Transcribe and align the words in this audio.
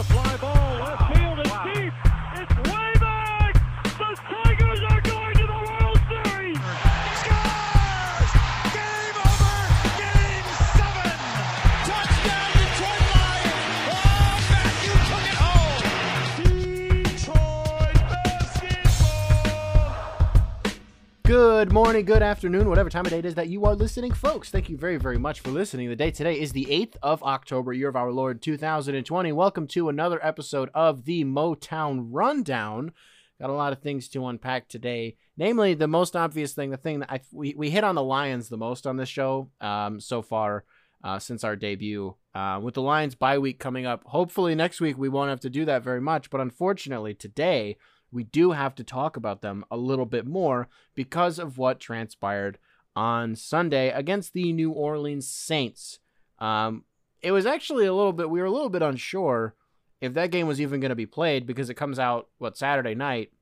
a 0.00 0.04
fly 0.04 0.36
ball. 0.38 0.59
Good 21.60 21.74
morning, 21.74 22.06
good 22.06 22.22
afternoon, 22.22 22.70
whatever 22.70 22.88
time 22.88 23.04
of 23.04 23.10
day 23.10 23.18
it 23.18 23.26
is 23.26 23.34
that 23.34 23.50
you 23.50 23.66
are 23.66 23.74
listening, 23.74 24.12
folks. 24.12 24.48
Thank 24.48 24.70
you 24.70 24.78
very, 24.78 24.96
very 24.96 25.18
much 25.18 25.40
for 25.40 25.50
listening. 25.50 25.90
The 25.90 25.94
day 25.94 26.10
today 26.10 26.40
is 26.40 26.52
the 26.52 26.64
8th 26.64 26.96
of 27.02 27.22
October, 27.22 27.74
year 27.74 27.90
of 27.90 27.96
our 27.96 28.10
Lord 28.10 28.40
2020. 28.40 29.30
Welcome 29.32 29.66
to 29.66 29.90
another 29.90 30.18
episode 30.24 30.70
of 30.72 31.04
the 31.04 31.22
Motown 31.26 32.06
Rundown. 32.08 32.92
Got 33.38 33.50
a 33.50 33.52
lot 33.52 33.74
of 33.74 33.82
things 33.82 34.08
to 34.08 34.26
unpack 34.26 34.70
today. 34.70 35.16
Namely, 35.36 35.74
the 35.74 35.86
most 35.86 36.16
obvious 36.16 36.54
thing, 36.54 36.70
the 36.70 36.78
thing 36.78 37.00
that 37.00 37.12
I 37.12 37.20
we, 37.30 37.54
we 37.54 37.68
hit 37.68 37.84
on 37.84 37.94
the 37.94 38.02
Lions 38.02 38.48
the 38.48 38.56
most 38.56 38.86
on 38.86 38.96
this 38.96 39.10
show 39.10 39.50
um, 39.60 40.00
so 40.00 40.22
far 40.22 40.64
uh, 41.04 41.18
since 41.18 41.44
our 41.44 41.56
debut. 41.56 42.16
Uh, 42.34 42.58
with 42.62 42.72
the 42.72 42.80
Lions 42.80 43.16
bye 43.16 43.36
week 43.36 43.58
coming 43.58 43.84
up, 43.84 44.02
hopefully 44.06 44.54
next 44.54 44.80
week 44.80 44.96
we 44.96 45.10
won't 45.10 45.28
have 45.28 45.40
to 45.40 45.50
do 45.50 45.66
that 45.66 45.82
very 45.82 46.00
much. 46.00 46.30
But 46.30 46.40
unfortunately, 46.40 47.12
today 47.12 47.76
we 48.12 48.24
do 48.24 48.52
have 48.52 48.74
to 48.76 48.84
talk 48.84 49.16
about 49.16 49.42
them 49.42 49.64
a 49.70 49.76
little 49.76 50.06
bit 50.06 50.26
more 50.26 50.68
because 50.94 51.38
of 51.38 51.58
what 51.58 51.80
transpired 51.80 52.58
on 52.96 53.36
Sunday 53.36 53.90
against 53.90 54.32
the 54.32 54.52
New 54.52 54.70
Orleans 54.70 55.28
Saints. 55.28 56.00
Um, 56.38 56.84
it 57.22 57.32
was 57.32 57.46
actually 57.46 57.86
a 57.86 57.94
little 57.94 58.12
bit, 58.12 58.30
we 58.30 58.40
were 58.40 58.46
a 58.46 58.50
little 58.50 58.70
bit 58.70 58.82
unsure 58.82 59.54
if 60.00 60.14
that 60.14 60.30
game 60.30 60.46
was 60.46 60.60
even 60.60 60.80
going 60.80 60.90
to 60.90 60.96
be 60.96 61.06
played 61.06 61.46
because 61.46 61.70
it 61.70 61.74
comes 61.74 61.98
out, 61.98 62.28
what, 62.38 62.56
Saturday 62.56 62.94
night 62.94 63.32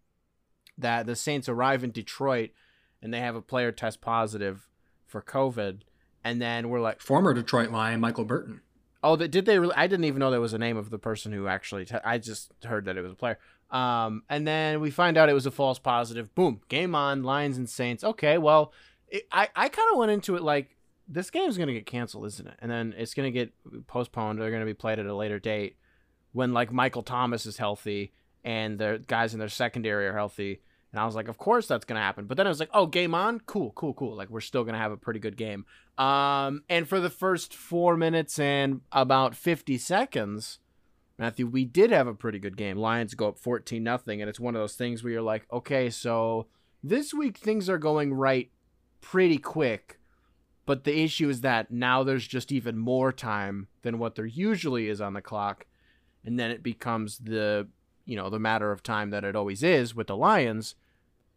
that 0.77 1.07
the 1.07 1.17
Saints 1.17 1.49
arrive 1.49 1.83
in 1.83 1.91
Detroit 1.91 2.51
and 3.01 3.13
they 3.13 3.21
have 3.21 3.37
a 3.37 3.43
player 3.43 3.73
test 3.73 4.01
positive 4.01 4.69
for 5.07 5.23
COVID. 5.23 5.83
And 6.25 6.43
then 6.43 6.69
we're 6.69 6.81
like, 6.81 7.01
former 7.01 7.33
Detroit 7.33 7.71
Lion 7.71 8.01
Michael 8.01 8.25
Burton. 8.25 8.61
Oh, 9.03 9.15
did 9.15 9.47
they 9.47 9.59
really? 9.61 9.75
I 9.77 9.87
didn't 9.87 10.07
even 10.07 10.19
know 10.19 10.31
there 10.31 10.41
was 10.41 10.55
a 10.55 10.59
name 10.59 10.77
of 10.77 10.91
the 10.91 10.99
person 10.99 11.31
who 11.33 11.47
actually. 11.47 11.85
Te- 11.85 11.99
I 12.05 12.19
just 12.19 12.53
heard 12.65 12.85
that 12.87 12.97
it 12.97 13.03
was 13.03 13.13
a 13.13 13.17
player. 13.17 13.39
Um, 13.71 14.23
and 14.31 14.47
then 14.47 14.81
we 14.81 14.91
find 14.91 15.17
out 15.17 15.29
it 15.29 15.35
was 15.35 15.47
a 15.47 15.51
false 15.51 15.79
positive. 15.79 16.35
Boom, 16.35 16.61
game 16.69 16.95
on. 16.95 17.23
Lions 17.23 17.59
and 17.59 17.69
Saints. 17.69 18.03
Okay, 18.03 18.39
well, 18.39 18.73
it, 19.09 19.25
I 19.31 19.49
I 19.55 19.69
kind 19.69 19.91
of 19.93 19.99
went 19.99 20.11
into 20.11 20.37
it 20.37 20.43
like 20.43 20.77
this 21.07 21.31
game's 21.31 21.59
gonna 21.59 21.73
get 21.73 21.87
canceled, 21.87 22.27
isn't 22.27 22.47
it? 22.47 22.55
And 22.61 22.71
then 22.71 22.95
it's 22.97 23.15
gonna 23.15 23.31
get 23.31 23.53
postponed. 23.87 24.41
They're 24.41 24.51
gonna 24.51 24.65
be 24.65 24.75
played 24.75 24.99
at 24.99 25.07
a 25.07 25.15
later 25.15 25.39
date 25.39 25.77
when 26.33 26.53
like 26.53 26.73
Michael 26.73 27.03
Thomas 27.03 27.47
is 27.47 27.57
healthy 27.57 28.13
and 28.45 28.79
the 28.79 29.03
guys 29.07 29.33
in 29.33 29.41
their 29.41 29.49
secondary 29.49 30.07
are 30.07 30.15
healthy. 30.15 30.61
And 30.93 31.01
I 31.01 31.05
was 31.05 31.15
like, 31.15 31.29
of 31.29 31.37
course 31.37 31.67
that's 31.67 31.85
gonna 31.85 32.01
happen. 32.01 32.27
But 32.27 32.37
then 32.37 32.47
I 32.47 32.51
was 32.51 32.61
like, 32.61 32.71
oh, 32.73 32.87
game 32.87 33.15
on, 33.15 33.41
cool, 33.41 33.73
cool, 33.73 33.95
cool. 33.95 34.17
Like 34.17 34.31
we're 34.31 34.41
still 34.41 34.65
gonna 34.65 34.79
have 34.79 34.93
a 34.93 34.97
pretty 34.97 35.21
good 35.21 35.37
game. 35.37 35.67
Um, 35.97 36.63
and 36.69 36.89
for 36.89 37.01
the 37.01 37.11
first 37.11 37.55
four 37.55 37.97
minutes 37.97 38.39
and 38.39 38.83
about 38.93 39.35
fifty 39.35 39.77
seconds, 39.79 40.59
Matthew, 41.19 41.47
we 41.49 41.65
did 41.65 41.91
have 41.91 42.07
a 42.07 42.15
pretty 42.15 42.39
good 42.39 42.57
game. 42.57 42.77
Lions 42.77 43.15
go 43.15 43.29
up 43.29 43.39
fourteen 43.39 43.83
nothing, 43.83 44.21
and 44.21 44.29
it's 44.29 44.39
one 44.39 44.55
of 44.55 44.61
those 44.61 44.77
things 44.77 45.03
where 45.03 45.13
you're 45.13 45.23
like, 45.23 45.47
okay, 45.53 45.91
so 45.91 46.47
this 46.83 47.13
week 47.13 47.37
things 47.37 47.69
are 47.69 47.79
going 47.79 48.15
right 48.15 48.51
pretty 49.01 49.39
quick. 49.39 49.99
But 50.65 50.85
the 50.85 51.03
issue 51.03 51.29
is 51.29 51.41
that 51.41 51.71
now 51.71 52.03
there's 52.03 52.27
just 52.27 52.53
even 52.53 52.79
more 52.79 53.11
time 53.11 53.69
than 53.83 53.99
what 53.99 54.15
there 54.15 54.27
usually 54.27 54.89
is 54.89 55.01
on 55.01 55.15
the 55.15 55.23
clock, 55.23 55.67
and 56.25 56.39
then 56.39 56.51
it 56.51 56.63
becomes 56.63 57.19
the 57.19 57.67
you 58.05 58.15
know 58.17 58.31
the 58.31 58.39
matter 58.39 58.71
of 58.71 58.83
time 58.83 59.11
that 59.11 59.25
it 59.25 59.35
always 59.35 59.63
is 59.63 59.95
with 59.95 60.07
the 60.07 60.17
Lions. 60.17 60.77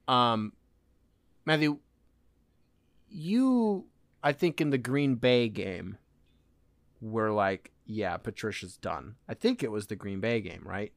Um, 0.08 0.53
Matthew, 1.46 1.80
you 3.09 3.86
I 4.24 4.31
think 4.34 4.62
in 4.62 4.70
the 4.70 4.78
Green 4.78 5.16
Bay 5.16 5.50
game 5.50 5.97
were 7.02 7.31
like, 7.31 7.72
yeah, 7.91 8.18
Patricia's 8.18 8.78
done. 8.78 9.16
I 9.28 9.34
think 9.34 9.63
it 9.63 9.72
was 9.72 9.88
the 9.88 9.96
Green 9.96 10.19
Bay 10.19 10.41
game, 10.41 10.62
right? 10.66 10.91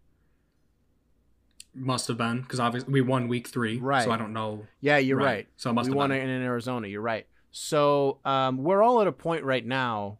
Must 1.75 2.07
have 2.09 2.17
been 2.17 2.43
because 2.43 2.61
obviously 2.61 2.93
we 2.93 3.01
won 3.01 3.27
week 3.27 3.49
three, 3.49 3.79
Right. 3.79 4.05
So 4.05 4.13
I 4.13 4.17
don't 4.17 4.33
know. 4.33 4.67
Yeah, 4.81 4.99
you're 4.99 5.17
right. 5.17 5.25
Right. 5.25 5.49
So 5.57 5.71
it 5.71 5.73
must 5.73 5.89
we 5.89 5.91
have 5.91 5.97
won 5.97 6.11
been. 6.11 6.21
it 6.21 6.29
in 6.29 6.43
Arizona. 6.43 6.87
You're 6.87 7.01
right. 7.01 7.27
So 7.51 8.19
um, 8.25 8.59
we're 8.59 8.83
all 8.83 9.01
at 9.01 9.07
a 9.09 9.13
point 9.13 9.45
right 9.45 9.65
now, 9.65 10.19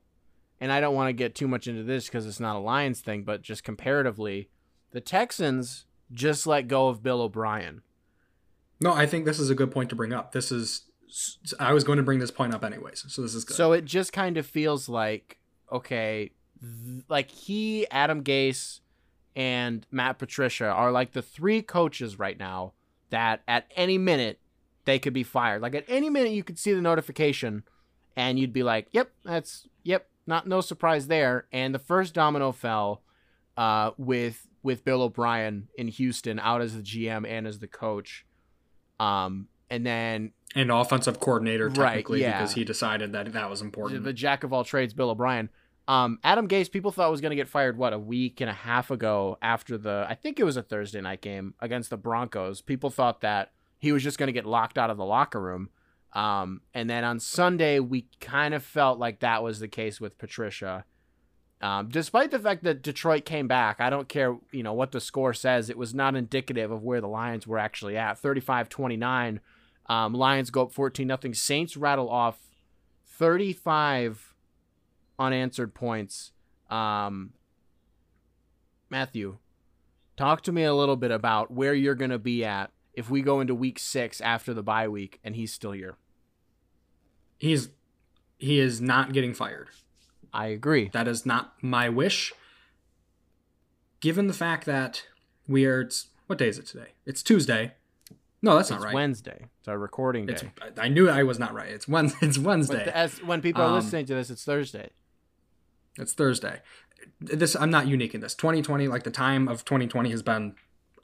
and 0.61 0.73
I 0.73 0.81
don't 0.81 0.95
want 0.95 1.09
to 1.11 1.13
get 1.13 1.35
too 1.35 1.47
much 1.47 1.69
into 1.69 1.85
this 1.85 2.07
because 2.07 2.27
it's 2.27 2.41
not 2.41 2.57
a 2.57 2.59
Lions 2.59 3.01
thing, 3.01 3.23
but 3.23 3.43
just 3.43 3.63
comparatively, 3.63 4.49
the 4.91 5.01
Texans 5.01 5.87
just 6.13 6.47
let 6.47 6.67
go 6.67 6.89
of 6.89 7.03
Bill 7.03 7.21
O'Brien. 7.23 7.83
No, 8.81 8.93
I 8.93 9.07
think 9.07 9.25
this 9.25 9.39
is 9.39 9.49
a 9.49 9.55
good 9.55 9.71
point 9.71 9.91
to 9.91 9.97
bring 9.97 10.13
up. 10.13 10.33
This 10.33 10.51
is. 10.51 10.83
I 11.61 11.73
was 11.73 11.85
going 11.85 11.99
to 11.99 12.03
bring 12.03 12.19
this 12.19 12.33
point 12.33 12.53
up 12.53 12.65
anyways, 12.65 13.05
so 13.09 13.23
this 13.23 13.35
is 13.37 13.45
good. 13.45 13.57
So 13.57 13.73
it 13.73 13.85
just 13.85 14.13
kind 14.13 14.37
of 14.37 14.47
feels 14.47 14.89
like 14.89 15.39
okay, 15.71 16.31
th- 16.61 17.05
like 17.09 17.31
he, 17.31 17.89
Adam 17.91 18.23
Gase, 18.23 18.81
and 19.37 19.87
Matt 19.91 20.19
Patricia 20.19 20.67
are 20.69 20.93
like 20.93 21.13
the 21.13 21.23
three 21.23 21.63
coaches 21.63 22.19
right 22.19 22.39
now 22.39 22.73
that 23.11 23.43
at 23.49 23.67
any 23.77 23.99
minute 23.99 24.39
they 24.85 24.99
could 24.99 25.13
be 25.13 25.23
fired. 25.23 25.63
Like 25.63 25.75
at 25.75 25.85
any 25.89 26.11
minute 26.11 26.33
you 26.33 26.45
could 26.45 26.59
see 26.59 26.73
the 26.73 26.81
notification 26.81 27.65
and 28.17 28.39
you'd 28.39 28.53
be 28.53 28.63
like, 28.63 28.89
"Yep, 28.93 29.11
that's 29.25 29.67
yep, 29.83 30.09
not 30.27 30.47
no 30.47 30.61
surprise 30.61 31.09
there." 31.09 31.47
And 31.53 31.75
the 31.75 31.79
first 31.79 32.15
domino 32.15 32.53
fell 32.53 33.03
uh, 33.57 33.91
with 33.97 34.47
with 34.63 34.85
Bill 34.85 35.03
O'Brien 35.03 35.69
in 35.77 35.89
Houston 35.89 36.39
out 36.39 36.63
as 36.63 36.75
the 36.77 36.83
GM 36.83 37.27
and 37.29 37.47
as 37.47 37.59
the 37.59 37.67
coach. 37.67 38.25
Um, 39.01 39.49
and 39.69 39.85
then 39.85 40.33
and 40.55 40.71
offensive 40.71 41.19
coordinator 41.21 41.69
Right, 41.69 41.89
technically 41.89 42.21
yeah. 42.23 42.39
because 42.39 42.55
he 42.55 42.65
decided 42.65 43.13
that 43.13 43.33
that 43.33 43.51
was 43.51 43.61
important. 43.61 44.05
the 44.05 44.13
jack 44.13 44.45
of 44.45 44.53
all 44.53 44.65
trades, 44.65 44.95
Bill 44.95 45.11
O'Brien. 45.11 45.51
Um, 45.87 46.19
Adam 46.25 46.49
Gase, 46.49 46.71
people 46.71 46.93
thought 46.93 47.11
was 47.11 47.21
going 47.21 47.31
to 47.31 47.37
get 47.37 47.49
fired 47.49 47.77
what 47.77 47.93
a 47.93 47.99
week 47.99 48.41
and 48.41 48.49
a 48.49 48.55
half 48.55 48.91
ago 48.91 49.37
after 49.43 49.77
the 49.77 50.07
I 50.09 50.15
think 50.15 50.41
it 50.41 50.45
was 50.45 50.57
a 50.57 50.63
Thursday 50.63 51.01
night 51.01 51.21
game 51.21 51.55
against 51.61 51.91
the 51.91 51.97
Broncos. 51.97 52.63
People 52.63 52.91
thought 52.91 53.21
that 53.21 53.53
he 53.79 53.93
was 53.93 54.03
just 54.03 54.19
going 54.19 54.29
to 54.29 54.33
get 54.33 54.47
locked 54.47 54.79
out 54.79 54.91
of 54.91 54.97
the 54.97 55.05
locker 55.05 55.41
room. 55.41 55.69
Um, 56.15 56.63
and 56.73 56.89
then 56.89 57.05
on 57.05 57.21
Sunday, 57.21 57.81
we 57.81 58.07
kind 58.21 58.55
of 58.55 58.63
felt 58.63 58.99
like 58.99 59.21
that 59.21 59.43
was 59.43 59.59
the 59.59 59.69
case 59.69 60.01
with 60.01 60.17
Patricia. 60.17 60.85
Um, 61.61 61.89
despite 61.89 62.31
the 62.31 62.39
fact 62.39 62.63
that 62.65 62.83
Detroit 62.83 63.25
came 63.25 63.49
back, 63.49 63.81
I 63.81 63.91
don't 63.91 64.09
care, 64.09 64.37
you 64.53 64.63
know, 64.63 64.73
what 64.73 64.93
the 64.93 65.01
score 65.01 65.35
says. 65.35 65.69
It 65.69 65.79
was 65.79 65.95
not 65.95 66.15
indicative 66.15 66.71
of 66.71 66.83
where 66.83 67.01
the 67.01 67.09
Lions 67.09 67.47
were 67.47 67.59
actually 67.59 67.97
at. 67.97 68.21
35-29. 68.21 69.41
Um, 69.87 70.15
Lions 70.15 70.51
go 70.51 70.63
up 70.63 70.73
14 70.73 71.07
nothing. 71.07 71.35
Saints 71.35 71.77
rattle 71.77 72.09
off 72.09 72.39
35 73.07 74.34
unanswered 75.19 75.75
points. 75.75 76.33
Um, 76.71 77.33
Matthew, 78.91 79.39
talk 80.17 80.43
to 80.43 80.53
me 80.53 80.65
a 80.65 80.75
little 80.75 80.97
bit 80.97 81.11
about 81.11 81.51
where 81.51 81.75
you're 81.75 81.95
going 81.95 82.11
to 82.11 82.19
be 82.19 82.45
at 82.45 82.71
if 82.95 83.11
we 83.11 83.23
go 83.23 83.41
into 83.41 83.55
week 83.55 83.79
six 83.79 84.21
after 84.21 84.55
the 84.55 84.63
bye 84.63 84.89
week 84.89 85.19
and 85.25 85.35
he's 85.37 85.53
still 85.53 85.73
here. 85.73 85.97
He's 87.39 87.71
he 88.39 88.59
is 88.59 88.81
not 88.81 89.13
getting 89.13 89.35
fired. 89.35 89.69
I 90.33 90.47
agree. 90.49 90.91
That 90.93 91.09
is 91.09 91.25
not 91.25 91.55
my 91.63 91.89
wish. 91.89 92.33
Given 94.01 94.27
the 94.27 94.35
fact 94.35 94.67
that 94.67 95.05
we 95.49 95.65
are, 95.67 95.81
it's, 95.83 96.09
what 96.27 96.39
day 96.39 96.49
is 96.49 96.59
it 96.59 96.67
today? 96.67 96.89
It's 97.07 97.23
Tuesday. 97.23 97.73
No, 98.43 98.57
that's 98.57 98.71
It's 98.71 98.79
not 98.79 98.85
right. 98.87 98.95
Wednesday. 98.95 99.47
It's 99.61 99.69
our 99.69 99.79
recording 99.79 100.27
day. 100.27 100.35
It's, 100.35 100.45
I 100.79 100.89
knew 100.89 101.09
I 101.09 101.23
was 101.23 101.39
not 101.39 101.55
right. 101.55 101.71
It's 101.71 101.89
Wednesday. 101.89 102.27
It's 102.27 102.39
Wednesday. 102.39 102.85
the- 102.85 102.97
as, 102.97 103.23
when 103.23 103.41
people 103.41 103.63
are 103.63 103.69
Um, 103.69 103.75
listening 103.75 104.05
to 104.07 104.15
this, 104.15 104.29
it's 104.31 104.45
Thursday. 104.45 104.91
It's 105.99 106.13
Thursday. 106.13 106.61
This 107.21 107.55
I'm 107.55 107.71
not 107.71 107.87
unique 107.87 108.15
in 108.15 108.21
this. 108.21 108.35
2020, 108.35 108.89
like 108.89 109.05
the 109.05 109.11
time 109.11 109.49
of 109.49 109.65
2020 109.65 110.11
has 110.11 110.23
been. 110.23 110.55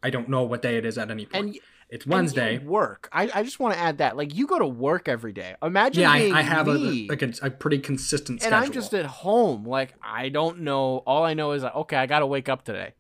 I 0.03 0.11
don't 0.11 0.29
know 0.29 0.43
what 0.45 0.63
day 0.63 0.77
it 0.77 0.87
is 0.87 0.97
at 0.97 1.11
any 1.11 1.27
point. 1.27 1.47
And 1.47 1.59
it's 1.91 2.07
Wednesday. 2.07 2.55
you 2.61 2.69
work. 2.69 3.09
I, 3.13 3.31
I 3.35 3.43
just 3.43 3.59
want 3.59 3.75
to 3.75 3.81
add 3.81 3.99
that. 3.99 4.17
Like, 4.17 4.35
you 4.35 4.47
go 4.47 4.59
to 4.59 4.67
work 4.67 5.09
every 5.09 5.33
day. 5.33 5.57
Imagine 5.61 6.03
yeah, 6.03 6.11
I, 6.11 6.19
being 6.21 6.33
I 6.33 6.43
have 6.43 6.69
a 6.69 6.75
me, 6.75 7.09
like 7.09 7.21
a, 7.21 7.33
a 7.43 7.51
pretty 7.51 7.81
consistent 7.81 8.41
schedule. 8.41 8.57
and 8.57 8.65
schedule. 8.65 8.79
I'm 8.79 8.83
just 8.83 8.95
at 8.95 9.07
home. 9.07 9.65
Like, 9.67 9.95
I 10.03 10.29
don't 10.29 10.61
know. 10.61 10.99
All 10.99 11.25
I 11.25 11.35
know 11.35 11.53
is, 11.53 11.65
like, 11.65 11.75
okay, 11.75 11.97
I 11.97 12.07
got 12.07 12.21
to 12.21 12.27
wake 12.27 12.49
up 12.49 12.65
today. 12.65 12.95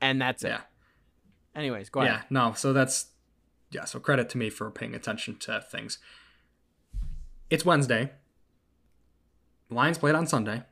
And 0.00 0.20
that's 0.20 0.42
it. 0.42 0.48
yeah, 0.48 0.60
Anyways, 1.54 1.90
go 1.90 2.00
ahead. 2.00 2.12
yeah. 2.12 2.22
No, 2.30 2.52
so 2.54 2.72
that's 2.72 3.06
yeah. 3.70 3.84
So 3.84 4.00
credit 4.00 4.28
to 4.30 4.38
me 4.38 4.50
for 4.50 4.70
paying 4.70 4.94
attention 4.94 5.36
to 5.40 5.64
things. 5.70 5.98
It's 7.50 7.64
Wednesday. 7.64 8.10
Lions 9.70 9.98
played 9.98 10.14
on 10.14 10.26
Sunday. 10.26 10.64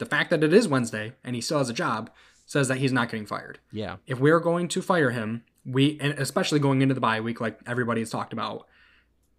The 0.00 0.06
fact 0.06 0.30
that 0.30 0.42
it 0.42 0.52
is 0.52 0.66
Wednesday 0.66 1.12
and 1.22 1.34
he 1.36 1.40
still 1.40 1.58
has 1.58 1.68
a 1.68 1.72
job 1.74 2.10
says 2.46 2.66
that 2.68 2.78
he's 2.78 2.92
not 2.92 3.08
getting 3.10 3.26
fired. 3.26 3.60
Yeah. 3.70 3.96
if 4.06 4.18
we're 4.18 4.40
going 4.40 4.66
to 4.68 4.82
fire 4.82 5.10
him, 5.10 5.44
we 5.64 5.98
and 6.00 6.14
especially 6.18 6.58
going 6.58 6.82
into 6.82 6.94
the 6.94 7.00
bye 7.00 7.20
week, 7.20 7.40
like 7.40 7.60
everybody 7.66 8.00
has 8.00 8.10
talked 8.10 8.32
about, 8.32 8.66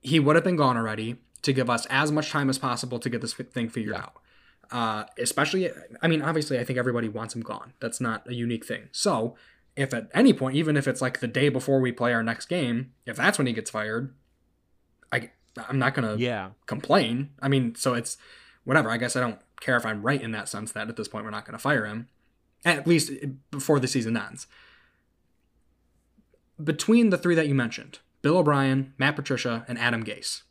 he 0.02 0.20
would 0.20 0.36
have 0.36 0.46
been 0.46 0.56
gone 0.56 0.78
already 0.78 1.18
to 1.42 1.52
give 1.52 1.70
us 1.70 1.86
as 1.90 2.12
much 2.12 2.30
time 2.30 2.50
as 2.50 2.58
possible 2.58 3.00
to 3.00 3.10
get 3.10 3.20
this 3.22 3.34
thing 3.34 3.68
figured 3.70 3.96
Yeah. 3.96 4.04
out. 4.04 4.14
Uh, 4.72 5.04
especially, 5.18 5.70
I 6.02 6.08
mean, 6.08 6.22
obviously, 6.22 6.58
I 6.58 6.64
think 6.64 6.80
everybody 6.80 7.10
wants 7.10 7.36
him 7.36 7.42
gone. 7.42 7.74
That's 7.82 8.00
not 8.00 8.26
a 8.30 8.34
unique 8.34 8.66
thing. 8.66 8.88
So, 8.94 9.36
if 9.76 9.94
at 9.94 10.10
any 10.14 10.32
point, 10.32 10.56
even 10.56 10.78
if 10.78 10.88
it's 10.88 11.02
like 11.02 11.20
the 11.20 11.28
day 11.28 11.50
before 11.50 11.80
we 11.82 11.92
play 11.92 12.14
our 12.14 12.24
next 12.24 12.46
game, 12.46 12.94
if 13.06 13.18
that's 13.18 13.38
when 13.38 13.48
he 13.48 13.54
gets 13.54 13.70
fired, 13.72 14.14
I 15.12 15.32
I'm 15.68 15.80
not 15.80 15.94
gonna 15.96 16.16
Yeah. 16.16 16.52
complain. 16.68 17.32
I 17.42 17.50
mean, 17.50 17.76
so 17.76 17.94
it's 17.96 18.16
whatever. 18.64 18.90
I 18.90 18.96
guess 18.98 19.16
I 19.18 19.20
don't 19.20 19.40
care 19.62 19.78
if 19.78 19.86
I'm 19.86 20.02
right 20.02 20.22
in 20.22 20.32
that 20.32 20.50
sense 20.50 20.72
that 20.74 20.90
at 20.90 20.98
this 20.98 21.08
point 21.08 21.24
we're 21.24 21.32
not 21.32 21.46
going 21.46 21.54
to 21.54 21.60
fire 21.60 21.86
him, 21.86 22.10
at 22.66 22.86
least 22.86 23.12
before 23.50 23.80
the 23.80 23.88
season 23.88 24.18
ends. 24.18 24.48
Between 26.62 27.10
the 27.10 27.18
three 27.18 27.36
that 27.36 27.48
you 27.48 27.56
mentioned, 27.56 28.00
Bill 28.22 28.38
O'Brien, 28.38 28.94
Matt 28.98 29.16
Patricia, 29.16 29.66
and 29.68 29.80
Adam 29.80 30.04
Gase, 30.04 30.42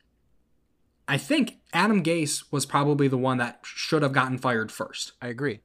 I 1.06 1.18
think 1.18 1.58
Adam 1.72 2.02
Gase 2.02 2.44
was 2.52 2.66
probably 2.66 3.08
the 3.08 3.18
one 3.18 3.38
that 3.38 3.60
should 3.64 4.02
have 4.02 4.12
gotten 4.12 4.38
fired 4.38 4.72
first. 4.72 5.12
I 5.20 5.28
agree. 5.28 5.60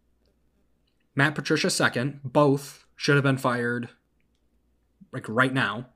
Matt 1.16 1.36
Patricia 1.36 1.70
second. 1.70 2.20
Both 2.24 2.86
should 2.96 3.16
have 3.16 3.24
been 3.24 3.38
fired 3.38 3.90
like 5.12 5.28
right 5.30 5.54
now. 5.54 5.88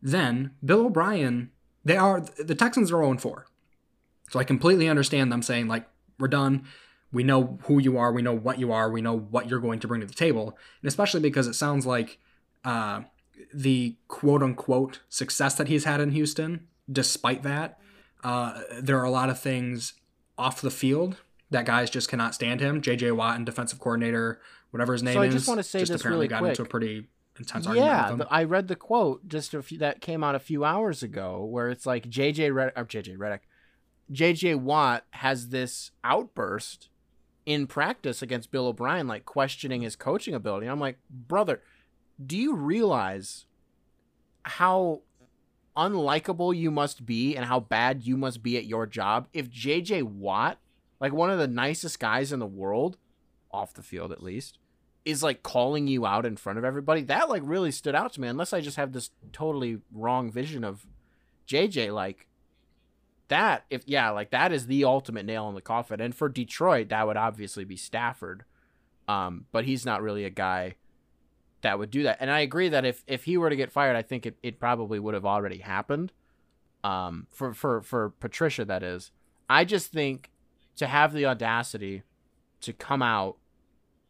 Then 0.00 0.52
Bill 0.64 0.86
O'Brien, 0.86 1.50
they 1.84 1.96
are 1.96 2.20
the 2.20 2.54
Texans 2.54 2.92
are 2.92 3.02
0 3.02 3.18
4. 3.18 3.46
So 4.30 4.38
I 4.38 4.44
completely 4.44 4.88
understand 4.88 5.30
them 5.32 5.42
saying 5.42 5.68
like 5.68 5.86
we're 6.18 6.28
done. 6.28 6.64
We 7.12 7.22
know 7.22 7.58
who 7.62 7.78
you 7.78 7.96
are, 7.96 8.12
we 8.12 8.22
know 8.22 8.34
what 8.36 8.58
you 8.58 8.72
are, 8.72 8.90
we 8.90 9.00
know 9.00 9.16
what 9.16 9.48
you're 9.48 9.60
going 9.60 9.78
to 9.80 9.88
bring 9.88 10.00
to 10.00 10.06
the 10.06 10.14
table. 10.14 10.58
And 10.82 10.88
especially 10.88 11.20
because 11.20 11.46
it 11.46 11.54
sounds 11.54 11.86
like 11.86 12.18
uh, 12.64 13.02
the 13.54 13.96
quote 14.08 14.42
unquote 14.42 15.00
success 15.08 15.54
that 15.54 15.68
he's 15.68 15.84
had 15.84 16.00
in 16.00 16.10
Houston, 16.10 16.66
despite 16.90 17.42
that, 17.44 17.78
uh, 18.24 18.60
there 18.80 18.98
are 18.98 19.04
a 19.04 19.10
lot 19.10 19.30
of 19.30 19.38
things 19.38 19.94
off 20.36 20.60
the 20.60 20.70
field 20.70 21.16
that 21.50 21.64
guys 21.64 21.90
just 21.90 22.08
cannot 22.08 22.34
stand 22.34 22.60
him. 22.60 22.82
JJ 22.82 23.14
Watt 23.16 23.36
and 23.36 23.46
defensive 23.46 23.78
coordinator, 23.78 24.40
whatever 24.70 24.92
his 24.92 25.02
name 25.02 25.12
is. 25.12 25.14
So 25.14 25.22
I 25.22 25.26
is, 25.26 25.34
just 25.34 25.48
wanna 25.48 25.62
say 25.62 25.78
just 25.80 25.92
this 25.92 26.00
apparently 26.00 26.24
really 26.24 26.28
got 26.28 26.40
quick. 26.40 26.50
into 26.50 26.62
a 26.62 26.66
pretty 26.66 27.06
intense 27.38 27.66
argument 27.66 27.86
Yeah, 27.90 28.10
with 28.10 28.20
him. 28.22 28.26
I 28.30 28.44
read 28.44 28.68
the 28.68 28.76
quote 28.76 29.28
just 29.28 29.54
a 29.54 29.62
few, 29.62 29.78
that 29.78 30.00
came 30.00 30.24
out 30.24 30.34
a 30.34 30.40
few 30.40 30.64
hours 30.64 31.02
ago, 31.02 31.44
where 31.44 31.68
it's 31.68 31.86
like 31.86 32.08
JJ 32.08 32.52
Red 32.52 32.72
or 32.76 32.84
JJ 32.84 33.16
Redick, 33.16 33.40
JJ 34.12 34.56
Watt 34.60 35.04
has 35.10 35.48
this 35.48 35.90
outburst 36.04 36.88
in 37.44 37.66
practice 37.66 38.22
against 38.22 38.50
Bill 38.50 38.66
O'Brien, 38.66 39.06
like 39.06 39.24
questioning 39.24 39.82
his 39.82 39.96
coaching 39.96 40.34
ability. 40.34 40.66
And 40.66 40.72
I'm 40.72 40.80
like, 40.80 40.98
brother, 41.10 41.62
do 42.24 42.36
you 42.36 42.54
realize 42.54 43.46
how 44.42 45.02
unlikable 45.76 46.56
you 46.56 46.70
must 46.70 47.04
be 47.04 47.36
and 47.36 47.44
how 47.44 47.60
bad 47.60 48.04
you 48.04 48.16
must 48.16 48.42
be 48.42 48.56
at 48.56 48.64
your 48.64 48.86
job 48.86 49.28
if 49.32 49.50
JJ 49.50 50.02
Watt, 50.04 50.58
like 51.00 51.12
one 51.12 51.30
of 51.30 51.38
the 51.38 51.48
nicest 51.48 52.00
guys 52.00 52.32
in 52.32 52.38
the 52.38 52.46
world, 52.46 52.96
off 53.52 53.74
the 53.74 53.82
field 53.82 54.12
at 54.12 54.22
least, 54.22 54.58
is 55.04 55.22
like 55.22 55.42
calling 55.42 55.86
you 55.86 56.04
out 56.04 56.26
in 56.26 56.36
front 56.36 56.58
of 56.58 56.64
everybody? 56.64 57.02
That 57.02 57.28
like 57.28 57.42
really 57.44 57.70
stood 57.70 57.94
out 57.94 58.12
to 58.14 58.20
me, 58.20 58.28
unless 58.28 58.52
I 58.52 58.60
just 58.60 58.76
have 58.76 58.92
this 58.92 59.10
totally 59.32 59.78
wrong 59.92 60.30
vision 60.30 60.64
of 60.64 60.86
JJ. 61.46 61.94
Like, 61.94 62.26
that 63.28 63.64
if 63.70 63.82
yeah 63.86 64.10
like 64.10 64.30
that 64.30 64.52
is 64.52 64.66
the 64.66 64.84
ultimate 64.84 65.26
nail 65.26 65.48
in 65.48 65.54
the 65.54 65.60
coffin. 65.60 66.00
And 66.00 66.14
for 66.14 66.28
detroit 66.28 66.88
that 66.90 67.06
would 67.06 67.16
obviously 67.16 67.64
be 67.64 67.76
stafford. 67.76 68.44
Um 69.08 69.46
but 69.52 69.64
he's 69.64 69.86
not 69.86 70.02
really 70.02 70.24
a 70.24 70.30
guy 70.30 70.76
that 71.62 71.78
would 71.78 71.90
do 71.90 72.02
that. 72.04 72.18
And 72.20 72.30
i 72.30 72.40
agree 72.40 72.68
that 72.68 72.84
if 72.84 73.04
if 73.06 73.24
he 73.24 73.36
were 73.36 73.50
to 73.50 73.56
get 73.56 73.72
fired 73.72 73.96
i 73.96 74.02
think 74.02 74.26
it, 74.26 74.36
it 74.42 74.60
probably 74.60 74.98
would 74.98 75.14
have 75.14 75.26
already 75.26 75.58
happened. 75.58 76.12
Um 76.84 77.26
for 77.30 77.54
for 77.54 77.82
for 77.82 78.10
patricia 78.10 78.64
that 78.64 78.82
is. 78.82 79.10
I 79.48 79.64
just 79.64 79.92
think 79.92 80.30
to 80.76 80.86
have 80.86 81.12
the 81.12 81.26
audacity 81.26 82.02
to 82.60 82.72
come 82.72 83.02
out 83.02 83.36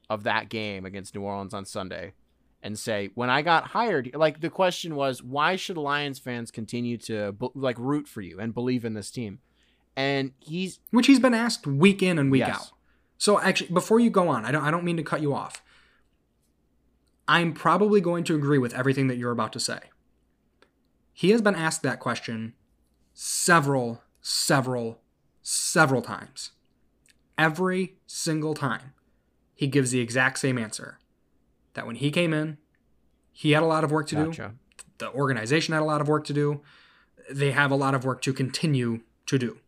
of 0.08 0.22
that 0.22 0.48
game 0.48 0.84
against 0.84 1.14
new 1.14 1.22
orleans 1.22 1.52
on 1.52 1.64
sunday 1.64 2.12
and 2.66 2.78
say 2.78 3.10
when 3.14 3.30
I 3.30 3.42
got 3.42 3.68
hired, 3.68 4.10
like 4.14 4.40
the 4.40 4.50
question 4.50 4.96
was, 4.96 5.22
why 5.22 5.54
should 5.56 5.76
Lions 5.76 6.18
fans 6.18 6.50
continue 6.50 6.98
to 6.98 7.34
like 7.54 7.78
root 7.78 8.08
for 8.08 8.20
you 8.20 8.40
and 8.40 8.52
believe 8.52 8.84
in 8.84 8.94
this 8.94 9.10
team? 9.10 9.38
And 9.96 10.32
he's 10.40 10.80
which 10.90 11.06
he's 11.06 11.20
been 11.20 11.32
asked 11.32 11.66
week 11.66 12.02
in 12.02 12.18
and 12.18 12.30
week 12.30 12.40
Yes. 12.40 12.56
out. 12.56 12.70
So 13.18 13.40
actually, 13.40 13.70
before 13.72 14.00
you 14.00 14.10
go 14.10 14.28
on, 14.28 14.44
I 14.44 14.50
don't 14.50 14.64
I 14.64 14.70
don't 14.70 14.84
mean 14.84 14.96
to 14.98 15.02
cut 15.02 15.22
you 15.22 15.32
off. 15.32 15.62
I'm 17.28 17.54
probably 17.54 18.00
going 18.00 18.24
to 18.24 18.34
agree 18.34 18.58
with 18.58 18.74
everything 18.74 19.06
that 19.06 19.16
you're 19.16 19.32
about 19.32 19.52
to 19.54 19.60
say. 19.60 19.78
He 21.12 21.30
has 21.30 21.40
been 21.40 21.54
asked 21.54 21.82
that 21.82 21.98
question 22.00 22.54
several, 23.14 24.02
several, 24.20 25.00
several 25.42 26.02
times. 26.02 26.50
Every 27.38 27.96
single 28.06 28.54
time, 28.54 28.92
he 29.54 29.66
gives 29.66 29.92
the 29.92 30.00
exact 30.00 30.38
same 30.38 30.58
answer. 30.58 30.98
That 31.76 31.86
when 31.86 31.96
he 31.96 32.10
came 32.10 32.34
in, 32.34 32.58
he 33.32 33.52
had 33.52 33.62
a 33.62 33.66
lot 33.66 33.84
of 33.84 33.90
work 33.90 34.08
to 34.08 34.16
do 34.16 34.50
the 34.98 35.10
organization 35.12 35.74
had 35.74 35.82
a 35.82 35.84
lot 35.84 36.00
of 36.00 36.08
work 36.08 36.24
to 36.26 36.32
do. 36.32 36.62
They 37.30 37.50
have 37.52 37.70
a 37.70 37.76
lot 37.76 37.94
of 37.94 38.04
work 38.04 38.22
to 38.22 38.32
continue 38.32 39.00
to 39.26 39.38
do. 39.38 39.58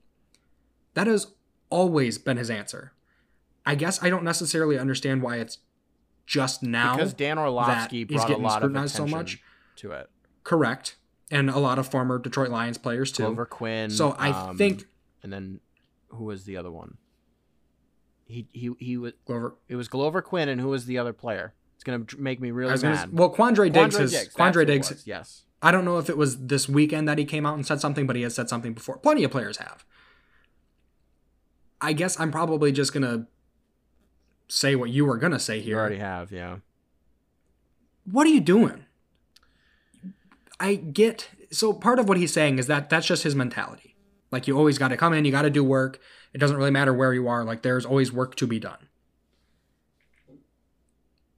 That 0.94 1.06
has 1.06 1.28
always 1.70 2.18
been 2.18 2.36
his 2.36 2.50
answer. 2.50 2.92
I 3.66 3.74
guess 3.74 4.02
I 4.02 4.10
don't 4.10 4.24
necessarily 4.24 4.78
understand 4.78 5.22
why 5.22 5.36
it's 5.36 5.58
just 6.26 6.62
now. 6.62 6.96
because 6.96 7.12
Dan 7.12 7.38
Orlovsky 7.38 8.04
brought 8.04 8.24
a 8.24 8.28
getting 8.28 8.42
lot 8.42 8.62
of 8.62 8.70
attention 8.70 8.88
so 8.88 9.06
much. 9.06 9.42
to 9.76 9.92
it. 9.92 10.08
Correct. 10.44 10.96
And 11.30 11.50
a 11.50 11.58
lot 11.58 11.78
of 11.78 11.86
former 11.86 12.18
Detroit 12.18 12.50
Lions 12.50 12.78
players 12.78 13.12
too. 13.12 13.24
Glover 13.24 13.44
Quinn. 13.44 13.90
So 13.90 14.12
I 14.12 14.30
um, 14.30 14.56
think 14.56 14.86
and 15.22 15.32
then 15.32 15.60
who 16.08 16.24
was 16.24 16.44
the 16.44 16.56
other 16.56 16.70
one? 16.70 16.96
He 18.24 18.48
he 18.52 18.70
he 18.78 18.96
was. 18.96 19.12
Glover. 19.26 19.56
It 19.68 19.76
was 19.76 19.88
Glover 19.88 20.22
Quinn, 20.22 20.48
and 20.48 20.60
who 20.60 20.68
was 20.68 20.86
the 20.86 20.96
other 20.96 21.12
player? 21.12 21.54
It's 21.78 21.84
gonna 21.84 22.04
make 22.18 22.40
me 22.40 22.50
really 22.50 22.72
was 22.72 22.82
gonna, 22.82 22.96
mad. 22.96 23.10
well, 23.16 23.32
Quandre 23.32 23.72
Diggs 23.72 23.94
Quandre 23.94 24.00
has 24.00 24.10
Diggs, 24.10 24.34
Quandre 24.34 24.66
Diggs. 24.66 24.90
was, 24.90 25.06
Yes. 25.06 25.44
I 25.62 25.70
don't 25.70 25.84
know 25.84 25.98
if 25.98 26.10
it 26.10 26.16
was 26.16 26.46
this 26.46 26.68
weekend 26.68 27.08
that 27.08 27.18
he 27.18 27.24
came 27.24 27.46
out 27.46 27.54
and 27.54 27.64
said 27.64 27.80
something, 27.80 28.04
but 28.06 28.16
he 28.16 28.22
has 28.22 28.34
said 28.34 28.48
something 28.48 28.72
before. 28.74 28.98
Plenty 28.98 29.22
of 29.22 29.30
players 29.30 29.58
have. 29.58 29.84
I 31.80 31.92
guess 31.92 32.18
I'm 32.18 32.32
probably 32.32 32.72
just 32.72 32.92
gonna 32.92 33.28
say 34.48 34.74
what 34.74 34.90
you 34.90 35.04
were 35.04 35.18
gonna 35.18 35.38
say 35.38 35.58
You 35.58 35.62
here. 35.62 35.78
already 35.78 35.98
have, 35.98 36.32
yeah. 36.32 36.56
what 38.04 38.26
are 38.26 38.30
you 38.30 38.40
doing? 38.40 38.84
I 40.58 40.74
get 40.74 41.28
so 41.52 41.72
part 41.72 42.00
of 42.00 42.08
what 42.08 42.18
he's 42.18 42.32
saying 42.32 42.58
is 42.58 42.66
that 42.66 42.90
that's 42.90 43.06
just 43.06 43.22
his 43.22 43.36
mentality. 43.36 43.94
Like 44.32 44.48
you 44.48 44.58
always 44.58 44.78
got 44.78 44.88
to 44.88 44.96
come 44.96 45.12
in, 45.12 45.24
you 45.24 45.30
got 45.30 45.42
to 45.42 45.50
do 45.50 45.62
work. 45.62 46.00
It 46.34 46.38
doesn't 46.38 46.56
really 46.56 46.70
matter 46.72 46.92
where 46.92 47.14
you 47.14 47.28
are. 47.28 47.44
Like 47.44 47.62
there's 47.62 47.86
always 47.86 48.12
work 48.12 48.34
to 48.36 48.46
be 48.46 48.58
done. 48.58 48.87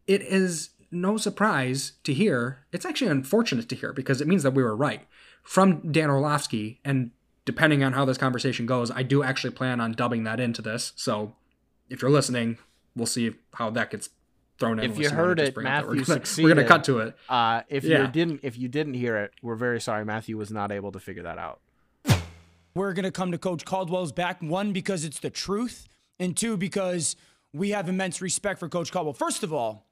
It 0.06 0.22
is 0.22 0.70
no 0.90 1.16
surprise 1.16 1.92
to 2.04 2.12
hear. 2.12 2.64
It's 2.72 2.84
actually 2.84 3.10
unfortunate 3.10 3.68
to 3.68 3.76
hear 3.76 3.92
because 3.92 4.20
it 4.20 4.26
means 4.28 4.42
that 4.42 4.52
we 4.52 4.62
were 4.62 4.74
right 4.76 5.06
from 5.42 5.92
Dan 5.92 6.10
Orlovsky. 6.10 6.80
And 6.84 7.10
depending 7.44 7.84
on 7.84 7.92
how 7.92 8.04
this 8.04 8.18
conversation 8.18 8.66
goes, 8.66 8.90
I 8.90 9.02
do 9.02 9.22
actually 9.22 9.50
plan 9.52 9.80
on 9.80 9.92
dubbing 9.92 10.24
that 10.24 10.40
into 10.40 10.62
this. 10.62 10.92
So 10.96 11.34
if 11.88 12.02
you're 12.02 12.10
listening, 12.10 12.58
we'll 12.96 13.06
see 13.06 13.32
how 13.54 13.70
that 13.70 13.90
gets 13.90 14.10
thrown 14.58 14.78
in. 14.78 14.84
If 14.84 14.96
unless 14.96 15.10
you 15.10 15.16
heard 15.16 15.38
it, 15.40 15.54
bring 15.54 15.66
up 15.66 15.84
that 15.84 15.88
Matthew 15.88 16.00
we're 16.00 16.04
gonna, 16.18 16.42
we're 16.42 16.54
gonna 16.54 16.68
cut 16.68 16.84
to 16.84 16.98
it. 16.98 17.16
Uh, 17.28 17.62
if 17.68 17.84
Yeah. 17.84 18.02
you 18.02 18.08
didn't, 18.08 18.40
if 18.42 18.58
you 18.58 18.68
didn't 18.68 18.94
hear 18.94 19.16
it, 19.16 19.32
we're 19.42 19.54
very 19.54 19.80
sorry. 19.80 20.04
Matthew 20.04 20.36
was 20.36 20.50
not 20.50 20.70
able 20.72 20.92
to 20.92 20.98
figure 21.00 21.22
that 21.22 21.38
out. 21.38 21.60
we're 22.74 22.92
going 22.92 23.04
to 23.04 23.10
come 23.10 23.32
to 23.32 23.38
Coach 23.38 23.64
Caldwell's 23.64 24.12
back. 24.12 24.40
One, 24.42 24.72
because 24.72 25.04
it's 25.04 25.18
the 25.18 25.30
truth, 25.30 25.88
and 26.18 26.36
two, 26.36 26.56
because 26.56 27.16
we 27.52 27.70
have 27.70 27.88
immense 27.88 28.20
respect 28.20 28.60
for 28.60 28.68
Coach 28.68 28.92
Caldwell. 28.92 29.12
First 29.14 29.42
of 29.42 29.52
all, 29.52 29.86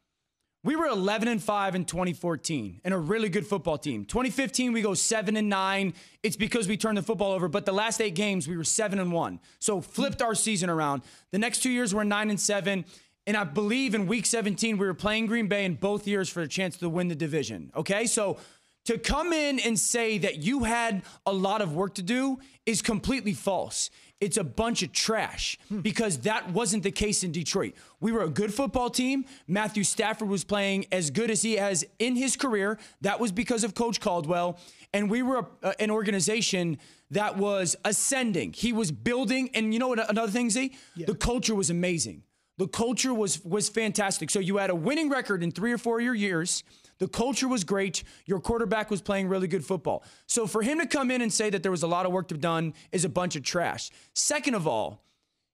we 0.64 0.74
were 0.74 0.86
11 0.86 1.28
and 1.28 1.42
5 1.42 1.74
in 1.76 1.84
2014 1.84 2.80
and 2.84 2.92
a 2.92 2.98
really 2.98 3.28
good 3.28 3.46
football 3.46 3.78
team. 3.78 4.04
2015 4.04 4.72
we 4.72 4.82
go 4.82 4.92
7 4.92 5.36
and 5.36 5.48
9. 5.48 5.94
It's 6.22 6.36
because 6.36 6.66
we 6.66 6.76
turned 6.76 6.98
the 6.98 7.02
football 7.02 7.32
over, 7.32 7.48
but 7.48 7.64
the 7.64 7.72
last 7.72 8.00
8 8.00 8.14
games 8.14 8.48
we 8.48 8.56
were 8.56 8.64
7 8.64 8.98
and 8.98 9.12
1. 9.12 9.40
So 9.60 9.80
flipped 9.80 10.20
our 10.20 10.34
season 10.34 10.68
around. 10.68 11.02
The 11.30 11.38
next 11.38 11.62
2 11.62 11.70
years 11.70 11.94
we're 11.94 12.04
9 12.04 12.30
and 12.30 12.40
7. 12.40 12.84
And 13.26 13.36
I 13.36 13.44
believe 13.44 13.94
in 13.94 14.06
week 14.06 14.26
17 14.26 14.78
we 14.78 14.86
were 14.86 14.94
playing 14.94 15.26
Green 15.26 15.46
Bay 15.46 15.64
in 15.64 15.74
both 15.74 16.08
years 16.08 16.28
for 16.28 16.40
a 16.40 16.48
chance 16.48 16.76
to 16.78 16.88
win 16.88 17.08
the 17.08 17.14
division. 17.14 17.70
Okay? 17.76 18.06
So 18.06 18.38
to 18.86 18.98
come 18.98 19.32
in 19.32 19.60
and 19.60 19.78
say 19.78 20.18
that 20.18 20.38
you 20.38 20.64
had 20.64 21.02
a 21.26 21.32
lot 21.32 21.62
of 21.62 21.74
work 21.74 21.94
to 21.96 22.02
do 22.02 22.38
is 22.66 22.82
completely 22.82 23.34
false. 23.34 23.90
It's 24.20 24.36
a 24.36 24.44
bunch 24.44 24.82
of 24.82 24.92
trash 24.92 25.58
hmm. 25.68 25.80
because 25.80 26.18
that 26.20 26.50
wasn't 26.50 26.82
the 26.82 26.90
case 26.90 27.22
in 27.22 27.30
Detroit. 27.30 27.74
We 28.00 28.10
were 28.10 28.22
a 28.22 28.28
good 28.28 28.52
football 28.52 28.90
team. 28.90 29.24
Matthew 29.46 29.84
Stafford 29.84 30.28
was 30.28 30.42
playing 30.42 30.86
as 30.90 31.10
good 31.10 31.30
as 31.30 31.42
he 31.42 31.54
has 31.54 31.84
in 31.98 32.16
his 32.16 32.36
career. 32.36 32.78
That 33.00 33.20
was 33.20 33.30
because 33.30 33.62
of 33.62 33.74
Coach 33.74 34.00
Caldwell. 34.00 34.58
And 34.92 35.08
we 35.08 35.22
were 35.22 35.46
a, 35.62 35.80
an 35.80 35.90
organization 35.90 36.78
that 37.12 37.36
was 37.36 37.76
ascending. 37.84 38.54
He 38.54 38.72
was 38.72 38.90
building. 38.90 39.50
And 39.54 39.72
you 39.72 39.78
know 39.78 39.88
what? 39.88 40.10
Another 40.10 40.32
thing, 40.32 40.50
Z? 40.50 40.72
The 40.96 41.14
culture 41.14 41.54
was 41.54 41.70
amazing. 41.70 42.24
The 42.56 42.66
culture 42.66 43.14
was 43.14 43.44
was 43.44 43.68
fantastic. 43.68 44.30
So 44.30 44.40
you 44.40 44.56
had 44.56 44.68
a 44.68 44.74
winning 44.74 45.08
record 45.08 45.44
in 45.44 45.52
three 45.52 45.72
or 45.72 45.78
four 45.78 46.00
of 46.00 46.04
your 46.04 46.14
years. 46.14 46.64
The 46.98 47.08
culture 47.08 47.46
was 47.48 47.62
great. 47.64 48.02
Your 48.26 48.40
quarterback 48.40 48.90
was 48.90 49.00
playing 49.00 49.28
really 49.28 49.46
good 49.48 49.64
football. 49.64 50.02
So 50.26 50.46
for 50.46 50.62
him 50.62 50.78
to 50.80 50.86
come 50.86 51.10
in 51.10 51.22
and 51.22 51.32
say 51.32 51.48
that 51.50 51.62
there 51.62 51.70
was 51.70 51.82
a 51.84 51.86
lot 51.86 52.06
of 52.06 52.12
work 52.12 52.28
to 52.28 52.34
be 52.34 52.40
done 52.40 52.74
is 52.92 53.04
a 53.04 53.08
bunch 53.08 53.36
of 53.36 53.42
trash. 53.44 53.90
Second 54.14 54.54
of 54.54 54.66
all, 54.66 55.02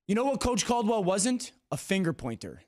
You 0.07 0.15
know 0.15 0.25
what 0.27 0.41
Coach 0.41 0.67
Caldwell 0.67 1.03
wasn't? 1.03 1.53
A 1.73 1.79
finger 1.79 2.13
pointer. 2.13 2.61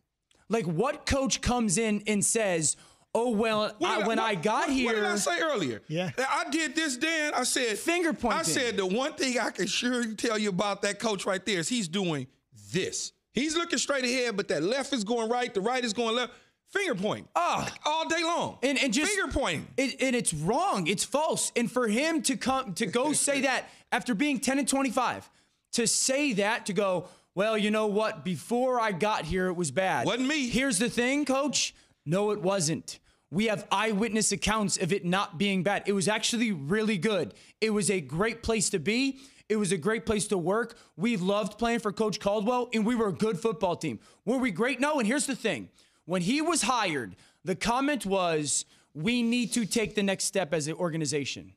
Like 0.48 0.64
what 0.64 1.04
coach 1.04 1.42
comes 1.42 1.76
in 1.76 2.02
and 2.06 2.24
says, 2.24 2.76
"Oh 3.14 3.30
well, 3.30 3.74
What 3.78 3.90
I, 3.90 3.98
did 3.98 4.06
when 4.06 4.16
what- 4.18 4.26
I 4.26 4.34
got 4.36 4.68
what- 4.68 4.76
here." 4.76 4.86
What 4.86 4.94
did 4.94 5.04
I 5.04 5.16
say 5.16 5.40
earlier? 5.42 5.82
Yeah. 5.86 6.10
I 6.18 6.48
did 6.50 6.74
this, 6.74 6.96
Dan. 6.96 7.34
I 7.34 7.42
said 7.44 7.78
Finger 7.78 8.14
pointing. 8.14 8.40
I 8.40 8.42
said 8.42 8.76
the 8.78 8.86
one 8.86 9.12
thing 9.14 9.38
I 9.38 9.50
can 9.50 9.66
sure 9.66 10.14
tell 10.14 10.38
you 10.38 10.48
about 10.48 10.80
that 10.82 10.98
coach 10.98 11.26
right 11.26 11.44
there 11.44 11.58
is 11.58 11.68
he's 11.68 11.88
doing 11.88 12.26
this. 12.72 13.12
He's 13.34 13.54
looking 13.54 13.78
straight 13.78 14.04
ahead, 14.04 14.34
but 14.34 14.48
that 14.48 14.62
left 14.62 14.94
is 14.94 15.04
going 15.04 15.28
right, 15.28 15.52
the 15.52 15.60
right 15.60 15.84
is 15.84 15.92
going 15.92 16.14
left. 16.16 16.32
Finger 16.70 16.94
point. 16.94 17.28
Ah. 17.34 17.72
all 17.84 18.08
day 18.08 18.22
long. 18.22 18.58
and, 18.62 18.78
and 18.78 18.92
just 18.92 19.12
finger 19.12 19.32
pointing. 19.32 19.66
It, 19.76 20.00
and 20.00 20.14
it's 20.16 20.34
wrong. 20.34 20.86
It's 20.86 21.04
false. 21.04 21.52
And 21.56 21.70
for 21.70 21.88
him 21.88 22.22
to 22.22 22.36
come 22.36 22.74
to 22.74 22.86
go 22.86 23.12
say 23.14 23.42
that 23.42 23.68
after 23.92 24.14
being 24.14 24.40
10 24.40 24.58
and 24.58 24.68
25, 24.68 25.30
to 25.72 25.86
say 25.86 26.32
that 26.34 26.66
to 26.66 26.72
go, 26.72 27.08
well, 27.34 27.56
you 27.56 27.70
know 27.70 27.86
what? 27.86 28.24
Before 28.24 28.80
I 28.80 28.92
got 28.92 29.24
here, 29.24 29.46
it 29.48 29.54
was 29.54 29.70
bad. 29.70 30.06
Wasn't 30.06 30.26
me. 30.26 30.48
Here's 30.48 30.78
the 30.78 30.88
thing, 30.90 31.24
coach. 31.24 31.74
No, 32.04 32.30
it 32.30 32.40
wasn't. 32.40 32.98
We 33.30 33.46
have 33.46 33.66
eyewitness 33.70 34.32
accounts 34.32 34.76
of 34.76 34.92
it 34.92 35.04
not 35.04 35.36
being 35.36 35.62
bad. 35.62 35.82
It 35.86 35.92
was 35.92 36.08
actually 36.08 36.52
really 36.52 36.96
good. 36.96 37.34
It 37.60 37.70
was 37.70 37.90
a 37.90 38.00
great 38.00 38.42
place 38.42 38.70
to 38.70 38.78
be. 38.78 39.18
It 39.48 39.56
was 39.56 39.70
a 39.72 39.76
great 39.76 40.06
place 40.06 40.26
to 40.28 40.38
work. 40.38 40.76
We 40.96 41.16
loved 41.16 41.58
playing 41.58 41.80
for 41.80 41.92
Coach 41.92 42.20
Caldwell, 42.20 42.68
and 42.72 42.86
we 42.86 42.94
were 42.94 43.08
a 43.08 43.12
good 43.12 43.38
football 43.38 43.76
team. 43.76 44.00
Were 44.24 44.38
we 44.38 44.50
great? 44.50 44.80
No. 44.80 44.98
And 44.98 45.06
here's 45.06 45.26
the 45.26 45.36
thing 45.36 45.68
when 46.06 46.22
he 46.22 46.40
was 46.40 46.62
hired, 46.62 47.16
the 47.44 47.54
comment 47.54 48.06
was, 48.06 48.64
we 48.94 49.22
need 49.22 49.52
to 49.52 49.66
take 49.66 49.94
the 49.94 50.02
next 50.02 50.24
step 50.24 50.54
as 50.54 50.66
an 50.66 50.74
organization. 50.74 51.52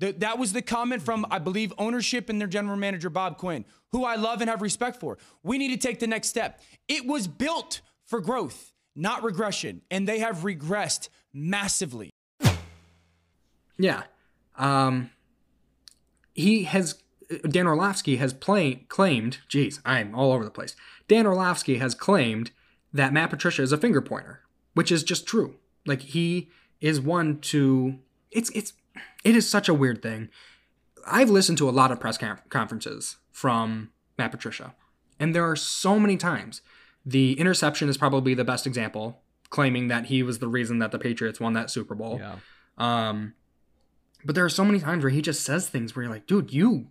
Th- 0.00 0.16
that 0.18 0.38
was 0.38 0.52
the 0.52 0.62
comment 0.62 1.02
from, 1.02 1.26
I 1.30 1.38
believe, 1.38 1.72
ownership 1.76 2.28
and 2.30 2.40
their 2.40 2.48
general 2.48 2.76
manager, 2.76 3.10
Bob 3.10 3.36
Quinn, 3.36 3.64
who 3.92 4.04
I 4.04 4.16
love 4.16 4.40
and 4.40 4.48
have 4.48 4.62
respect 4.62 4.98
for. 4.98 5.18
We 5.42 5.58
need 5.58 5.68
to 5.68 5.88
take 5.88 6.00
the 6.00 6.06
next 6.06 6.28
step. 6.28 6.60
It 6.88 7.06
was 7.06 7.28
built 7.28 7.82
for 8.06 8.20
growth, 8.20 8.72
not 8.96 9.22
regression, 9.22 9.82
and 9.90 10.08
they 10.08 10.20
have 10.20 10.38
regressed 10.38 11.10
massively. 11.32 12.10
Yeah. 13.78 14.04
Um, 14.56 15.10
he 16.34 16.64
has 16.64 17.02
Dan 17.48 17.66
Orlovsky 17.66 18.16
has 18.16 18.32
play, 18.32 18.86
claimed. 18.88 19.38
Geez, 19.48 19.80
I'm 19.84 20.14
all 20.14 20.32
over 20.32 20.44
the 20.44 20.50
place. 20.50 20.74
Dan 21.06 21.26
Orlovsky 21.26 21.78
has 21.78 21.94
claimed 21.94 22.50
that 22.92 23.12
Matt 23.12 23.30
Patricia 23.30 23.62
is 23.62 23.72
a 23.72 23.78
finger 23.78 24.00
pointer, 24.00 24.40
which 24.74 24.90
is 24.90 25.02
just 25.02 25.26
true. 25.26 25.56
Like 25.86 26.02
he 26.02 26.50
is 26.80 27.00
one 27.00 27.38
to. 27.40 27.98
It's 28.30 28.50
it's 28.50 28.72
it 29.24 29.36
is 29.36 29.48
such 29.48 29.68
a 29.68 29.74
weird 29.74 30.02
thing. 30.02 30.28
I've 31.06 31.30
listened 31.30 31.58
to 31.58 31.68
a 31.68 31.70
lot 31.70 31.90
of 31.90 32.00
press 32.00 32.18
con- 32.18 32.40
conferences 32.48 33.16
from 33.32 33.90
Matt 34.18 34.30
Patricia, 34.30 34.74
and 35.18 35.34
there 35.34 35.48
are 35.48 35.56
so 35.56 35.98
many 35.98 36.16
times. 36.16 36.62
The 37.06 37.38
interception 37.40 37.88
is 37.88 37.96
probably 37.96 38.34
the 38.34 38.44
best 38.44 38.66
example, 38.66 39.22
claiming 39.48 39.88
that 39.88 40.06
he 40.06 40.22
was 40.22 40.38
the 40.38 40.48
reason 40.48 40.80
that 40.80 40.92
the 40.92 40.98
Patriots 40.98 41.40
won 41.40 41.54
that 41.54 41.70
Super 41.70 41.94
Bowl. 41.94 42.20
Yeah. 42.20 42.36
Um, 42.76 43.34
but 44.24 44.34
there 44.34 44.44
are 44.44 44.50
so 44.50 44.64
many 44.64 44.80
times 44.80 45.02
where 45.02 45.10
he 45.10 45.22
just 45.22 45.42
says 45.42 45.68
things 45.68 45.96
where 45.96 46.04
you're 46.04 46.12
like, 46.12 46.26
dude, 46.26 46.52
you 46.52 46.88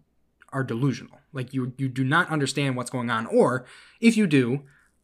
are 0.52 0.64
delusional. 0.64 1.20
Like 1.32 1.54
you 1.54 1.74
you 1.78 1.88
do 1.88 2.04
not 2.04 2.30
understand 2.30 2.76
what's 2.76 2.90
going 2.90 3.10
on. 3.10 3.28
Or 3.28 3.66
if 4.02 4.18
you 4.18 4.26
do, 4.26 4.64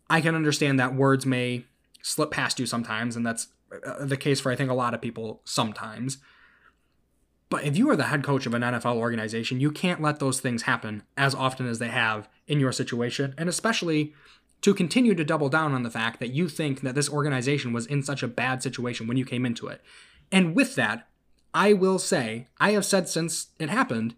I 0.09 0.21
can 0.21 0.35
understand 0.35 0.79
that 0.79 0.95
words 0.95 1.25
may 1.25 1.65
slip 2.01 2.31
past 2.31 2.59
you 2.59 2.65
sometimes, 2.65 3.15
and 3.15 3.25
that's 3.25 3.47
uh, 3.85 4.05
the 4.05 4.17
case 4.17 4.39
for 4.39 4.51
I 4.51 4.55
think 4.55 4.69
a 4.69 4.75
lot 4.75 4.93
of 4.93 5.01
people 5.01 5.41
sometimes. 5.45 6.17
But 7.49 7.63
if 7.63 7.77
you 7.77 7.89
are 7.89 7.95
the 7.95 8.05
head 8.05 8.23
coach 8.23 8.45
of 8.45 8.53
an 8.53 8.61
NFL 8.61 8.95
organization, 8.95 9.59
you 9.59 9.71
can't 9.71 10.01
let 10.01 10.19
those 10.19 10.39
things 10.39 10.63
happen 10.63 11.03
as 11.15 11.35
often 11.35 11.67
as 11.67 11.79
they 11.79 11.89
have 11.89 12.27
in 12.47 12.59
your 12.59 12.71
situation, 12.71 13.33
and 13.37 13.47
especially 13.49 14.13
to 14.61 14.73
continue 14.73 15.13
to 15.13 15.23
double 15.23 15.49
down 15.49 15.73
on 15.73 15.83
the 15.83 15.91
fact 15.91 16.19
that 16.19 16.31
you 16.31 16.49
think 16.49 16.81
that 16.81 16.95
this 16.95 17.09
organization 17.09 17.71
was 17.71 17.85
in 17.85 18.01
such 18.01 18.23
a 18.23 18.27
bad 18.27 18.63
situation 18.63 19.07
when 19.07 19.17
you 19.17 19.25
came 19.25 19.45
into 19.45 19.67
it. 19.67 19.81
And 20.31 20.55
with 20.55 20.75
that, 20.75 21.07
I 21.53 21.73
will 21.73 21.99
say, 21.99 22.47
I 22.59 22.71
have 22.71 22.83
said 22.83 23.07
since 23.07 23.47
it 23.59 23.69
happened, 23.69 24.15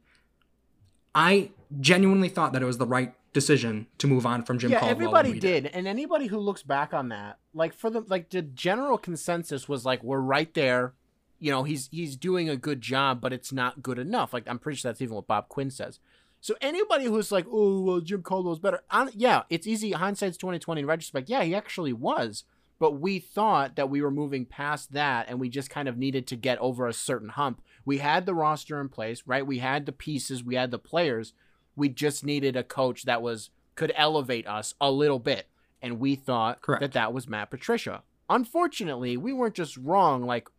I 1.14 1.52
genuinely 1.80 2.30
thought 2.30 2.54
that 2.54 2.62
it 2.62 2.66
was 2.66 2.78
the 2.78 2.88
right 2.88 3.14
decision 3.38 3.86
to 4.00 4.08
move 4.08 4.26
on 4.26 4.44
from 4.44 4.58
Jim 4.58 4.72
yeah, 4.72 4.80
Caldwell. 4.80 4.96
everybody 4.96 5.32
we 5.34 5.40
did. 5.40 5.68
and 5.68 5.88
anybody 5.88 6.26
who 6.26 6.40
looks 6.40 6.64
back 6.64 6.92
on 6.92 7.10
that, 7.10 7.38
like 7.54 7.72
for 7.72 7.92
the 7.92 8.02
like 8.02 8.32
the 8.32 8.42
general 8.42 8.98
consensus 8.98 9.70
was 9.70 9.86
like 9.86 10.04
we're 10.04 10.20
right 10.20 10.52
there. 10.56 10.96
You 11.38 11.52
know, 11.52 11.64
he's 11.64 11.88
he's 11.92 12.16
doing 12.16 12.50
a 12.50 12.58
good 12.58 12.82
job, 12.82 13.22
but 13.22 13.32
it's 13.32 13.54
not 13.54 13.84
good 13.84 14.00
enough. 14.00 14.34
Like 14.34 14.48
I'm 14.48 14.58
pretty 14.58 14.80
sure 14.80 14.90
that's 14.90 15.04
even 15.04 15.16
what 15.16 15.28
Bob 15.28 15.50
Quinn 15.50 15.70
says. 15.70 16.00
So 16.42 16.56
anybody 16.62 17.06
who's 17.06 17.32
like, 17.32 17.46
oh, 17.52 17.82
well, 17.82 18.00
Jim 18.00 18.24
Caldwell's 18.24 18.60
better, 18.60 18.82
on, 18.90 19.10
yeah, 19.14 19.44
it's 19.50 19.68
easy. 19.68 19.92
Hindsight's 19.92 20.38
twenty 20.38 20.58
twenty 20.58 20.82
in 20.82 20.88
retrospect. 20.88 21.30
Yeah, 21.30 21.44
he 21.44 21.54
actually 21.54 21.94
was, 21.94 22.44
but 22.80 22.94
we 22.94 23.20
thought 23.20 23.76
that 23.76 23.90
we 23.92 24.02
were 24.02 24.10
moving 24.10 24.46
past 24.46 24.94
that, 24.94 25.28
and 25.30 25.40
we 25.40 25.48
just 25.48 25.70
kind 25.70 25.88
of 25.88 25.96
needed 25.96 26.26
to 26.28 26.36
get 26.36 26.58
over 26.58 26.88
a 26.88 26.94
certain 26.94 27.30
hump. 27.30 27.62
We 27.86 28.00
had 28.00 28.26
the 28.26 28.34
roster 28.34 28.82
in 28.82 28.90
place, 28.90 29.22
right? 29.28 29.46
We 29.46 29.60
had 29.60 29.86
the 29.86 29.92
pieces, 29.92 30.44
we 30.44 30.56
had 30.56 30.72
the 30.72 30.80
players. 30.80 31.34
We 31.78 31.88
just 31.90 32.26
needed 32.26 32.56
a 32.58 32.64
coach 32.64 33.04
that 33.04 33.22
was 33.22 33.50
could 33.76 33.94
elevate 33.96 34.46
us 34.48 34.74
a 34.82 34.92
little 34.92 35.20
bit, 35.20 35.48
and 35.82 36.00
we 36.00 36.16
thought 36.16 36.62
Correct. 36.62 36.82
that 36.82 36.92
that 36.94 37.14
was 37.14 37.28
Matt 37.30 37.50
Patricia. 37.52 38.04
Unfortunately, 38.30 39.16
we 39.16 39.32
weren't 39.32 39.56
just 39.56 39.78
wrong. 39.78 40.26
Like 40.26 40.50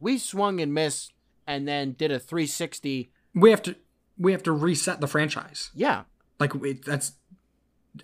we 0.00 0.16
swung 0.16 0.60
and 0.60 0.72
missed, 0.72 1.12
and 1.46 1.66
then 1.68 1.92
did 1.92 2.10
a 2.10 2.18
360. 2.18 3.10
we 3.34 3.50
have 3.50 3.60
to 3.62 3.76
we 4.16 4.32
have 4.32 4.42
to 4.44 4.52
reset 4.52 5.00
the 5.00 5.06
franchise. 5.08 5.70
Yeah, 5.74 6.04
Like 6.40 6.52
that's 6.84 7.12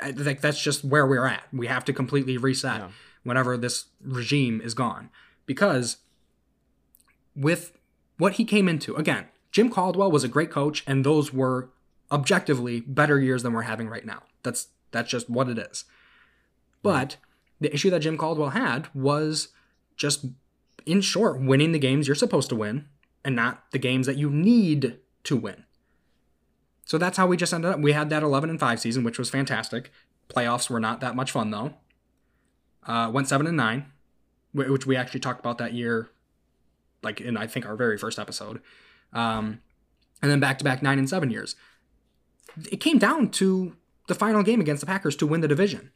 I 0.01 0.11
think 0.13 0.41
that's 0.41 0.61
just 0.63 0.85
where 0.85 1.07
we're 1.07 1.27
at. 1.27 1.45
We 1.53 1.69
have 1.69 1.85
to 1.87 1.93
completely 1.93 2.37
reset 2.37 2.81
Yeah. 2.81 2.89
whenever 3.23 3.57
this 3.57 3.87
regime 4.03 4.61
is 4.61 4.75
gone 4.75 5.09
because 5.47 5.99
with 7.35 7.79
what 8.19 8.35
he 8.35 8.45
came 8.45 8.69
into 8.69 8.95
again, 8.97 9.27
Jim 9.51 9.71
Caldwell 9.71 10.11
was 10.11 10.25
a 10.25 10.29
great 10.29 10.51
coach, 10.51 10.83
and 10.87 11.05
those 11.05 11.33
were 11.33 11.71
objectively 12.13 12.81
better 12.81 13.19
years 13.19 13.43
than 13.43 13.53
we're 13.53 13.63
having 13.63 13.89
right 13.89 14.05
now. 14.05 14.23
That's 14.43 14.69
that's 14.93 15.11
just 15.11 15.29
what 15.29 15.49
it 15.49 15.59
is. 15.59 15.85
But 16.83 17.17
the 17.61 17.73
issue 17.73 17.91
that 17.91 18.01
Jim 18.01 18.19
Caldwell 18.19 18.51
had 18.51 18.89
was 18.95 19.49
just, 19.97 20.27
in 20.85 21.01
short, 21.01 21.41
winning 21.41 21.73
the 21.73 21.79
games 21.79 22.07
you're 22.07 22.15
supposed 22.15 22.49
to 22.51 22.57
win 22.57 22.87
and 23.25 23.37
not 23.37 23.71
the 23.71 23.79
games 23.79 24.07
that 24.07 24.17
you 24.17 24.31
need 24.31 24.99
to 25.25 25.37
win. 25.37 25.65
So 26.85 26.99
that's 26.99 27.17
how 27.17 27.27
we 27.27 27.37
just 27.37 27.55
ended 27.55 27.71
up. 27.71 27.81
We 27.81 27.93
had 27.93 28.11
that 28.11 28.23
11 28.23 28.51
and 28.51 28.61
5 28.61 28.81
season, 28.81 29.05
which 29.05 29.19
was 29.19 29.31
fantastic. 29.31 29.93
Playoffs 30.29 30.69
were 30.69 30.81
not 30.81 31.01
that 31.01 31.15
much 31.15 31.31
fun 31.31 31.51
though. 31.51 31.75
Uh, 32.85 33.11
went 33.13 33.29
7 33.29 33.47
and 33.47 33.57
9, 33.57 33.87
which 34.53 34.87
we 34.87 34.97
actually 34.97 35.21
talked 35.21 35.39
about 35.39 35.59
that 35.59 35.73
year, 35.73 36.11
like 37.03 37.21
in 37.21 37.37
I 37.37 37.47
think 37.47 37.65
our 37.65 37.77
very 37.77 37.97
first 37.97 38.19
episode. 38.19 38.61
Um, 39.13 39.61
and 40.21 40.31
then 40.31 40.41
back 40.41 40.59
to 40.59 40.65
back 40.65 40.83
9 40.83 40.99
and 40.99 41.09
7 41.09 41.31
years. 41.31 41.55
It 42.71 42.79
came 42.79 42.99
down 42.99 43.31
to 43.31 43.77
the 44.09 44.15
final 44.15 44.43
game 44.43 44.61
against 44.61 44.81
the 44.81 44.87
Packers 44.87 45.17
to 45.17 45.27
win 45.27 45.41
the 45.41 45.49
division. 45.49 45.91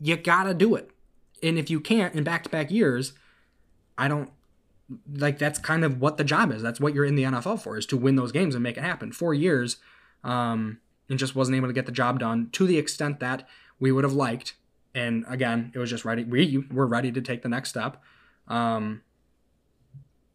You 0.00 0.16
gotta 0.16 0.54
do 0.54 0.74
it. 0.74 0.90
And 1.42 1.58
if 1.58 1.70
you 1.70 1.80
can't 1.80 2.14
in 2.14 2.24
back 2.24 2.44
to 2.44 2.48
back 2.48 2.70
years, 2.70 3.12
I 3.98 4.08
don't 4.08 4.30
like 5.12 5.38
that's 5.38 5.58
kind 5.58 5.84
of 5.84 6.00
what 6.00 6.16
the 6.16 6.24
job 6.24 6.52
is. 6.52 6.62
That's 6.62 6.80
what 6.80 6.94
you're 6.94 7.04
in 7.04 7.14
the 7.14 7.24
NFL 7.24 7.60
for 7.60 7.76
is 7.76 7.86
to 7.86 7.96
win 7.96 8.16
those 8.16 8.32
games 8.32 8.54
and 8.54 8.62
make 8.62 8.76
it 8.76 8.82
happen. 8.82 9.12
Four 9.12 9.34
years, 9.34 9.78
um, 10.22 10.78
and 11.08 11.18
just 11.18 11.34
wasn't 11.34 11.56
able 11.56 11.68
to 11.68 11.74
get 11.74 11.86
the 11.86 11.92
job 11.92 12.18
done 12.18 12.48
to 12.52 12.66
the 12.66 12.78
extent 12.78 13.20
that 13.20 13.46
we 13.78 13.92
would 13.92 14.04
have 14.04 14.12
liked. 14.12 14.54
And 14.94 15.24
again, 15.28 15.72
it 15.74 15.78
was 15.78 15.90
just 15.90 16.04
ready. 16.04 16.24
We 16.24 16.64
were 16.70 16.86
ready 16.86 17.12
to 17.12 17.20
take 17.20 17.42
the 17.42 17.48
next 17.48 17.70
step. 17.70 18.02
Um, 18.48 19.02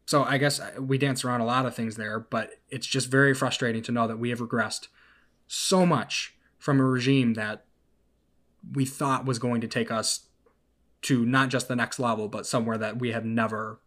so 0.06 0.24
I 0.24 0.38
guess 0.38 0.60
we 0.78 0.98
danced 0.98 1.24
around 1.24 1.40
a 1.40 1.46
lot 1.46 1.66
of 1.66 1.74
things 1.74 1.96
there, 1.96 2.20
but 2.20 2.60
it's 2.68 2.86
just 2.86 3.08
very 3.08 3.32
frustrating 3.34 3.82
to 3.82 3.92
know 3.92 4.06
that 4.06 4.18
we 4.18 4.30
have 4.30 4.40
regressed 4.40 4.88
so 5.52 5.84
much 5.84 6.36
from 6.58 6.78
a 6.78 6.84
regime 6.84 7.34
that 7.34 7.64
we 8.72 8.84
thought 8.84 9.24
was 9.24 9.40
going 9.40 9.60
to 9.60 9.66
take 9.66 9.90
us 9.90 10.28
to 11.02 11.26
not 11.26 11.48
just 11.48 11.66
the 11.66 11.74
next 11.74 11.98
level, 11.98 12.28
but 12.28 12.46
somewhere 12.46 12.78
that 12.78 13.00
we 13.00 13.10
have 13.10 13.24
never 13.24 13.80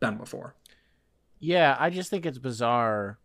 been 0.00 0.16
before. 0.16 0.54
yeah. 1.38 1.76
I 1.78 1.90
just 1.90 2.08
think 2.08 2.24
it's 2.24 2.38
bizarre 2.38 3.18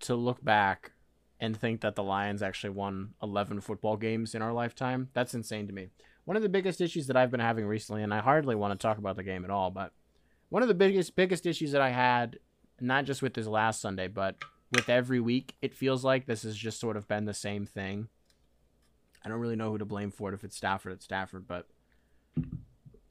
to 0.00 0.16
look 0.16 0.44
back 0.44 0.90
and 1.38 1.56
think 1.56 1.82
that 1.82 1.94
the 1.94 2.02
Lions 2.02 2.42
actually 2.42 2.70
won 2.70 3.10
11 3.22 3.60
football 3.60 3.96
games 3.96 4.34
in 4.34 4.42
our 4.42 4.52
lifetime. 4.52 5.08
That's 5.12 5.34
insane 5.34 5.68
to 5.68 5.72
me. 5.72 5.90
One 6.24 6.36
of 6.36 6.42
the 6.42 6.48
biggest 6.48 6.80
issues 6.80 7.06
that 7.06 7.16
I've 7.16 7.30
been 7.30 7.38
having 7.38 7.66
recently, 7.66 8.02
and 8.02 8.12
I 8.12 8.18
hardly 8.18 8.56
want 8.56 8.72
to 8.72 8.84
talk 8.84 8.98
about 8.98 9.14
the 9.14 9.22
game 9.22 9.44
at 9.44 9.50
all, 9.50 9.70
but 9.70 9.92
one 10.48 10.62
of 10.62 10.68
the 10.68 10.74
biggest 10.74 11.14
biggest 11.14 11.46
issues 11.46 11.70
that 11.72 11.80
I 11.80 11.90
had, 11.90 12.40
not 12.80 13.04
just 13.04 13.22
with 13.22 13.34
this 13.34 13.46
last 13.46 13.80
Sunday, 13.80 14.08
but 14.08 14.36
with 14.74 14.88
every 14.88 15.20
week, 15.20 15.54
it 15.62 15.74
feels 15.74 16.04
like 16.04 16.26
this 16.26 16.42
has 16.42 16.56
just 16.56 16.80
sort 16.80 16.96
of 16.96 17.08
been 17.08 17.24
the 17.24 17.34
same 17.34 17.66
thing. 17.66 18.08
I 19.24 19.28
don't 19.28 19.40
really 19.40 19.56
know 19.56 19.70
who 19.70 19.78
to 19.78 19.84
blame 19.84 20.10
for 20.10 20.30
it. 20.30 20.34
If 20.34 20.44
it's 20.44 20.56
Stafford, 20.56 20.92
it's 20.92 21.04
Stafford, 21.04 21.46
but 21.46 21.68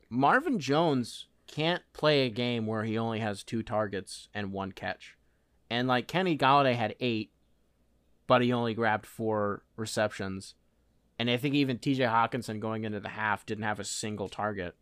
Marvin 0.10 0.60
Jones 0.60 1.28
can't 1.48 1.82
play 1.94 2.26
a 2.26 2.30
game 2.30 2.68
where 2.68 2.84
he 2.84 2.98
only 2.98 3.20
has 3.20 3.44
two 3.44 3.64
targets 3.64 4.30
and 4.34 4.52
one 4.52 4.72
catch. 4.72 5.18
And 5.70 5.88
like 5.88 6.08
Kenny 6.08 6.38
Golladay 6.38 6.76
had 6.76 6.96
eight, 7.00 7.32
but 8.28 8.42
he 8.42 8.54
only 8.54 8.74
grabbed 8.74 9.06
four 9.06 9.64
receptions. 9.76 10.56
And 11.18 11.30
I 11.30 11.38
think 11.38 11.56
even 11.56 11.80
TJ 11.80 12.08
Hockenson 12.10 12.60
going 12.60 12.84
into 12.84 13.00
the 13.00 13.10
half 13.10 13.46
didn't 13.46 13.64
have 13.64 13.80
a 13.80 13.86
single 13.86 14.30
target. 14.30 14.76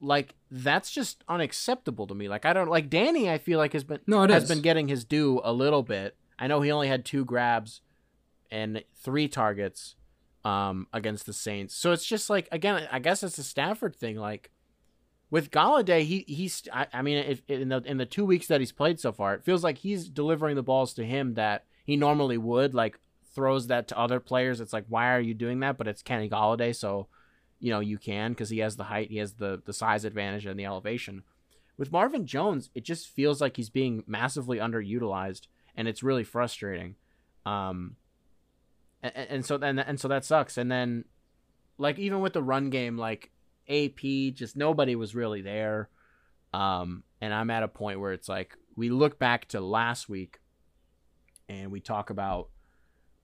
Like 0.00 0.34
that's 0.50 0.90
just 0.90 1.24
unacceptable 1.28 2.06
to 2.06 2.14
me. 2.14 2.28
Like 2.28 2.44
I 2.46 2.52
don't 2.52 2.70
like 2.70 2.88
Danny. 2.90 3.28
I 3.30 3.38
feel 3.38 3.58
like 3.58 3.72
has 3.72 3.84
been 3.84 4.00
No, 4.06 4.22
it 4.22 4.30
has 4.30 4.44
is. 4.44 4.48
been 4.48 4.62
getting 4.62 4.88
his 4.88 5.04
due 5.04 5.40
a 5.44 5.52
little 5.52 5.82
bit. 5.82 6.16
I 6.38 6.46
know 6.46 6.60
he 6.60 6.70
only 6.72 6.88
had 6.88 7.04
two 7.04 7.24
grabs 7.24 7.80
and 8.50 8.82
three 8.96 9.28
targets 9.28 9.96
um, 10.44 10.86
against 10.92 11.26
the 11.26 11.32
Saints. 11.32 11.74
So 11.74 11.92
it's 11.92 12.04
just 12.06 12.30
like 12.30 12.48
again, 12.52 12.88
I 12.90 12.98
guess 12.98 13.22
it's 13.22 13.38
a 13.38 13.42
Stafford 13.44 13.94
thing. 13.96 14.16
Like 14.16 14.50
with 15.30 15.50
Golladay, 15.50 16.02
he 16.02 16.24
he's 16.28 16.62
I, 16.72 16.86
I 16.92 17.02
mean, 17.02 17.18
if 17.18 17.42
in 17.48 17.68
the 17.68 17.82
in 17.84 17.98
the 17.98 18.06
two 18.06 18.24
weeks 18.24 18.46
that 18.46 18.60
he's 18.60 18.72
played 18.72 19.00
so 19.00 19.12
far, 19.12 19.34
it 19.34 19.44
feels 19.44 19.64
like 19.64 19.78
he's 19.78 20.08
delivering 20.08 20.56
the 20.56 20.62
balls 20.62 20.94
to 20.94 21.04
him 21.04 21.34
that 21.34 21.64
he 21.84 21.96
normally 21.96 22.38
would. 22.38 22.74
Like 22.74 22.98
throws 23.34 23.66
that 23.66 23.88
to 23.88 23.98
other 23.98 24.20
players. 24.20 24.60
It's 24.60 24.72
like 24.72 24.84
why 24.88 25.12
are 25.14 25.20
you 25.20 25.34
doing 25.34 25.60
that? 25.60 25.76
But 25.76 25.88
it's 25.88 26.02
Kenny 26.02 26.28
Golladay, 26.30 26.74
so 26.74 27.08
you 27.64 27.70
know 27.70 27.80
you 27.80 27.96
can 27.96 28.32
because 28.32 28.50
he 28.50 28.58
has 28.58 28.76
the 28.76 28.84
height, 28.84 29.10
he 29.10 29.16
has 29.16 29.32
the 29.32 29.62
the 29.64 29.72
size 29.72 30.04
advantage 30.04 30.44
and 30.44 30.60
the 30.60 30.66
elevation. 30.66 31.22
With 31.78 31.90
Marvin 31.90 32.26
Jones, 32.26 32.68
it 32.74 32.84
just 32.84 33.08
feels 33.08 33.40
like 33.40 33.56
he's 33.56 33.70
being 33.70 34.04
massively 34.06 34.58
underutilized, 34.58 35.46
and 35.74 35.88
it's 35.88 36.02
really 36.02 36.24
frustrating. 36.24 36.96
Um, 37.46 37.96
and, 39.02 39.12
and 39.16 39.46
so 39.46 39.56
then 39.56 39.78
and 39.78 39.98
so 39.98 40.08
that 40.08 40.26
sucks. 40.26 40.58
And 40.58 40.70
then, 40.70 41.06
like 41.78 41.98
even 41.98 42.20
with 42.20 42.34
the 42.34 42.42
run 42.42 42.68
game, 42.68 42.98
like 42.98 43.30
AP, 43.66 44.34
just 44.34 44.56
nobody 44.56 44.94
was 44.94 45.14
really 45.14 45.40
there. 45.40 45.88
Um, 46.52 47.02
and 47.22 47.32
I'm 47.32 47.48
at 47.48 47.62
a 47.62 47.68
point 47.68 47.98
where 47.98 48.12
it's 48.12 48.28
like 48.28 48.58
we 48.76 48.90
look 48.90 49.18
back 49.18 49.48
to 49.48 49.62
last 49.62 50.06
week, 50.06 50.38
and 51.48 51.72
we 51.72 51.80
talk 51.80 52.10
about, 52.10 52.50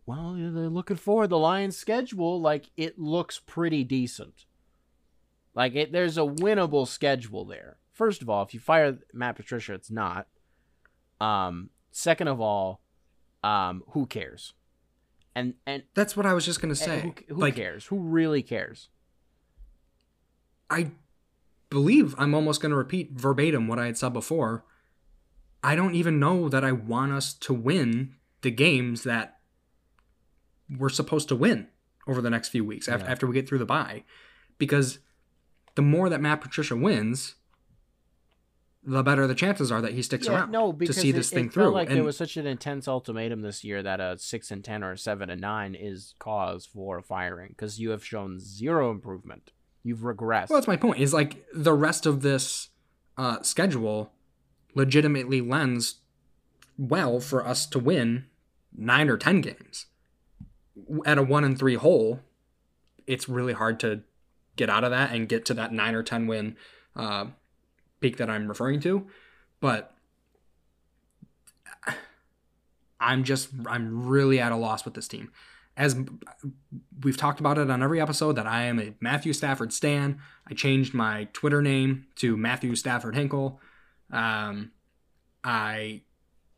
well, 0.07 0.35
they're 0.35 0.69
looking 0.69 0.97
forward 0.97 1.29
the 1.29 1.39
Lions' 1.39 1.77
schedule. 1.77 2.41
Like 2.41 2.71
it 2.77 2.99
looks 2.99 3.39
pretty 3.39 3.85
decent. 3.85 4.47
Like 5.55 5.75
it, 5.75 5.93
there's 5.93 6.19
a 6.19 6.23
winnable 6.23 6.87
schedule 6.87 7.45
there. 7.45 7.79
First 7.93 8.23
of 8.23 8.31
all, 8.31 8.43
if 8.43 8.55
you 8.55 8.61
fire 8.61 8.99
Matt 9.13 9.37
Patricia, 9.37 9.75
it's 9.75 9.91
not. 9.91 10.27
Um, 11.21 11.71
second 11.91 12.29
of 12.29 12.41
all, 12.41 12.81
um, 13.43 13.83
who 13.91 14.07
cares? 14.07 14.55
And 15.35 15.55
and 15.67 15.85
That's 15.95 16.17
what 16.17 16.27
I 16.27 16.33
was 16.33 16.45
just 16.45 16.61
gonna 16.61 16.75
say. 16.75 17.01
who, 17.01 17.35
who 17.35 17.41
like, 17.41 17.57
cares? 17.57 17.87
Who 17.87 17.99
really 17.99 18.43
cares? 18.43 18.89
I 20.69 20.93
believe 21.69 22.15
I'm 22.19 22.35
almost 22.35 22.61
gonna 22.61 22.77
repeat 22.77 23.13
verbatim 23.13 23.69
what 23.69 23.79
I 23.79 23.87
had 23.87 23.99
said 23.99 24.13
before. 24.13 24.65
I 25.63 25.77
don't 25.77 25.95
even 25.95 26.19
know 26.19 26.49
that 26.49 26.65
I 26.65 26.73
want 26.73 27.13
us 27.13 27.35
to 27.35 27.53
win 27.53 28.15
the 28.41 28.51
games 28.51 29.03
that 29.03 29.40
we're 30.79 30.89
supposed 30.89 31.29
to 31.29 31.37
win 31.37 31.69
over 32.07 32.21
the 32.21 32.31
next 32.31 32.49
few 32.49 32.65
weeks 32.65 32.89
after, 32.89 33.05
Yeah. 33.07 33.13
after 33.13 33.27
we 33.27 33.35
get 33.35 33.49
through 33.49 33.59
the 33.59 33.67
bye, 33.67 34.05
because 34.59 34.99
the 35.75 35.83
more 35.83 36.09
that 36.09 36.21
Matt 36.21 36.41
Patricia 36.41 36.77
wins, 36.77 37.35
the 38.83 39.03
better 39.03 39.27
the 39.27 39.35
chances 39.35 39.71
are 39.71 39.83
that 39.83 39.93
he 39.93 40.01
sticks 40.03 40.27
around 40.27 40.51
no, 40.51 40.73
to 40.73 40.93
see 40.93 41.11
it, 41.11 41.13
this 41.13 41.31
it 41.31 41.35
thing 41.35 41.45
felt 41.51 41.67
through. 41.67 41.73
like 41.75 41.89
and 41.89 41.97
there 41.99 42.05
was 42.05 42.17
such 42.17 42.37
an 42.39 42.47
intense 42.47 42.89
ultimatum 42.89 43.43
this 43.43 43.63
year 43.63 43.83
that 43.83 44.01
a 44.01 44.17
six 44.19 44.51
and 44.51 44.65
ten 44.65 44.83
or 44.83 44.93
a 44.93 44.99
seven 44.99 45.29
and 45.29 45.41
nine 45.41 45.75
is 45.75 46.15
cause 46.19 46.65
for 46.65 47.03
firing 47.03 47.49
because 47.51 47.79
you 47.79 47.91
have 47.91 48.05
shown 48.05 48.39
zero 48.41 48.91
improvement. 48.91 49.53
You've 49.83 50.01
regressed. 50.01 50.49
Well, 50.49 50.59
that's 50.59 50.67
my 50.69 50.77
point. 50.77 50.99
Is 51.01 51.13
like 51.13 51.45
the 51.55 51.75
rest 51.75 52.07
of 52.07 52.23
this 52.23 52.69
uh, 53.19 53.43
schedule 53.43 54.13
legitimately 54.75 55.41
lends 55.43 55.97
well 56.79 57.21
for 57.21 57.47
us 57.47 57.67
to 57.67 57.79
win 57.79 58.25
nine 58.75 59.11
or 59.11 59.19
ten 59.19 59.43
games. 59.43 59.87
At 61.05 61.19
a 61.19 61.23
one 61.23 61.45
and 61.45 61.59
three 61.59 61.75
hole, 61.75 62.21
it's 63.07 63.29
really 63.29 63.53
hard 63.53 63.79
to 63.81 64.03
get 64.57 64.69
out 64.69 64.85
of 64.85 64.91
that 64.91 65.13
and 65.13 65.29
get 65.29 65.45
to 65.47 65.55
that 65.55 65.73
nine 65.73 65.95
or 65.95 66.03
ten 66.03 66.27
win 66.27 66.57
uh, 66.97 67.27
peak 68.01 68.17
that 68.17 68.29
I'm 68.29 68.49
referring 68.49 68.81
to. 68.81 69.07
But 69.61 69.95
I'm 73.01 73.25
just 73.25 73.49
I'm 73.67 74.09
really 74.09 74.39
at 74.39 74.53
a 74.53 74.57
loss 74.57 74.85
with 74.85 74.95
this 74.95 75.09
team. 75.09 75.33
As 75.77 75.97
we've 77.03 77.17
talked 77.17 77.41
about 77.41 77.57
it 77.57 77.71
on 77.71 77.83
every 77.83 78.01
episode 78.01 78.37
that 78.37 78.47
I 78.47 78.65
am 78.65 78.79
a 78.79 78.93
Matthew 79.01 79.33
Stafford 79.33 79.73
stan. 79.73 80.21
I 80.47 80.55
changed 80.55 80.93
my 80.93 81.29
Twitter 81.33 81.63
name 81.63 82.07
to 82.17 82.37
Matthew 82.37 82.75
Stafford 82.75 83.15
Hinkle. 83.15 83.61
Um, 84.13 84.73
I 85.43 86.03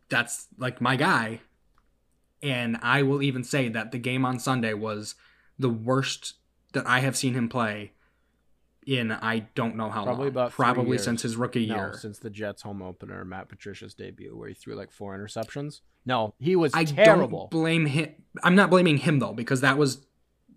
that's 0.08 0.48
like 0.58 0.80
my 0.80 0.96
guy, 0.96 1.40
and 2.42 2.78
I 2.82 3.02
will 3.02 3.22
even 3.22 3.44
say 3.44 3.68
that 3.68 3.92
the 3.92 3.98
game 3.98 4.24
on 4.24 4.38
Sunday 4.38 4.74
was 4.74 5.14
the 5.58 5.68
worst 5.68 6.34
that 6.72 6.86
I 6.86 7.00
have 7.00 7.16
seen 7.16 7.34
him 7.34 7.48
play 7.48 7.92
in 8.86 9.12
I 9.12 9.40
don't 9.54 9.76
know 9.76 9.90
how 9.90 10.04
Probably 10.04 10.24
long. 10.24 10.28
about 10.28 10.50
probably 10.52 10.98
since 10.98 11.22
his 11.22 11.36
rookie 11.36 11.66
no, 11.66 11.76
year. 11.76 11.94
since 11.98 12.18
the 12.18 12.30
Jets 12.30 12.62
home 12.62 12.82
opener, 12.82 13.24
Matt 13.24 13.48
Patricia's 13.48 13.94
debut, 13.94 14.36
where 14.36 14.48
he 14.48 14.54
threw 14.54 14.74
like 14.74 14.90
four 14.90 15.16
interceptions. 15.16 15.80
No, 16.04 16.34
he 16.38 16.56
was 16.56 16.72
I 16.74 16.84
terrible. 16.84 17.42
don't 17.42 17.50
blame 17.50 17.86
him. 17.86 18.12
I'm 18.42 18.56
not 18.56 18.70
blaming 18.70 18.98
him 18.98 19.20
though 19.20 19.32
because 19.32 19.60
that 19.60 19.78
was 19.78 20.04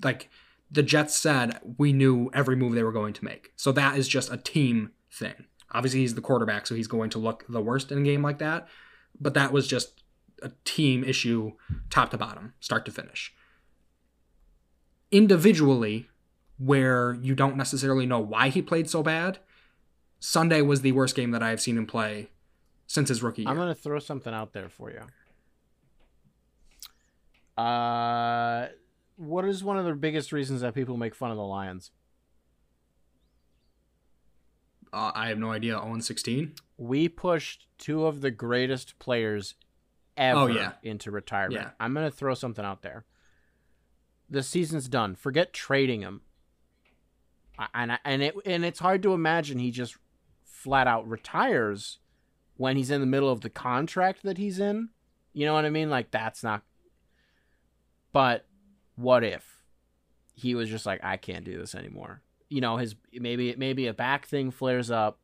like 0.04 0.30
the 0.72 0.82
Jets 0.82 1.16
said 1.16 1.60
we 1.78 1.94
knew 1.94 2.32
every 2.34 2.56
move 2.56 2.74
they 2.74 2.84
were 2.84 2.92
going 2.92 3.14
to 3.14 3.24
make. 3.24 3.52
So 3.56 3.72
that 3.74 3.98
is 3.98 4.08
just 4.08 4.32
a 4.32 4.38
team 4.38 4.92
thing. 5.12 5.46
Obviously 5.72 6.00
he's 6.00 6.16
the 6.16 6.22
quarterback 6.22 6.66
so 6.66 6.74
he's 6.74 6.88
going 6.88 7.12
to 7.12 7.20
look 7.20 7.46
the 7.48 7.62
worst 7.62 7.92
in 7.92 8.00
a 8.00 8.04
game 8.04 8.24
like 8.24 8.40
that, 8.40 8.68
but 9.20 9.36
that 9.36 9.52
was 9.52 9.68
just 9.68 10.04
a 10.42 10.52
team 10.64 11.04
issue 11.04 11.54
top 11.90 12.12
to 12.12 12.18
bottom, 12.18 12.54
start 12.60 12.86
to 12.86 12.92
finish. 12.92 13.34
Individually 15.12 16.10
where 16.58 17.18
you 17.22 17.36
don't 17.36 17.58
necessarily 17.58 18.06
know 18.06 18.20
why 18.20 18.50
he 18.50 18.62
played 18.62 18.90
so 18.90 19.04
bad, 19.04 19.40
Sunday 20.20 20.62
was 20.62 20.82
the 20.82 20.94
worst 20.94 21.16
game 21.16 21.32
that 21.32 21.44
I 21.44 21.50
have 21.50 21.60
seen 21.60 21.78
him 21.78 21.86
play 21.86 22.30
since 22.88 23.10
his 23.10 23.22
rookie 23.22 23.42
year. 23.42 23.52
I'm 23.52 23.58
gonna 23.58 23.76
throw 23.76 24.00
something 24.00 24.34
out 24.34 24.54
there 24.54 24.70
for 24.70 24.92
you. 24.92 25.02
Uh, 27.62 28.68
what 29.18 29.46
is 29.46 29.64
one 29.64 29.78
of 29.78 29.86
the 29.86 29.94
biggest 29.94 30.32
reasons 30.32 30.62
that 30.62 30.74
people 30.74 30.98
make 30.98 31.16
fun 31.16 31.32
of 31.32 31.38
the 31.38 31.44
Lions? 31.44 31.92
uh, 34.96 35.12
I 35.14 35.28
have 35.28 35.38
no 35.38 35.52
idea. 35.52 35.74
0 35.74 36.00
16. 36.00 36.54
We 36.78 37.10
pushed 37.10 37.68
two 37.78 38.06
of 38.06 38.22
the 38.22 38.32
greatest 38.32 38.98
players 38.98 39.56
Oh, 40.18 40.22
ever 40.24 40.40
Oh, 40.40 40.48
yeah. 40.48 40.74
into 40.84 41.12
retirement. 41.12 41.62
Yeah. 41.62 41.72
I'm 41.80 41.94
gonna 41.94 42.12
throw 42.12 42.34
something 42.34 42.64
out 42.66 42.82
there. 42.82 43.06
The 44.30 44.44
season's 44.44 44.88
done. 44.88 45.16
Forget 45.16 45.54
trading 45.54 46.02
him. 46.02 46.22
And 47.74 47.92
I- 47.94 48.00
and 48.04 48.22
it 48.22 48.36
and 48.46 48.66
it's 48.66 48.80
hard 48.80 49.02
to 49.04 49.14
imagine 49.14 49.60
he 49.60 49.72
just 49.72 49.98
flat 50.44 50.88
out 50.88 51.08
retires 51.08 52.00
when 52.58 52.76
he's 52.78 52.92
in 52.92 53.02
the 53.02 53.08
middle 53.08 53.30
of 53.30 53.42
the 53.42 53.50
contract 53.50 54.24
that 54.24 54.38
he's 54.38 54.60
in. 54.60 54.90
You 55.34 55.46
know 55.46 55.54
what 55.54 55.66
I 55.66 55.70
mean? 55.70 55.90
Like 55.90 56.12
that's 56.12 56.44
not. 56.44 56.64
But 58.12 58.46
what 58.96 59.24
if 59.24 59.62
he 60.34 60.56
was 60.56 60.70
just 60.70 60.86
like, 60.86 61.04
I 61.04 61.18
can't 61.18 61.46
do 61.46 61.58
this 61.58 61.76
anymore? 61.76 62.22
You 62.50 62.62
know, 62.62 62.78
his 62.78 62.96
maybe 63.14 63.56
maybe 63.58 63.88
a 63.88 63.94
back 63.94 64.26
thing 64.28 64.52
flares 64.52 64.92
up, 64.92 65.20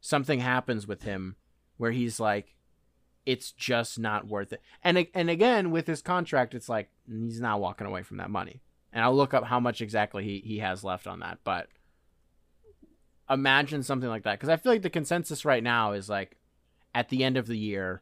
something 0.00 0.40
happens 0.40 0.86
with 0.86 1.02
him 1.02 1.36
where 1.76 1.92
he's 1.92 2.18
like, 2.20 2.55
it's 3.26 3.50
just 3.50 3.98
not 3.98 4.28
worth 4.28 4.52
it. 4.52 4.62
And 4.82 5.06
and 5.12 5.28
again 5.28 5.72
with 5.72 5.86
his 5.86 6.00
contract, 6.00 6.54
it's 6.54 6.68
like 6.68 6.88
he's 7.06 7.40
not 7.40 7.60
walking 7.60 7.86
away 7.86 8.02
from 8.02 8.16
that 8.18 8.30
money. 8.30 8.62
And 8.92 9.04
I'll 9.04 9.14
look 9.14 9.34
up 9.34 9.44
how 9.44 9.60
much 9.60 9.82
exactly 9.82 10.24
he, 10.24 10.38
he 10.38 10.58
has 10.60 10.82
left 10.82 11.06
on 11.06 11.18
that. 11.20 11.40
But 11.44 11.68
imagine 13.28 13.82
something 13.82 14.08
like 14.08 14.22
that 14.22 14.38
because 14.38 14.48
I 14.48 14.56
feel 14.56 14.72
like 14.72 14.82
the 14.82 14.90
consensus 14.90 15.44
right 15.44 15.62
now 15.62 15.92
is 15.92 16.08
like 16.08 16.38
at 16.94 17.08
the 17.08 17.24
end 17.24 17.36
of 17.36 17.46
the 17.46 17.58
year, 17.58 18.00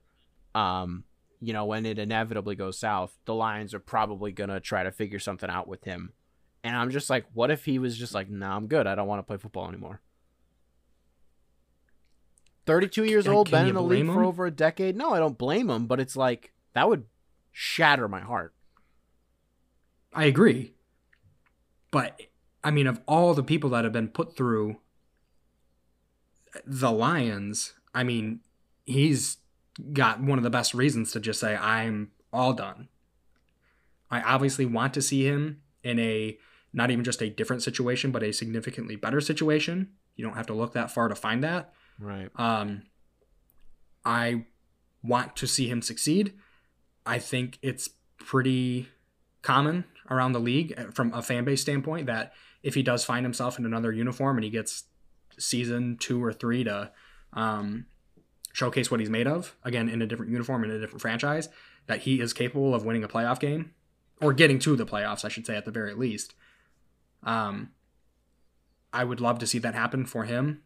um, 0.55 1.05
you 1.41 1.53
know, 1.53 1.65
when 1.65 1.87
it 1.87 1.99
inevitably 1.99 2.55
goes 2.55 2.79
south, 2.79 3.17
the 3.25 3.35
Lions 3.35 3.75
are 3.75 3.81
probably 3.81 4.31
gonna 4.31 4.61
try 4.61 4.83
to 4.83 4.93
figure 4.93 5.19
something 5.19 5.51
out 5.51 5.67
with 5.67 5.85
him. 5.85 6.13
And 6.63 6.77
I'm 6.77 6.91
just 6.91 7.11
like, 7.11 7.25
what 7.33 7.51
if 7.51 7.65
he 7.65 7.79
was 7.79 7.97
just 7.97 8.15
like, 8.15 8.31
nah, 8.31 8.57
I'm 8.57 8.69
good. 8.69 8.87
I 8.87 8.95
don't 8.95 9.09
want 9.09 9.19
to 9.19 9.25
play 9.25 9.37
football 9.37 9.69
anymore. 9.69 10.01
32 12.67 13.05
years 13.05 13.27
old, 13.27 13.49
can 13.49 13.61
been 13.61 13.69
in 13.69 13.75
the 13.75 13.83
league 13.83 14.07
blame 14.07 14.15
for 14.15 14.25
over 14.25 14.47
a 14.47 14.51
decade. 14.51 14.97
No, 14.97 15.13
I 15.13 15.19
don't 15.19 15.39
blame 15.39 15.69
him, 15.69 15.87
but 15.87 16.01
it's 16.01 16.17
like 16.17 16.53
that 16.73 16.89
would 16.89 17.05
shatter 17.53 18.09
my 18.09 18.21
heart. 18.21 18.55
I 20.13 20.25
agree. 20.25 20.75
But 21.91 22.21
I 22.63 22.71
mean, 22.71 22.87
of 22.87 23.01
all 23.07 23.35
the 23.35 23.43
people 23.43 23.71
that 23.71 23.85
have 23.85 23.93
been 23.93 24.09
put 24.09 24.37
through 24.37 24.77
the 26.65 26.91
Lions, 26.91 27.75
I 27.95 28.05
mean, 28.05 28.41
he's 28.85 29.39
got 29.93 30.21
one 30.21 30.39
of 30.39 30.45
the 30.45 30.51
best 30.51 30.73
reasons 30.73 31.13
to 31.13 31.21
just 31.21 31.41
say, 31.41 31.57
I'm 31.57 32.13
all 32.33 32.53
done. 32.53 32.89
I 34.11 34.21
obviously 34.23 34.65
want 34.65 34.95
to 34.95 35.03
see 35.03 35.27
him 35.27 35.63
in 35.83 35.99
a 35.99 36.39
not 36.73 36.91
even 36.91 37.05
just 37.05 37.23
a 37.23 37.31
different 37.31 37.63
situation, 37.63 38.11
but 38.11 38.23
a 38.23 38.33
significantly 38.33 38.97
better 38.97 39.21
situation. 39.21 39.91
You 40.17 40.25
don't 40.25 40.37
have 40.37 40.47
to 40.47 40.55
look 40.55 40.73
that 40.73 40.91
far 40.91 41.09
to 41.09 41.15
find 41.15 41.43
that. 41.45 41.73
Right. 41.99 42.29
Um, 42.37 42.83
I 44.05 44.47
want 45.03 45.37
to 45.37 45.47
see 45.47 45.69
him 45.69 45.83
succeed. 45.83 46.35
I 47.07 47.19
think 47.19 47.59
it's 47.63 47.91
pretty 48.19 48.89
common 49.43 49.85
around 50.11 50.33
the 50.33 50.41
league 50.41 50.75
uh, 50.77 50.91
from 50.91 51.13
a 51.13 51.23
fan 51.23 51.45
base 51.45 51.61
standpoint 51.61 52.07
that 52.07 52.33
if 52.63 52.75
he 52.75 52.83
does 52.83 53.05
find 53.05 53.25
himself 53.25 53.59
in 53.59 53.67
another 53.67 53.93
uniform 53.93 54.37
and 54.37 54.45
he 54.45 54.51
gets 54.51 54.85
season 55.39 55.97
two 55.99 56.23
or 56.23 56.33
three 56.33 56.65
to 56.65 56.91
um, 57.35 57.87
showcase 58.53 58.91
what 58.91 59.01
he's 59.01 59.11
made 59.11 59.27
of, 59.27 59.55
again, 59.63 59.89
in 59.89 60.01
a 60.01 60.07
different 60.07 60.33
uniform 60.33 60.65
in 60.65 60.71
a 60.71 60.81
different 60.81 61.03
franchise, 61.03 61.49
that 61.87 62.01
he 62.01 62.21
is 62.21 62.33
capable 62.33 62.75
of 62.75 62.85
winning 62.85 63.05
a 63.05 63.09
playoff 63.09 63.39
game 63.39 63.73
or 64.23 64.33
getting 64.33 64.59
to 64.61 64.77
the 64.77 64.87
playoffs, 64.87 65.25
I 65.25 65.29
should 65.29 65.47
say, 65.47 65.57
at 65.57 65.65
the 65.65 65.71
very 65.71 65.95
least. 65.95 66.35
Um, 67.23 67.71
I 68.93 69.05
would 69.05 69.21
love 69.21 69.39
to 69.41 69.47
see 69.47 69.59
that 69.59 69.75
happen 69.75 70.07
for 70.07 70.25
him. 70.25 70.63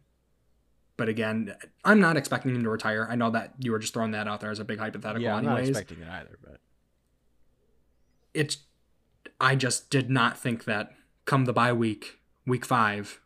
But 0.99 1.07
again, 1.09 1.55
I'm 1.85 1.99
not 2.01 2.17
expecting 2.17 2.53
him 2.53 2.61
to 2.63 2.69
retire. 2.69 3.07
I 3.09 3.15
know 3.15 3.31
that 3.31 3.53
you 3.57 3.71
were 3.71 3.79
just 3.79 3.93
throwing 3.93 4.11
that 4.11 4.27
out 4.27 4.41
there 4.41 4.51
as 4.51 4.59
a 4.59 4.65
big 4.65 4.77
hypothetical, 4.79 5.23
Yeah, 5.23 5.35
I'm 5.37 5.45
not 5.45 5.61
expecting 5.61 6.01
it 6.01 6.07
either, 6.09 6.37
but 6.43 6.59
it's 8.33 8.57
I 9.39 9.55
just 9.55 9.89
did 9.89 10.09
not 10.09 10.37
think 10.37 10.65
that 10.65 10.91
come 11.25 11.45
the 11.45 11.53
bye 11.53 11.73
week, 11.73 12.19
week 12.45 12.65
five, 12.65 13.21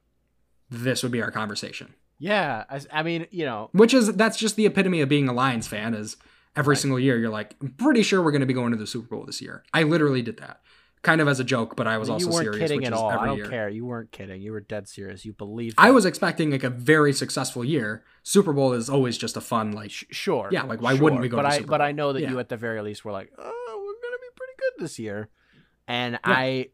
this 0.69 1.01
would 1.03 1.11
be 1.11 1.21
our 1.21 1.31
conversation. 1.31 1.95
yeah, 2.19 2.63
I, 2.69 2.79
I 2.91 3.03
mean, 3.03 3.25
you 3.31 3.45
know, 3.45 3.69
Which 3.73 3.93
is 3.93 4.13
that's 4.13 4.37
just 4.37 4.55
the 4.55 4.65
epitome 4.67 5.01
of 5.01 5.09
being 5.09 5.27
a 5.27 5.33
Lions 5.33 5.67
fan. 5.67 5.93
Is 5.95 6.15
every 6.55 6.75
single 6.77 6.99
year 6.99 7.17
you're 7.17 7.29
like, 7.31 7.55
I'm 7.59 7.69
pretty 7.71 8.03
sure 8.03 8.21
we're 8.21 8.31
going 8.31 8.41
to 8.41 8.45
be 8.47 8.53
going 8.53 8.71
to 8.71 8.77
the 8.77 8.85
Super 8.87 9.15
Bowl 9.15 9.25
this 9.25 9.41
year. 9.41 9.63
I 9.73 9.81
literally 9.83 10.21
did 10.21 10.37
that, 10.37 10.61
kind 11.03 11.21
of 11.21 11.27
as 11.27 11.39
a 11.39 11.43
joke, 11.43 11.75
but 11.75 11.85
I 11.85 11.97
was 11.97 12.09
also 12.09 12.25
you 12.27 12.31
weren't 12.33 12.45
serious. 12.45 12.59
kidding 12.61 12.77
which 12.79 12.87
at 12.87 12.93
is 12.93 12.99
all. 12.99 13.09
I 13.11 13.25
don't 13.27 13.37
year. 13.37 13.49
care. 13.49 13.69
You 13.69 13.85
weren't 13.85 14.11
kidding. 14.11 14.41
You 14.41 14.51
were 14.53 14.61
dead 14.61 14.87
serious. 14.87 15.23
You 15.25 15.33
believed. 15.33 15.75
I 15.77 15.89
it. 15.89 15.91
was 15.91 16.05
expecting 16.05 16.51
like 16.51 16.63
a 16.63 16.69
very 16.69 17.13
successful 17.13 17.63
year. 17.63 18.03
Super 18.23 18.53
Bowl 18.53 18.73
is 18.73 18.89
always 18.89 19.17
just 19.17 19.35
a 19.37 19.41
fun 19.41 19.73
like. 19.73 19.91
Sure. 19.91 20.47
Yeah, 20.51 20.63
like, 20.63 20.81
why 20.81 20.93
wouldn't 20.93 21.21
we 21.21 21.27
go 21.29 21.37
But 21.37 21.43
to 21.43 21.47
I 21.49 21.59
but 21.61 21.81
I 21.81 21.91
know 21.91 22.13
that 22.13 22.21
you 22.21 22.39
at 22.39 22.49
the 22.49 22.57
very 22.57 22.81
least 22.81 23.03
were 23.05 23.11
like, 23.11 23.31
oh, 23.37 23.75
we're 23.85 24.09
gonna 24.09 24.19
be 24.21 24.27
pretty 24.35 24.53
good 24.57 24.83
this 24.85 24.97
year, 24.97 25.29
and 25.87 26.19
I, 26.23 26.69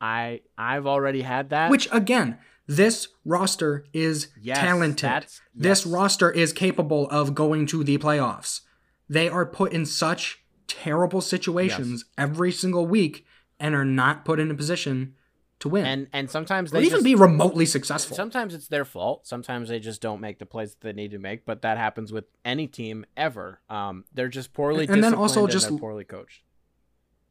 I, 0.00 0.40
I've 0.58 0.86
already 0.86 1.22
had 1.22 1.50
that. 1.50 1.70
Which 1.70 1.86
again, 1.92 2.38
this 2.66 3.08
roster 3.24 3.84
is 3.92 4.28
Yes, 4.40 4.58
talented. 4.58 5.08
that's- 5.10 5.40
This 5.54 5.84
roster 5.84 6.30
is 6.30 6.52
capable 6.54 7.06
of 7.10 7.34
going 7.34 7.66
to 7.66 7.84
the 7.84 7.98
playoffs. 7.98 8.62
They 9.10 9.28
are 9.28 9.44
put 9.44 9.72
in 9.74 9.84
such 9.84 10.42
terrible 10.66 11.20
situations 11.20 12.06
every 12.16 12.50
single 12.50 12.86
week 12.86 13.26
and 13.60 13.74
are 13.74 13.84
not 13.84 14.24
put 14.24 14.40
in 14.40 14.50
a 14.50 14.54
position 14.54 15.14
to 15.60 15.68
win. 15.68 15.86
and 15.86 16.06
and 16.12 16.30
sometimes 16.30 16.72
or 16.72 16.78
they 16.78 16.86
even 16.86 16.96
just, 16.98 17.04
be 17.04 17.14
remotely 17.14 17.64
successful. 17.66 18.16
Sometimes 18.16 18.54
it's 18.54 18.68
their 18.68 18.84
fault. 18.84 19.26
Sometimes 19.26 19.68
they 19.68 19.78
just 19.78 20.00
don't 20.02 20.20
make 20.20 20.38
the 20.38 20.46
plays 20.46 20.72
that 20.74 20.80
they 20.80 20.92
need 20.92 21.12
to 21.12 21.18
make. 21.18 21.46
But 21.46 21.62
that 21.62 21.78
happens 21.78 22.12
with 22.12 22.24
any 22.44 22.66
team 22.66 23.06
ever. 23.16 23.60
Um, 23.70 24.04
they're 24.12 24.28
just 24.28 24.52
poorly 24.52 24.86
And 24.88 25.02
then 25.02 25.14
also 25.14 25.46
disciplined 25.46 25.52
just- 25.78 25.80
poorly 25.80 26.04
coached. 26.04 26.42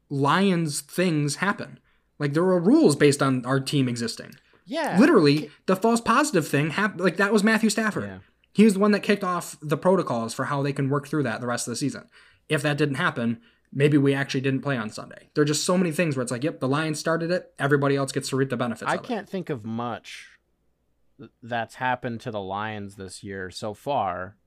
Lions 0.09 0.81
things 0.81 1.38
happen. 1.38 1.79
Like 2.19 2.33
there 2.33 2.43
are 2.43 2.59
rules 2.59 2.95
based 2.95 3.21
on 3.21 3.45
our 3.45 3.59
team 3.59 3.88
existing. 3.88 4.36
Yeah, 4.65 4.97
Literally, 4.97 5.49
the 5.65 5.75
false 5.75 5.99
positive 5.99 6.47
thing 6.47 6.69
happened. 6.69 7.01
Like 7.01 7.17
that 7.17 7.33
was 7.33 7.43
Matthew 7.43 7.69
Stafford. 7.69 8.05
Yeah. 8.05 8.17
He 8.53 8.63
was 8.63 8.75
the 8.75 8.79
one 8.79 8.91
that 8.91 9.01
kicked 9.01 9.23
off 9.23 9.57
the 9.62 9.75
protocols 9.77 10.33
for 10.33 10.45
how 10.45 10.62
they 10.62 10.71
can 10.71 10.89
work 10.89 11.07
through 11.07 11.23
that 11.23 11.41
the 11.41 11.47
rest 11.47 11.67
of 11.67 11.71
the 11.71 11.75
season. 11.75 12.07
If 12.47 12.62
that 12.62 12.77
didn't 12.77 12.95
happen, 12.95 13.41
maybe 13.73 13.97
we 13.97 14.13
actually 14.13 14.41
didn't 14.41 14.62
play 14.62 14.77
on 14.77 14.89
Sunday. 14.89 15.29
There 15.33 15.41
are 15.41 15.45
just 15.45 15.63
so 15.63 15.77
many 15.77 15.91
things 15.91 16.15
where 16.15 16.23
it's 16.23 16.31
like, 16.31 16.43
yep, 16.43 16.59
the 16.59 16.67
Lions 16.67 16.99
started 16.99 17.31
it. 17.31 17.53
Everybody 17.57 17.95
else 17.95 18.12
gets 18.12 18.29
to 18.29 18.36
reap 18.36 18.49
the 18.49 18.57
benefits. 18.57 18.89
I 18.89 18.97
can't 18.97 19.27
think 19.27 19.49
of 19.49 19.65
much 19.65 20.29
that's 21.41 21.75
happened 21.75 22.21
to 22.21 22.31
the 22.31 22.41
Lions 22.41 22.95
this 22.95 23.23
year 23.23 23.49
so 23.49 23.73
far 23.73 24.38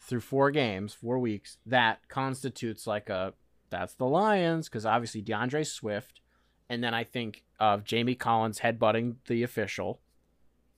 through 0.00 0.20
four 0.20 0.50
games, 0.50 0.94
four 0.94 1.18
weeks, 1.18 1.58
that 1.66 2.08
constitutes 2.08 2.86
like 2.86 3.08
a 3.10 3.34
that's 3.70 3.94
the 3.94 4.06
Lions 4.06 4.68
because 4.68 4.86
obviously 4.86 5.20
D'Andre 5.20 5.62
Swift, 5.62 6.20
and 6.70 6.82
then 6.82 6.94
I 6.94 7.04
think 7.04 7.44
of 7.60 7.84
Jamie 7.84 8.14
Collins 8.14 8.60
headbutting 8.60 9.16
the 9.26 9.42
official, 9.42 10.00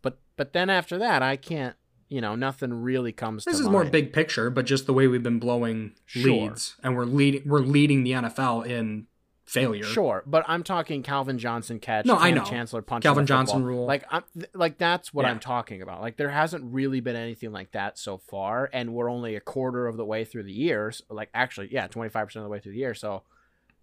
but 0.03 0.18
but 0.37 0.53
then 0.53 0.70
after 0.70 0.98
that 0.98 1.22
I 1.22 1.37
can't, 1.37 1.76
you 2.11 2.20
know, 2.20 2.35
nothing 2.35 2.75
really 2.75 3.12
comes. 3.12 3.44
This 3.46 3.59
is 3.59 3.68
more 3.68 3.85
big 3.87 4.12
picture, 4.12 4.51
but 4.51 4.66
just 4.66 4.85
the 4.87 4.92
way 4.92 5.07
we've 5.07 5.23
been 5.23 5.38
blowing 5.38 5.94
Sure. 6.05 6.23
leads, 6.31 6.77
and 6.83 6.94
we're 6.94 7.07
leading 7.07 7.42
we're 7.46 7.61
leading 7.61 8.05
the 8.05 8.11
NFL 8.12 8.66
in 8.66 9.07
failure. 9.46 9.83
Sure, 9.83 10.23
but 10.27 10.44
I'm 10.46 10.62
talking 10.62 11.03
Calvin 11.03 11.38
Johnson 11.38 11.81
catch. 11.81 12.05
No, 12.07 12.16
I 12.16 12.31
know. 12.31 12.44
Chancellor 12.44 12.83
punch. 12.83 13.03
Calvin. 13.05 13.27
Johnson 13.27 13.64
rule. 13.64 13.87
Like 13.87 14.05
I'm 14.11 14.23
th- 14.35 14.51
like 14.55 14.77
that's 14.77 15.14
what 15.14 15.25
Yeah. 15.25 15.31
I'm 15.31 15.40
talking 15.40 15.83
about. 15.83 16.03
Like 16.03 16.16
there 16.16 16.29
hasn't 16.31 16.64
really 16.73 17.01
been 17.01 17.16
anything 17.16 17.51
like 17.53 17.70
that 17.73 17.96
so 17.99 18.18
far, 18.18 18.68
and 18.73 18.92
we're 18.92 19.11
only 19.11 19.37
a 19.37 19.40
quarter 19.40 19.87
of 19.87 19.96
the 19.96 20.05
way 20.05 20.25
through 20.25 20.42
the 20.44 20.53
year. 20.53 20.90
So, 20.92 21.05
like 21.11 21.31
actually, 21.33 21.68
yeah, 21.73 21.87
25 21.87 22.27
percent 22.27 22.42
of 22.42 22.49
the 22.49 22.53
way 22.53 22.61
through 22.61 22.73
the 22.73 22.79
year. 22.79 22.94
So, 22.94 23.23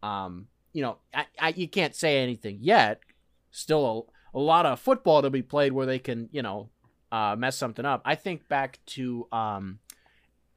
um, 0.03 0.47
you 0.73 0.81
know, 0.81 0.97
I, 1.13 1.25
I 1.39 1.49
you 1.49 1.67
can't 1.67 1.95
say 1.95 2.19
anything 2.19 2.59
yet. 2.61 2.99
Still 3.51 4.09
a, 4.33 4.37
a 4.37 4.39
lot 4.39 4.65
of 4.65 4.79
football 4.79 5.21
to 5.21 5.29
be 5.29 5.41
played 5.41 5.71
where 5.73 5.85
they 5.85 5.99
can 5.99 6.29
you 6.31 6.41
know 6.41 6.69
uh, 7.11 7.35
mess 7.37 7.57
something 7.57 7.85
up. 7.85 8.01
I 8.05 8.15
think 8.15 8.47
back 8.47 8.79
to 8.87 9.27
um, 9.31 9.79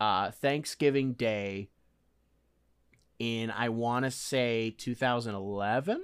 uh, 0.00 0.30
Thanksgiving 0.30 1.12
Day 1.12 1.68
in 3.18 3.50
I 3.50 3.68
want 3.68 4.04
to 4.06 4.10
say 4.10 4.74
2011, 4.76 6.02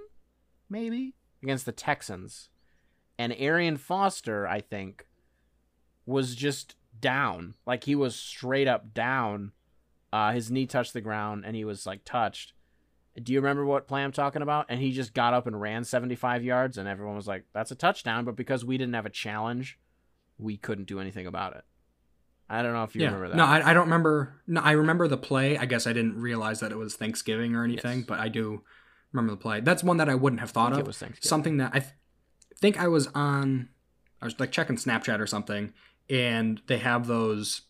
maybe 0.69 1.15
against 1.43 1.65
the 1.67 1.73
Texans, 1.73 2.51
and 3.19 3.35
Arian 3.39 3.79
Foster, 3.79 4.47
I 4.47 4.61
think, 4.61 5.07
was 6.05 6.35
just 6.35 6.77
down, 7.01 7.55
like 7.67 7.85
he 7.85 7.95
was 7.95 8.15
straight 8.15 8.69
up 8.69 8.95
down. 8.95 9.53
Uh, 10.13 10.33
his 10.33 10.51
knee 10.51 10.67
touched 10.67 10.93
the 10.93 11.01
ground, 11.01 11.45
and 11.45 11.57
he 11.57 11.65
was 11.65 11.87
like 11.87 12.05
touched. 12.05 12.53
Do 13.21 13.33
you 13.33 13.41
remember 13.41 13.65
what 13.65 13.89
play 13.89 14.05
I'm 14.05 14.13
talking 14.13 14.43
about? 14.43 14.67
And 14.69 14.79
he 14.79 14.93
just 14.93 15.15
got 15.15 15.33
up 15.33 15.47
and 15.47 15.59
ran 15.59 15.85
75 15.85 16.45
yards, 16.45 16.77
and 16.77 16.87
everyone 16.87 17.17
was 17.17 17.27
like, 17.27 17.45
"That's 17.55 17.71
a 17.71 17.75
touchdown." 17.75 18.27
But 18.27 18.37
because 18.37 18.65
we 18.65 18.77
didn't 18.77 18.95
have 18.95 19.07
a 19.07 19.11
challenge, 19.11 19.79
we 20.39 20.57
couldn't 20.57 20.87
do 20.87 21.01
anything 21.01 21.27
about 21.27 21.57
it. 21.57 21.65
I 22.49 22.63
don't 22.63 22.73
know 22.75 22.85
if 22.85 22.95
you 22.95 23.01
yeah. 23.03 23.09
remember 23.09 23.29
that. 23.31 23.37
No, 23.37 23.45
I, 23.45 23.71
I 23.71 23.75
don't 23.75 23.85
remember. 23.85 24.41
No, 24.47 24.61
I 24.61 24.73
remember 24.73 25.09
the 25.09 25.17
play. 25.17 25.59
I 25.59 25.65
guess 25.67 25.87
I 25.87 25.93
didn't 25.93 26.21
realize 26.21 26.61
that 26.61 26.71
it 26.71 26.77
was 26.77 26.95
Thanksgiving 26.95 27.57
or 27.57 27.65
anything, 27.65 27.99
Yes. 27.99 28.07
but 28.07 28.21
I 28.21 28.29
do 28.29 28.63
remember 29.13 29.33
the 29.33 29.41
play. 29.41 29.61
That's 29.61 29.83
one 29.83 29.97
that 29.97 30.09
I 30.09 30.15
wouldn't 30.15 30.41
have 30.41 30.51
thought 30.51 30.73
of. 30.73 30.79
it 30.79 30.87
was 30.87 31.03
Something 31.21 31.57
that 31.57 31.73
I 31.75 31.81
th- 31.81 31.93
think 32.61 32.79
I 32.79 32.87
was 32.87 33.09
on. 33.09 33.71
I 34.23 34.25
was 34.27 34.39
like 34.39 34.53
checking 34.53 34.77
Snapchat 34.77 35.19
or 35.19 35.27
something, 35.27 35.73
and 36.09 36.61
they 36.69 36.79
have 36.79 37.07
those. 37.09 37.63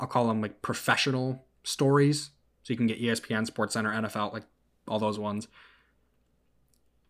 I'll 0.00 0.08
call 0.08 0.26
them 0.26 0.40
like 0.42 0.62
professional 0.62 1.46
stories, 1.62 2.30
so 2.64 2.72
you 2.72 2.76
can 2.76 2.88
get 2.88 3.00
ESPN, 3.00 3.46
Sports 3.46 3.74
Center, 3.74 3.92
NFL, 3.92 4.32
like 4.32 4.44
all 4.88 4.98
those 4.98 5.18
ones. 5.18 5.46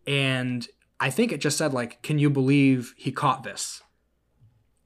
And 0.07 0.67
I 0.99 1.09
think 1.09 1.31
it 1.31 1.41
just 1.41 1.57
said 1.57 1.73
like, 1.73 2.01
"Can 2.03 2.19
you 2.19 2.29
believe 2.29 2.93
he 2.97 3.11
caught 3.11 3.43
this?" 3.43 3.81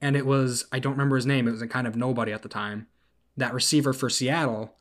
And 0.00 0.16
it 0.16 0.26
was 0.26 0.66
I 0.72 0.78
don't 0.78 0.92
remember 0.92 1.16
his 1.16 1.26
name. 1.26 1.48
It 1.48 1.52
was 1.52 1.62
a 1.62 1.68
kind 1.68 1.86
of 1.86 1.96
nobody 1.96 2.32
at 2.32 2.42
the 2.42 2.48
time. 2.48 2.86
That 3.36 3.54
receiver 3.54 3.92
for 3.92 4.10
Seattle 4.10 4.74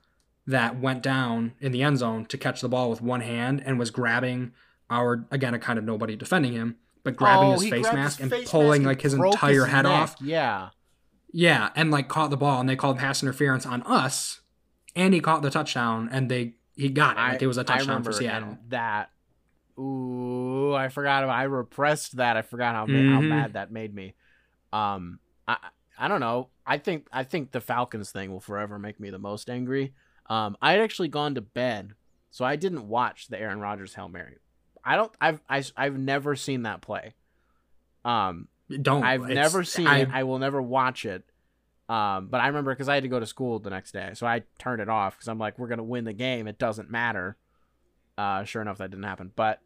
that 0.48 0.80
went 0.80 1.04
down 1.04 1.54
in 1.60 1.72
the 1.72 1.84
end 1.84 2.00
zone 2.00 2.26
to 2.26 2.38
catch 2.38 2.62
the 2.62 2.70
ball 2.70 2.90
with 2.90 3.02
one 3.02 3.22
hand 3.22 3.62
and 3.66 3.78
was 3.78 3.92
grabbing 3.92 4.52
our 4.90 5.26
again 5.32 5.54
a 5.54 5.60
kind 5.60 5.78
of 5.78 5.86
nobody 5.86 6.16
defending 6.16 6.54
him, 6.54 6.78
but 7.04 7.16
grabbing 7.16 7.50
Oh, 7.50 7.60
his 7.60 7.70
face 7.70 7.92
mask 7.94 8.20
and 8.20 8.32
face 8.32 8.50
pulling 8.50 8.84
mask 8.84 8.88
like 8.88 9.02
his 9.02 9.14
entire 9.14 9.66
his 9.66 9.66
head 9.66 9.84
neck. 9.84 9.92
off. 9.92 10.16
Yeah. 10.22 10.70
Yeah, 11.32 11.70
and 11.76 11.92
like 11.92 12.08
caught 12.08 12.32
the 12.32 12.38
ball 12.38 12.60
and 12.60 12.68
they 12.68 12.76
called 12.76 12.98
pass 12.98 13.22
interference 13.22 13.66
on 13.66 13.84
us, 13.84 14.42
and 14.96 15.14
he 15.14 15.20
caught 15.20 15.44
the 15.44 15.52
touchdown 15.52 16.10
and 16.12 16.30
they 16.30 16.56
he 16.76 16.90
got 16.90 17.18
it. 17.18 17.20
Like 17.20 17.42
it 17.42 17.48
was 17.48 17.58
a 17.58 17.64
touchdown 17.64 18.04
for 18.04 18.12
Seattle. 18.12 18.58
that. 18.70 19.12
Ooh, 19.78 20.74
I 20.74 20.90
forgot. 20.90 21.30
I 21.30 21.44
repressed 21.44 22.18
that. 22.18 22.36
I 22.36 22.42
forgot 22.42 22.76
how 22.76 22.86
ma- 22.86 22.94
how 22.94 23.20
mm-hmm. 23.20 23.30
mad 23.30 23.54
that 23.54 23.72
made 23.72 23.94
me. 23.94 24.16
Um, 24.74 25.20
I 25.48 25.58
I 25.98 26.08
don't 26.08 26.22
know. 26.22 26.50
I 26.66 26.78
think 26.78 27.08
I 27.12 27.24
think 27.24 27.52
the 27.52 27.62
Falcons 27.62 28.12
thing 28.12 28.32
will 28.32 28.40
forever 28.40 28.80
make 28.80 29.00
me 29.00 29.10
the 29.10 29.20
most 29.20 29.50
angry. 29.50 29.94
Um, 30.28 30.56
I 30.62 30.72
had 30.72 30.82
actually 30.82 31.10
gone 31.10 31.36
to 31.36 31.42
bed, 31.42 31.94
so 32.32 32.46
I 32.46 32.56
didn't 32.56 32.88
watch 32.88 33.28
the 33.28 33.40
Aaron 33.40 33.60
Rodgers 33.60 33.96
hail 33.96 34.08
mary. 34.08 34.38
I 34.84 34.96
don't. 34.96 35.12
I've 35.20 35.42
I, 35.50 35.58
have 35.58 35.72
i 35.76 35.84
have 35.86 35.98
never 35.98 36.36
seen 36.36 36.64
that 36.64 36.82
play. 36.82 37.16
Um, 38.06 38.48
Don't 38.82 39.04
I've 39.04 39.28
never 39.28 39.64
seen 39.64 39.88
I- 39.88 40.00
it. 40.00 40.10
I 40.12 40.24
will 40.24 40.40
never 40.40 40.62
watch 40.62 41.06
it. 41.06 41.24
Um, 41.90 42.28
but 42.28 42.40
I 42.40 42.48
remember 42.48 42.72
because 42.72 42.88
I 42.88 42.94
had 42.94 43.04
to 43.04 43.10
go 43.10 43.20
to 43.20 43.26
school 43.26 43.58
the 43.58 43.72
next 43.72 43.92
day, 43.94 44.12
so 44.14 44.28
I 44.28 44.44
turned 44.60 44.80
it 44.80 44.90
off 44.90 45.16
because 45.16 45.28
I'm 45.28 45.40
like, 45.40 45.58
we're 45.58 45.68
gonna 45.68 45.84
win 45.84 46.06
the 46.06 46.14
game. 46.14 46.48
It 46.48 46.60
doesn't 46.60 46.90
matter. 46.92 47.36
Uh, 48.16 48.44
sure 48.44 48.62
enough, 48.62 48.78
that 48.78 48.92
didn't 48.92 49.06
happen. 49.06 49.32
But 49.36 49.60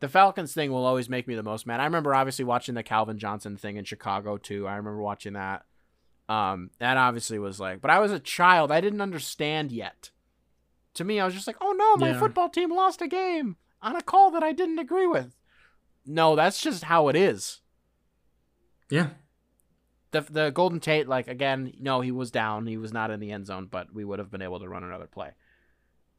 the 0.00 0.08
Falcons 0.08 0.52
thing 0.52 0.70
will 0.72 0.84
always 0.84 1.08
make 1.08 1.26
me 1.26 1.34
the 1.34 1.42
most 1.42 1.66
mad. 1.66 1.80
I 1.80 1.84
remember 1.84 2.14
obviously 2.14 2.44
watching 2.44 2.74
the 2.74 2.82
Calvin 2.82 3.18
Johnson 3.18 3.56
thing 3.56 3.76
in 3.76 3.84
Chicago 3.84 4.36
too. 4.36 4.66
I 4.66 4.76
remember 4.76 5.00
watching 5.00 5.32
that. 5.34 5.64
Um, 6.28 6.70
that 6.80 6.96
obviously 6.96 7.38
was 7.38 7.60
like, 7.60 7.80
but 7.80 7.90
I 7.90 7.98
was 8.00 8.10
a 8.12 8.18
child. 8.18 8.72
I 8.72 8.80
didn't 8.80 9.00
understand 9.00 9.70
yet. 9.72 10.10
To 10.94 11.04
me, 11.04 11.20
I 11.20 11.24
was 11.24 11.34
just 11.34 11.46
like, 11.46 11.56
oh 11.60 11.72
no, 11.72 11.96
my 11.96 12.12
Yeah. 12.12 12.18
football 12.18 12.48
team 12.48 12.70
lost 12.74 13.00
a 13.00 13.06
game 13.08 13.56
on 13.80 13.94
a 13.96 14.02
call 14.02 14.30
that 14.32 14.42
I 14.42 14.52
didn't 14.52 14.78
agree 14.78 15.06
with. 15.06 15.36
No, 16.04 16.34
that's 16.36 16.60
just 16.60 16.84
how 16.84 17.08
it 17.08 17.16
is 17.16 17.60
yeah. 18.90 19.10
the 20.12 20.20
the 20.22 20.50
Golden 20.50 20.78
Tate, 20.80 21.08
like 21.08 21.26
again, 21.28 21.72
no, 21.80 22.00
he 22.00 22.10
was 22.12 22.30
down. 22.30 22.66
He 22.66 22.76
was 22.76 22.92
not 22.92 23.10
in 23.10 23.20
the 23.20 23.32
end 23.32 23.46
zone, 23.46 23.68
but 23.70 23.92
we 23.92 24.04
would 24.04 24.18
have 24.18 24.30
been 24.30 24.42
able 24.42 24.60
to 24.60 24.68
run 24.68 24.84
another 24.84 25.06
play. 25.06 25.30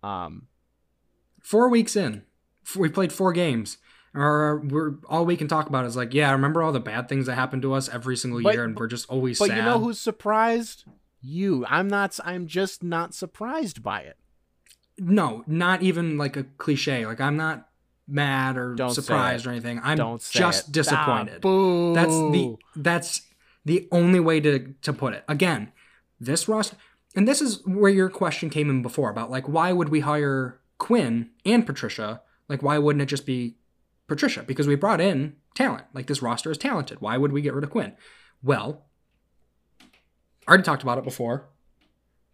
Um, 0.04 0.48
four 1.42 1.70
weeks 1.70 1.96
in, 1.96 2.24
we 2.76 2.90
played 2.90 3.14
four 3.14 3.32
games, 3.34 3.78
Or 4.14 4.60
we're 4.66 4.96
all 5.08 5.26
we 5.26 5.38
can 5.38 5.48
talk 5.48 5.68
about 5.68 5.86
is 5.86 5.96
like, 5.96 6.14
yeah, 6.14 6.32
remember 6.32 6.64
all 6.64 6.72
the 6.72 6.80
bad 6.80 7.08
things 7.08 7.26
that 7.28 7.36
happen 7.36 7.62
to 7.62 7.74
us 7.74 7.88
every 7.90 8.18
single 8.18 8.42
But- 8.42 8.54
year, 8.56 8.64
and 8.64 8.76
we're 8.78 8.88
just 8.88 9.08
always 9.10 9.38
But 9.38 9.50
sad. 9.50 9.58
you 9.58 9.64
know 9.64 9.80
who's 9.80 10.00
surprised? 10.00 10.86
You. 11.22 11.66
I'm 11.68 11.88
not. 11.88 12.20
I'm 12.24 12.48
just 12.48 12.84
not 12.84 13.14
surprised 13.14 13.84
by 13.84 14.02
it. 14.02 14.18
no, 15.00 15.44
not 15.46 15.82
even 15.84 16.18
like 16.18 16.36
a 16.36 16.44
cliche. 16.58 17.06
Like 17.06 17.22
I'm 17.22 17.38
not 17.38 17.70
mad 18.08 18.58
or 18.58 18.74
Don't 18.76 18.94
surprised 18.94 19.46
or 19.46 19.52
anything. 19.52 19.80
I'm 19.84 19.98
Don't 19.98 20.22
just 20.32 20.70
it. 20.70 20.72
disappointed. 20.72 21.42
Ah. 21.46 21.94
That's 21.94 22.16
the 22.16 22.56
that's 22.76 23.22
the 23.66 23.88
only 23.92 24.20
way 24.20 24.40
to 24.40 24.74
to 24.82 24.94
put 24.94 25.14
it. 25.14 25.24
Again, 25.28 25.72
this 26.20 26.48
roster, 26.48 26.78
and 27.16 27.28
this 27.28 27.42
is 27.42 27.62
where 27.66 27.92
your 27.92 28.10
question 28.10 28.50
came 28.50 28.70
in 28.70 28.82
before 28.82 29.10
about 29.12 29.30
like 29.30 29.48
why 29.48 29.72
would 29.74 29.90
we 29.90 30.00
hire 30.00 30.60
Quinn 30.80 31.30
and 31.46 31.66
Patricia? 31.66 32.22
Like 32.50 32.64
why 32.64 32.78
wouldn't 32.78 33.02
it 33.02 33.08
just 33.08 33.26
be 33.26 33.58
Patricia? 34.08 34.44
Because 34.44 34.68
we 34.68 34.76
brought 34.76 35.02
in 35.02 35.36
talent. 35.56 35.86
Like 35.94 36.08
this 36.08 36.22
roster 36.22 36.52
is 36.52 36.58
talented. 36.58 37.02
Why 37.02 37.18
would 37.18 37.32
we 37.32 37.42
get 37.42 37.54
rid 37.54 37.64
of 37.64 37.70
Quinn? 37.70 37.94
Well, 38.44 38.86
I 39.82 40.50
already 40.50 40.64
talked 40.64 40.84
about 40.84 40.98
it 40.98 41.04
before. 41.04 41.50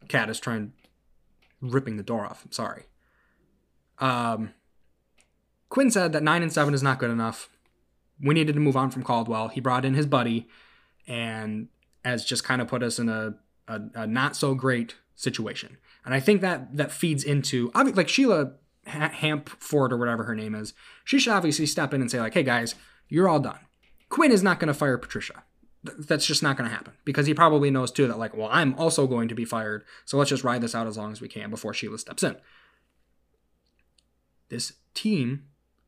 Cat 0.08 0.30
is 0.30 0.40
trying 0.40 0.74
ripping 1.62 1.98
the 1.98 2.04
door 2.04 2.26
off. 2.26 2.44
I'm 2.46 2.52
sorry. 2.52 2.84
Um, 4.00 4.54
Quinn 5.70 5.90
said 5.90 6.12
that 6.14 6.24
nine 6.24 6.44
and 6.44 6.52
seven 6.52 6.74
is 6.74 6.84
not 6.84 7.00
good 7.00 7.10
enough 7.10 7.50
we 8.24 8.34
needed 8.34 8.54
to 8.54 8.60
move 8.60 8.78
on 8.78 8.90
from 8.90 9.04
Caldwell. 9.04 9.50
He 9.50 9.60
brought 9.60 9.86
in 9.86 9.94
his 9.94 10.06
buddy, 10.06 10.48
and 11.08 11.68
has 12.06 12.26
just 12.26 12.44
kind 12.44 12.62
of 12.62 12.68
put 12.68 12.84
us 12.84 13.00
in 13.00 13.10
a, 13.10 13.36
a, 13.68 13.82
a 13.96 14.08
not 14.08 14.36
so 14.36 14.56
great 14.56 14.96
situation. 15.16 15.78
And 16.06 16.14
I 16.14 16.20
think 16.20 16.42
that 16.42 16.76
that 16.78 16.92
feeds 16.92 17.24
into 17.24 17.72
like 17.74 18.10
Sheila 18.10 18.54
ha- 18.88 19.10
Hampford 19.10 19.92
or 19.94 19.98
whatever 19.98 20.24
her 20.24 20.36
name 20.36 20.56
is. 20.56 20.74
She 21.04 21.20
should 21.20 21.34
obviously 21.34 21.66
step 21.66 21.94
in 21.94 22.02
and 22.02 22.10
say 22.12 22.20
like, 22.20 22.34
"Hey 22.34 22.44
guys, 22.44 22.76
you're 23.08 23.30
all 23.30 23.40
done." 23.40 23.60
Quinn 24.10 24.32
is 24.32 24.44
not 24.44 24.60
going 24.60 24.68
to 24.68 24.74
fire 24.74 24.98
Patricia. 24.98 25.44
Th- 25.86 25.98
That's 26.08 26.26
just 26.26 26.44
not 26.44 26.56
going 26.58 26.70
to 26.70 26.76
happen 26.76 26.94
because 27.04 27.26
he 27.26 27.34
probably 27.34 27.72
knows 27.72 27.92
too 27.92 28.08
that 28.08 28.20
like, 28.20 28.36
well, 28.36 28.50
I'm 28.52 28.74
also 28.76 29.08
going 29.08 29.28
to 29.30 29.36
be 29.36 29.46
fired, 29.46 29.84
so 30.06 30.18
let's 30.18 30.30
just 30.30 30.44
ride 30.44 30.62
this 30.62 30.76
out 30.76 30.88
as 30.88 30.98
long 30.98 31.12
as 31.12 31.20
we 31.22 31.28
can 31.28 31.50
before 31.50 31.74
Sheila 31.74 31.98
steps 31.98 32.24
in. 32.24 32.36
This 34.50 34.74
team 34.94 35.46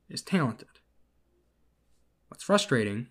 is 0.10 0.22
talented. 0.22 0.68
What's 2.30 2.44
frustrating? 2.44 3.08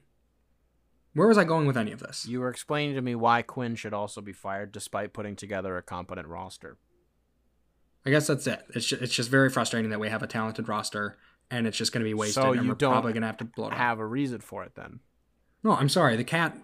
Where 1.15 1.29
was 1.29 1.39
I 1.39 1.45
going 1.45 1.67
with 1.69 1.77
any 1.77 1.93
of 1.93 2.01
this? 2.01 2.27
You 2.27 2.41
were 2.41 2.49
explaining 2.49 2.97
to 2.97 3.01
me 3.01 3.15
why 3.15 3.43
Quinn 3.43 3.77
should 3.77 3.95
also 3.95 4.21
be 4.21 4.33
fired, 4.33 4.73
despite 4.73 5.13
putting 5.13 5.37
together 5.37 5.77
a 5.77 5.83
competent 5.83 6.27
roster. 6.27 6.77
I 8.07 8.11
guess 8.11 8.27
that's 8.27 8.47
it. 8.47 8.65
It's 8.75 8.87
just, 8.87 9.03
it's 9.03 9.15
just 9.15 9.31
very 9.31 9.49
frustrating 9.51 9.91
that 9.91 10.01
we 10.01 10.09
have 10.09 10.23
a 10.23 10.27
talented 10.27 10.69
roster 10.69 11.17
and 11.51 11.67
it's 11.67 11.77
just 11.77 11.93
going 11.93 12.01
to 12.03 12.09
be 12.09 12.15
wasted 12.15 12.43
So 12.43 12.53
and 12.53 12.63
you 12.63 12.69
we're 12.69 12.75
don't 12.75 12.93
probably 12.93 13.13
going 13.13 13.23
to 13.23 13.27
have 13.29 13.39
to 13.39 13.45
blow 13.45 13.67
it 13.69 13.73
up. 13.73 13.79
Have 13.79 13.99
a 13.99 14.07
reason 14.07 14.41
for 14.41 14.63
it 14.65 14.73
then. 14.75 15.01
No, 15.63 15.73
I'm 15.73 15.89
sorry. 15.89 16.17
The 16.17 16.25
cat 16.25 16.57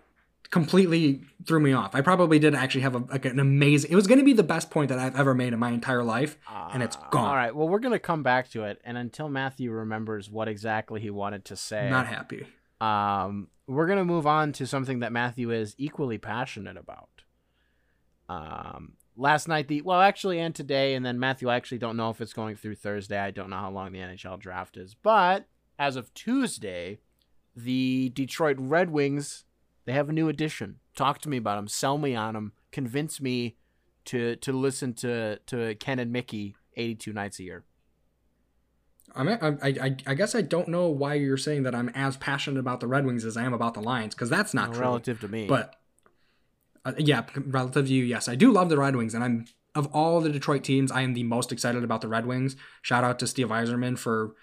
completely 0.51 1.23
threw 1.47 1.61
me 1.61 1.73
off. 1.73 1.95
I 1.95 2.01
probably 2.01 2.39
did 2.39 2.55
actually 2.55 2.81
have 2.83 2.95
a, 2.95 2.99
like 2.99 3.25
an 3.25 3.39
amazing. 3.39 3.91
It 3.91 3.95
was 3.95 4.07
going 4.07 4.19
to 4.19 4.25
be 4.25 4.33
the 4.33 4.43
best 4.43 4.71
point 4.71 4.89
that 4.89 4.99
I've 4.99 5.17
ever 5.17 5.35
made 5.35 5.53
in 5.53 5.59
my 5.59 5.71
entire 5.71 6.03
life, 6.03 6.37
and 6.73 6.83
it's 6.83 6.97
gone. 7.11 7.29
All 7.29 7.35
right. 7.37 7.55
Well, 7.55 7.69
we're 7.69 7.79
gonna 7.79 7.99
come 8.01 8.23
back 8.23 8.51
to 8.51 8.65
it, 8.65 8.81
and 8.85 8.99
until 8.99 9.29
Matthew 9.29 9.71
remembers 9.71 10.29
what 10.29 10.49
exactly 10.49 11.01
he 11.01 11.09
wanted 11.11 11.45
to 11.47 11.57
say, 11.57 11.89
Not 11.89 12.07
happy. 12.07 12.47
um, 12.81 13.49
we're 13.67 13.87
gonna 13.87 14.05
move 14.05 14.27
on 14.27 14.53
to 14.55 14.67
something 14.67 14.99
that 15.01 15.13
Matthew 15.13 15.53
is 15.53 15.75
equally 15.79 16.19
passionate 16.19 16.77
about. 16.77 17.09
Um, 18.29 18.95
last 19.21 19.47
night, 19.49 19.69
the 19.69 19.83
well, 19.83 20.01
actually, 20.01 20.41
and 20.41 20.55
today, 20.55 20.95
and 20.95 21.05
then 21.05 21.19
Matthew. 21.19 21.49
I 21.49 21.57
actually 21.57 21.79
don't 21.79 21.97
know 21.97 22.11
if 22.11 22.21
it's 22.21 22.33
going 22.33 22.57
through 22.57 22.77
Thursday. 22.77 23.19
I 23.19 23.31
don't 23.31 23.51
know 23.51 23.57
how 23.57 23.71
long 23.71 23.93
the 23.93 23.99
NHL 23.99 24.41
draft 24.41 24.77
is, 24.77 24.95
but 24.95 25.47
as 25.79 25.97
of 25.97 26.13
Tuesday, 26.15 26.99
the 27.55 28.11
Detroit 28.15 28.57
Red 28.59 28.91
Wings 28.91 29.45
they 29.85 29.93
have 29.93 30.09
a 30.09 30.13
new 30.13 30.29
addition. 30.29 30.77
Talk 30.95 31.19
to 31.23 31.29
me 31.29 31.39
about 31.39 31.57
them. 31.57 31.69
Sell 31.69 31.99
me 31.99 32.15
on 32.15 32.35
them. 32.35 32.53
Convince 32.71 33.21
me 33.21 33.57
to 34.07 34.37
to 34.37 34.53
listen 34.53 34.95
to 34.95 35.39
to 35.47 35.75
Ken 35.77 35.99
and 35.99 36.13
Mickey 36.13 36.55
82 36.77 37.13
nights 37.13 37.41
a 37.41 37.43
year. 37.43 37.65
I 39.13 39.25
mean, 39.25 39.39
I, 39.43 39.49
I, 39.69 39.97
I 40.07 40.15
guess 40.15 40.37
I 40.37 40.43
don't 40.43 40.69
know 40.69 40.87
why 40.87 41.15
you're 41.15 41.37
saying 41.37 41.65
that 41.65 41.75
I'm 41.75 41.89
as 41.97 42.17
passionate 42.17 42.61
about 42.61 42.79
the 42.79 42.87
Red 42.87 43.05
Wings 43.05 43.25
as 43.25 43.37
I 43.37 43.43
am 43.43 43.53
about 43.53 43.75
the 43.75 43.81
Lions, 43.81 44.15
because 44.15 44.31
that's 44.31 44.55
not 44.55 44.73
true. 44.73 44.83
relative 44.83 45.21
to 45.23 45.29
me. 45.29 45.49
But 45.49 45.80
uh, 46.85 46.93
yeah, 46.99 47.25
relative 47.37 47.87
to 47.87 47.93
you, 47.93 48.05
yes, 48.05 48.29
I 48.29 48.35
do 48.35 48.51
love 48.53 48.69
the 48.69 48.79
Red 48.79 48.97
Wings, 48.97 49.15
and 49.15 49.23
I'm 49.25 49.45
of 49.75 49.87
all 49.95 50.21
the 50.21 50.31
Detroit 50.31 50.65
teams, 50.65 50.91
I 50.91 51.03
am 51.03 51.15
the 51.15 51.23
most 51.23 51.53
excited 51.53 51.85
about 51.85 52.01
the 52.01 52.09
Red 52.09 52.27
Wings. 52.27 52.57
Shout 52.83 53.05
out 53.05 53.19
to 53.21 53.27
Steve 53.27 53.49
Yzerman 53.49 53.97
for 53.99 54.35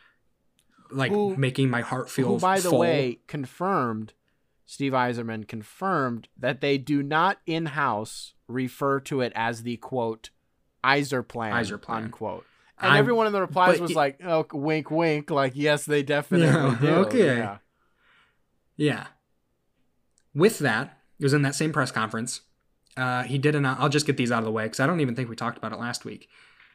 like 0.89 1.11
Who- 1.11 1.35
making 1.35 1.69
my 1.69 1.81
heart 1.81 2.09
feel. 2.09 2.27
who, 2.29 2.39
by 2.39 2.59
the 2.61 2.73
way, 2.73 3.19
confirmed 3.27 4.13
Steve 4.65 4.93
Yzerman 4.93 5.47
confirmed 5.47 6.27
that 6.37 6.61
they 6.61 6.77
do 6.77 7.03
not 7.03 7.39
in 7.45 7.65
house 7.67 8.33
refer 8.47 8.99
to 9.01 9.19
it 9.21 9.33
as 9.35 9.63
the 9.63 9.75
quote 9.77 10.29
Yzerplan, 10.83 11.51
Eiser 11.51 11.81
plan. 11.81 12.03
unquote. 12.05 12.45
And 12.79 12.91
I'm- 12.91 12.99
everyone 12.99 13.27
in 13.27 13.33
the 13.33 13.41
replies 13.41 13.79
was 13.81 13.91
y- 13.91 13.95
like, 13.95 14.19
"Oh, 14.23 14.45
wink, 14.53 14.91
wink!" 14.91 15.29
Like, 15.31 15.53
yes, 15.55 15.83
they 15.85 16.03
definitely 16.03 16.47
Yeah, 16.47 16.77
do. 16.79 16.87
okay. 17.05 17.37
Yeah. 17.37 17.57
Yeah. 18.77 19.07
With 20.33 20.59
that, 20.59 20.96
it 21.19 21.23
was 21.23 21.33
in 21.33 21.41
that 21.43 21.55
same 21.55 21.71
press 21.71 21.91
conference. 21.91 22.41
Uh, 22.95 23.23
he 23.23 23.37
did 23.37 23.55
an. 23.55 23.65
I'll 23.65 23.89
just 23.89 24.05
get 24.05 24.17
these 24.17 24.31
out 24.31 24.39
of 24.39 24.45
the 24.45 24.51
way 24.51 24.63
because 24.63 24.79
I 24.79 24.87
don't 24.87 24.99
even 24.99 25.15
think 25.15 25.29
we 25.29 25.35
talked 25.35 25.57
about 25.57 25.71
it 25.71 25.79
last 25.79 26.05
week. 26.05 26.29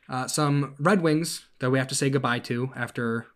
Uh, 0.09 0.27
some 0.27 0.75
Red 0.79 1.01
Wings 1.01 1.47
that 1.59 1.71
we 1.71 1.79
have 1.79 1.89
to 1.89 1.95
say 1.95 2.11
goodbye 2.11 2.39
to 2.41 2.71
after 2.77 3.27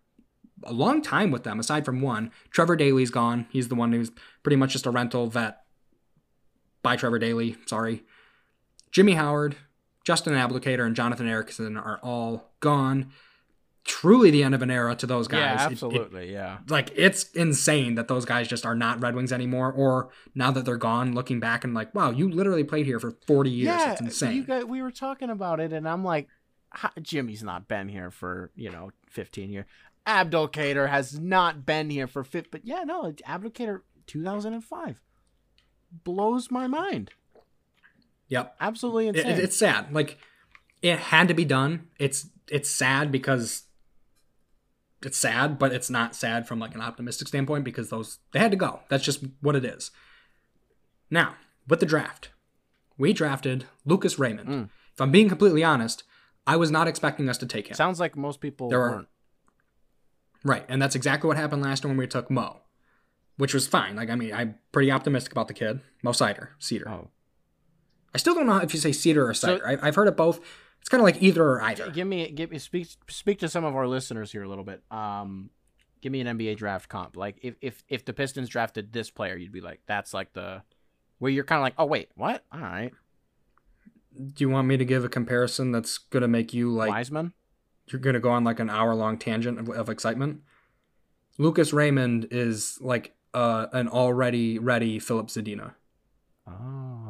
a 0.65 0.73
long 0.73 1.03
time 1.03 1.31
with 1.31 1.45
them, 1.45 1.59
aside 1.59 1.85
from 1.85 2.01
one. 2.01 2.31
Trevor 2.51 2.77
Daley's 2.77 3.11
gone. 3.11 3.47
He's 3.51 3.69
the 3.69 3.75
one 3.75 3.93
who's 3.93 4.11
pretty 4.43 4.57
much 4.57 4.73
just 4.73 4.87
a 4.87 4.91
rental 4.91 5.27
vet. 5.27 5.59
By 6.83 6.97
Trevor 6.97 7.19
Daley, 7.19 7.57
sorry. 7.67 8.05
Jimmy 8.93 9.15
Howard, 9.15 9.57
Justin 10.05 10.35
Abdelkader, 10.35 10.87
and 10.87 10.95
Jonathan 10.95 11.29
Ericsson 11.29 11.77
are 11.77 11.99
all 12.03 12.53
gone. 12.61 13.11
Truly 13.87 14.31
the 14.33 14.43
end 14.43 14.55
of 14.55 14.63
an 14.63 14.71
era 14.71 14.97
to 14.97 15.07
those 15.07 15.29
guys. 15.29 15.39
Yeah, 15.41 15.53
It- 15.53 15.69
it- 15.69 15.73
absolutely. 15.73 16.33
yeah. 16.33 16.59
like 16.69 16.91
it's 16.97 17.31
insane 17.33 17.95
that 17.95 18.09
those 18.09 18.25
guys 18.25 18.49
just 18.49 18.67
are 18.67 18.75
not 18.75 19.01
Red 19.01 19.15
Wings 19.15 19.33
anymore. 19.33 19.73
Or 19.73 20.11
now 20.35 20.51
that 20.51 20.65
they're 20.65 20.77
gone, 20.77 21.15
looking 21.15 21.39
back 21.41 21.63
and 21.65 21.73
like, 21.73 21.95
wow, 21.95 22.11
you 22.11 22.29
literally 22.29 22.65
played 22.65 22.87
here 22.87 22.99
for 22.99 23.13
forty 23.27 23.51
years. 23.51 23.67
Yeah, 23.69 23.93
it's 23.93 24.01
insane. 24.01 24.35
You 24.37 24.45
guys, 24.45 24.65
we 24.65 24.83
were 24.83 24.91
talking 24.91 25.31
about 25.31 25.61
it, 25.61 25.73
and 25.73 25.89
I'm 25.89 26.03
like, 26.05 26.29
Jimmy's 27.01 27.43
not 27.45 27.69
been 27.69 27.89
here 27.89 28.11
for 28.11 28.51
you 28.57 28.71
know 28.71 28.91
15 29.09 29.51
years. 29.51 29.67
Abdelkader 30.07 30.89
has 30.89 31.19
not 31.19 31.65
been 31.67 31.89
here 31.91 32.07
for 32.07 32.23
50. 32.25 32.49
But 32.51 32.67
yeah, 32.67 32.83
no, 32.85 33.13
Abdelkader 33.27 33.81
2005 34.07 35.01
blows 36.05 36.51
my 36.51 36.67
mind. 36.67 37.11
yep, 38.29 38.57
Absolutely 38.61 39.09
It- 39.09 39.17
insane. 39.17 39.33
it- 39.33 39.39
it's 39.45 39.57
sad. 39.57 39.93
Like 39.95 40.19
it 40.83 40.99
had 40.99 41.29
to 41.29 41.35
be 41.35 41.45
done. 41.45 41.87
It's 41.99 42.29
it's 42.49 42.69
sad 42.71 43.11
because 43.11 43.65
it's 45.03 45.19
sad, 45.19 45.59
but 45.59 45.73
it's 45.73 45.91
not 45.91 46.15
sad 46.17 46.47
from 46.49 46.59
like 46.59 46.75
an 46.75 46.81
optimistic 46.81 47.29
standpoint 47.29 47.65
because 47.65 47.91
those 47.91 48.19
they 48.33 48.39
had 48.39 48.51
to 48.51 48.57
go. 48.57 48.81
That's 48.89 49.05
just 49.05 49.23
what 49.41 49.57
it 49.57 49.65
is. 49.65 49.91
Now 51.11 51.35
with 51.69 51.81
the 51.81 51.87
draft, 51.87 52.31
we 52.99 53.13
drafted 53.13 53.67
Lucas 53.85 54.19
Raymond. 54.19 54.49
Mm. 54.49 54.69
If 54.95 55.01
I'm 55.01 55.11
being 55.11 55.29
completely 55.29 55.63
honest, 55.63 56.05
I 56.47 56.57
was 56.57 56.71
not 56.71 56.89
expecting 56.89 57.29
us 57.29 57.39
to 57.39 57.47
take 57.47 57.69
him. 57.69 57.75
Sounds 57.75 58.01
like 58.01 58.17
most 58.17 58.41
people 58.41 58.69
There 58.71 58.81
are- 58.83 58.91
weren't. 58.91 59.09
Right, 60.45 60.65
and 60.69 60.81
that's 60.81 60.95
exactly 60.95 61.27
what 61.29 61.37
happened 61.37 61.63
last 61.63 61.83
year 61.83 61.89
when 61.89 61.97
we 61.99 62.07
took 62.07 62.31
Mo, 62.31 62.61
which 63.37 63.53
was 63.53 63.67
fine. 63.67 63.97
Like, 63.97 64.11
I 64.11 64.15
mean, 64.15 64.33
I'm 64.33 64.55
pretty 64.71 64.93
optimistic 64.93 65.33
about 65.33 65.49
the 65.49 65.55
kid, 65.55 65.81
Mo 66.05 66.13
Cider, 66.13 66.51
Cedar. 66.61 66.89
Oh, 66.89 67.09
I 68.15 68.19
still 68.19 68.35
don't 68.35 68.47
know 68.47 68.59
if 68.59 68.73
you 68.73 68.79
say 68.79 68.93
Cedar 68.93 69.29
or 69.29 69.35
So- 69.35 69.59
Cider. 69.59 69.67
I, 69.83 69.89
I've 69.89 69.97
heard 69.97 70.07
it 70.09 70.17
both. 70.17 70.39
It's 70.87 70.89
kind 70.89 71.01
of 71.01 71.05
like 71.05 71.21
either 71.21 71.43
or 71.43 71.63
either. 71.63 71.91
give 71.91 72.07
me, 72.07 72.31
give 72.31 72.53
me, 72.53 72.59
speak, 72.59 72.87
speak 73.09 73.41
to 73.41 73.49
some 73.49 73.65
of 73.65 73.75
our 73.75 73.89
listeners 73.89 74.31
here 74.31 74.45
a 74.45 74.49
little 74.49 74.63
bit. 74.63 74.85
Um, 74.89 75.51
give 76.01 76.13
me 76.13 76.21
an 76.21 76.39
NBA 76.39 76.59
draft 76.59 76.89
comp. 76.89 77.17
Like, 77.17 77.41
if 77.43 77.57
if 77.61 77.83
if 77.89 78.05
the 78.05 78.13
Pistons 78.13 78.49
drafted 78.49 78.93
this 78.93 79.11
player, 79.11 79.35
you'd 79.35 79.51
be 79.51 79.61
like, 79.61 79.81
that's 79.87 80.15
like 80.15 80.33
the 80.33 80.63
where 81.19 81.33
you're 81.33 81.43
kind 81.43 81.59
of 81.59 81.65
like, 81.65 81.75
oh 81.77 81.87
wait, 81.87 82.11
what? 82.15 82.45
All 82.53 82.61
right, 82.61 82.93
Do 84.33 84.45
you 84.45 84.49
want 84.49 84.69
me 84.69 84.77
to 84.77 84.85
give 84.85 85.05
a 85.05 85.09
comparison 85.09 85.73
that's 85.73 85.99
gonna 85.99 86.29
make 86.29 86.55
you 86.55 86.71
like 86.71 86.91
Wiseman. 86.91 87.33
you're 87.91 88.01
gonna 88.01 88.21
go 88.21 88.31
on 88.31 88.45
like 88.45 88.61
an 88.61 88.71
hour 88.71 88.95
long 88.95 89.19
tangent 89.19 89.59
of, 89.59 89.69
of 89.69 89.89
excitement? 89.89 90.43
Lucas 91.37 91.73
Raymond 91.73 92.29
is 92.31 92.79
like 92.81 93.17
uh, 93.35 93.67
an 93.73 93.89
already 93.89 94.61
ready 94.61 95.01
Filip 95.01 95.27
Zadina. 95.27 95.73
Oh. 96.47 97.06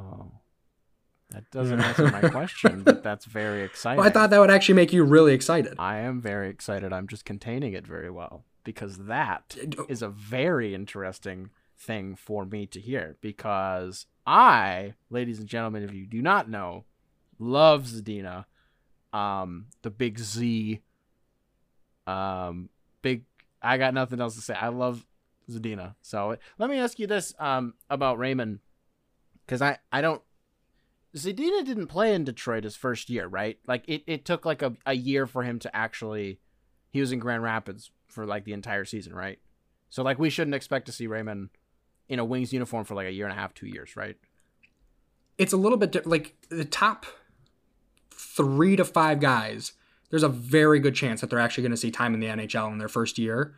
That 1.37 1.51
doesn't 1.51 1.81
answer 1.81 2.11
my 2.11 2.29
question, 2.31 2.83
but 2.83 3.03
that's 3.03 3.27
very 3.27 3.63
exciting. 3.63 3.99
Well, 3.99 4.09
I 4.09 4.11
thought 4.11 4.31
that 4.31 4.39
would 4.39 4.51
actually 4.51 4.77
make 4.77 4.95
you 4.95 5.05
really 5.05 5.35
excited. 5.35 5.75
I 5.79 5.99
am 5.99 6.19
very 6.23 6.49
excited. 6.49 6.95
I'm 6.95 7.07
just 7.07 7.27
containing 7.27 7.75
it 7.75 7.87
very 7.87 8.11
well 8.11 8.45
because 8.65 8.97
that 9.05 9.55
is 9.87 10.01
a 10.01 10.09
very 10.09 10.75
interesting 10.75 11.51
thing 11.79 12.17
for 12.17 12.47
me 12.47 12.65
to 12.69 12.81
hear 12.81 13.19
because 13.21 14.07
I, 14.27 14.95
ladies 15.11 15.39
and 15.39 15.47
gentlemen, 15.47 15.83
if 15.83 15.93
you 15.93 16.07
do 16.07 16.23
not 16.23 16.49
know, 16.49 16.85
love 17.39 17.85
Zadina, 17.85 18.47
um, 19.13 19.67
the 19.83 19.91
big 19.91 20.19
Z, 20.19 20.81
um, 22.07 22.71
big 23.03 23.25
I 23.61 23.77
got 23.77 23.93
nothing 23.93 24.23
else 24.23 24.37
to 24.37 24.41
say. 24.41 24.55
I 24.55 24.69
love 24.69 25.05
Zadina. 25.51 25.97
So 26.01 26.39
let 26.57 26.71
me 26.71 26.79
ask 26.79 26.99
you 26.99 27.07
this 27.07 27.35
um, 27.39 27.75
about 27.91 28.19
Raymond, 28.19 28.61
because 29.45 29.61
I 29.61 29.79
I 29.93 30.01
don't. 30.01 30.23
Zadina 31.17 31.65
didn't 31.65 31.87
play 31.87 32.15
in 32.15 32.25
Detroit 32.25 32.65
his 32.65 32.77
first 32.77 33.09
year, 33.09 33.27
right? 33.27 33.59
Like 33.67 33.85
it, 33.89 34.03
it 34.07 34.25
took 34.25 34.45
like 34.45 34.63
a, 34.63 34.75
a 34.85 34.95
year 34.95 35.27
for 35.27 35.43
him 35.43 35.59
to 35.61 35.75
actually. 35.75 36.41
He 36.91 37.01
was 37.01 37.13
in 37.13 37.19
Grand 37.19 37.43
Rapids 37.43 37.91
for 38.09 38.25
like 38.25 38.45
the 38.45 38.53
entire 38.53 38.85
season, 38.85 39.15
right? 39.15 39.39
So 39.91 40.03
like 40.03 40.19
we 40.19 40.31
shouldn't 40.31 40.55
expect 40.55 40.87
to 40.87 40.93
see 40.93 41.07
Raymond 41.07 41.51
in 42.09 42.19
a 42.19 42.25
Wings 42.25 42.53
uniform 42.53 42.85
for 42.85 42.95
like 42.95 43.07
a 43.07 43.13
year 43.13 43.27
and 43.27 43.37
a 43.37 43.41
half, 43.41 43.55
two 43.55 43.67
years, 43.67 43.97
right? 43.97 44.17
It's 45.39 45.53
a 45.53 45.59
little 45.59 45.79
bit 45.79 45.93
di- 45.93 46.01
like 46.05 46.35
the 46.49 46.65
top 46.65 47.07
three 48.11 48.77
to 48.77 48.85
five 48.85 49.21
guys. 49.21 49.73
There's 50.11 50.23
a 50.23 50.29
very 50.29 50.81
good 50.81 50.95
chance 50.95 51.21
that 51.21 51.31
they're 51.31 51.39
actually 51.39 51.63
going 51.63 51.73
to 51.73 51.77
see 51.77 51.91
time 51.91 52.15
in 52.15 52.21
the 52.21 52.27
NHL 52.27 52.71
in 52.73 52.79
their 52.79 52.89
first 52.89 53.19
year. 53.19 53.55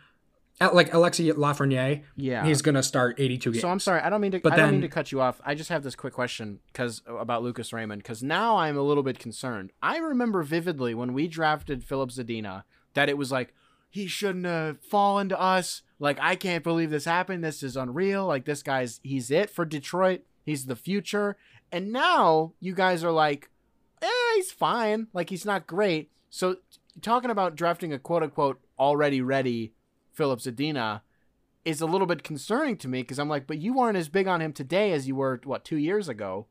Like 0.61 0.93
Alexis 0.93 1.35
Lafreniere, 1.37 2.03
Yeah. 2.17 2.45
he's 2.45 2.63
going 2.63 2.75
to 2.75 2.83
start 2.83 3.15
82 3.21 3.53
games. 3.53 3.63
So 3.63 3.69
I'm 3.69 3.79
sorry, 3.79 4.01
I 4.01 4.11
don't 4.11 4.21
mean 4.21 4.33
to. 4.33 4.41
But 4.41 4.55
I 4.55 4.57
don't 4.57 4.73
mean 4.73 4.81
to 4.81 4.89
cut 4.89 5.13
you 5.13 5.21
off. 5.21 5.41
I 5.45 5.55
just 5.55 5.71
have 5.71 5.85
this 5.85 5.95
quick 5.95 6.13
question 6.13 6.59
because 6.73 7.01
about 7.07 7.43
Lucas 7.45 7.73
Raymond. 7.73 8.03
Because 8.03 8.23
now 8.23 8.57
I'm 8.57 8.77
a 8.77 8.83
little 8.83 9.05
bit 9.05 9.19
concerned. 9.21 9.71
I 9.83 9.99
remember 9.99 10.43
vividly 10.43 10.95
when 10.95 11.13
we 11.13 11.29
drafted 11.29 11.85
Filip 11.85 12.11
Zadina 12.11 12.65
that 12.95 13.09
it 13.09 13.17
was 13.17 13.31
like 13.31 13.55
he 13.89 14.07
shouldn't 14.09 14.47
have 14.47 14.81
fallen 14.83 15.29
to 15.29 15.41
us. 15.41 15.83
Like 16.01 16.19
I 16.21 16.35
can't 16.35 16.65
believe 16.65 16.91
this 16.91 17.05
happened. 17.05 17.45
This 17.45 17.63
is 17.63 17.77
unreal. 17.77 18.27
Like 18.27 18.45
this 18.45 18.63
guy's 18.65 18.99
he's 19.05 19.31
it 19.31 19.51
for 19.51 19.65
Detroit. 19.65 20.23
He's 20.45 20.67
the 20.67 20.77
future. 20.77 21.37
And 21.71 21.93
now 21.93 22.55
you 22.59 22.75
guys 22.75 23.05
are 23.05 23.13
like, 23.13 23.51
eh, 24.03 24.09
he's 24.35 24.51
fine. 24.51 25.07
Like 25.13 25.31
he's 25.31 25.45
not 25.45 25.67
great. 25.69 26.11
So 26.31 26.57
talking 27.01 27.31
about 27.31 27.55
drafting 27.55 27.93
a 27.93 27.99
quote 27.99 28.23
unquote 28.25 28.61
already 28.79 29.21
ready 29.21 29.73
Filip 30.19 30.41
Zadina 30.41 31.03
is 31.65 31.81
a 31.81 31.87
little 31.87 32.07
bit 32.07 32.25
concerning 32.25 32.77
to 32.79 32.89
me 32.89 33.03
because 33.03 33.21
I'm 33.21 33.29
like, 33.29 33.47
but 33.47 33.59
you 33.59 33.79
aren't 33.79 33.97
as 33.97 34.09
big 34.09 34.27
on 34.27 34.43
him 34.43 34.53
today 34.53 34.93
as 34.93 35.07
you 35.07 35.15
were 35.15 35.41
what 35.45 35.65
two 35.65 35.77
years 35.77 36.09
ago. 36.09 36.47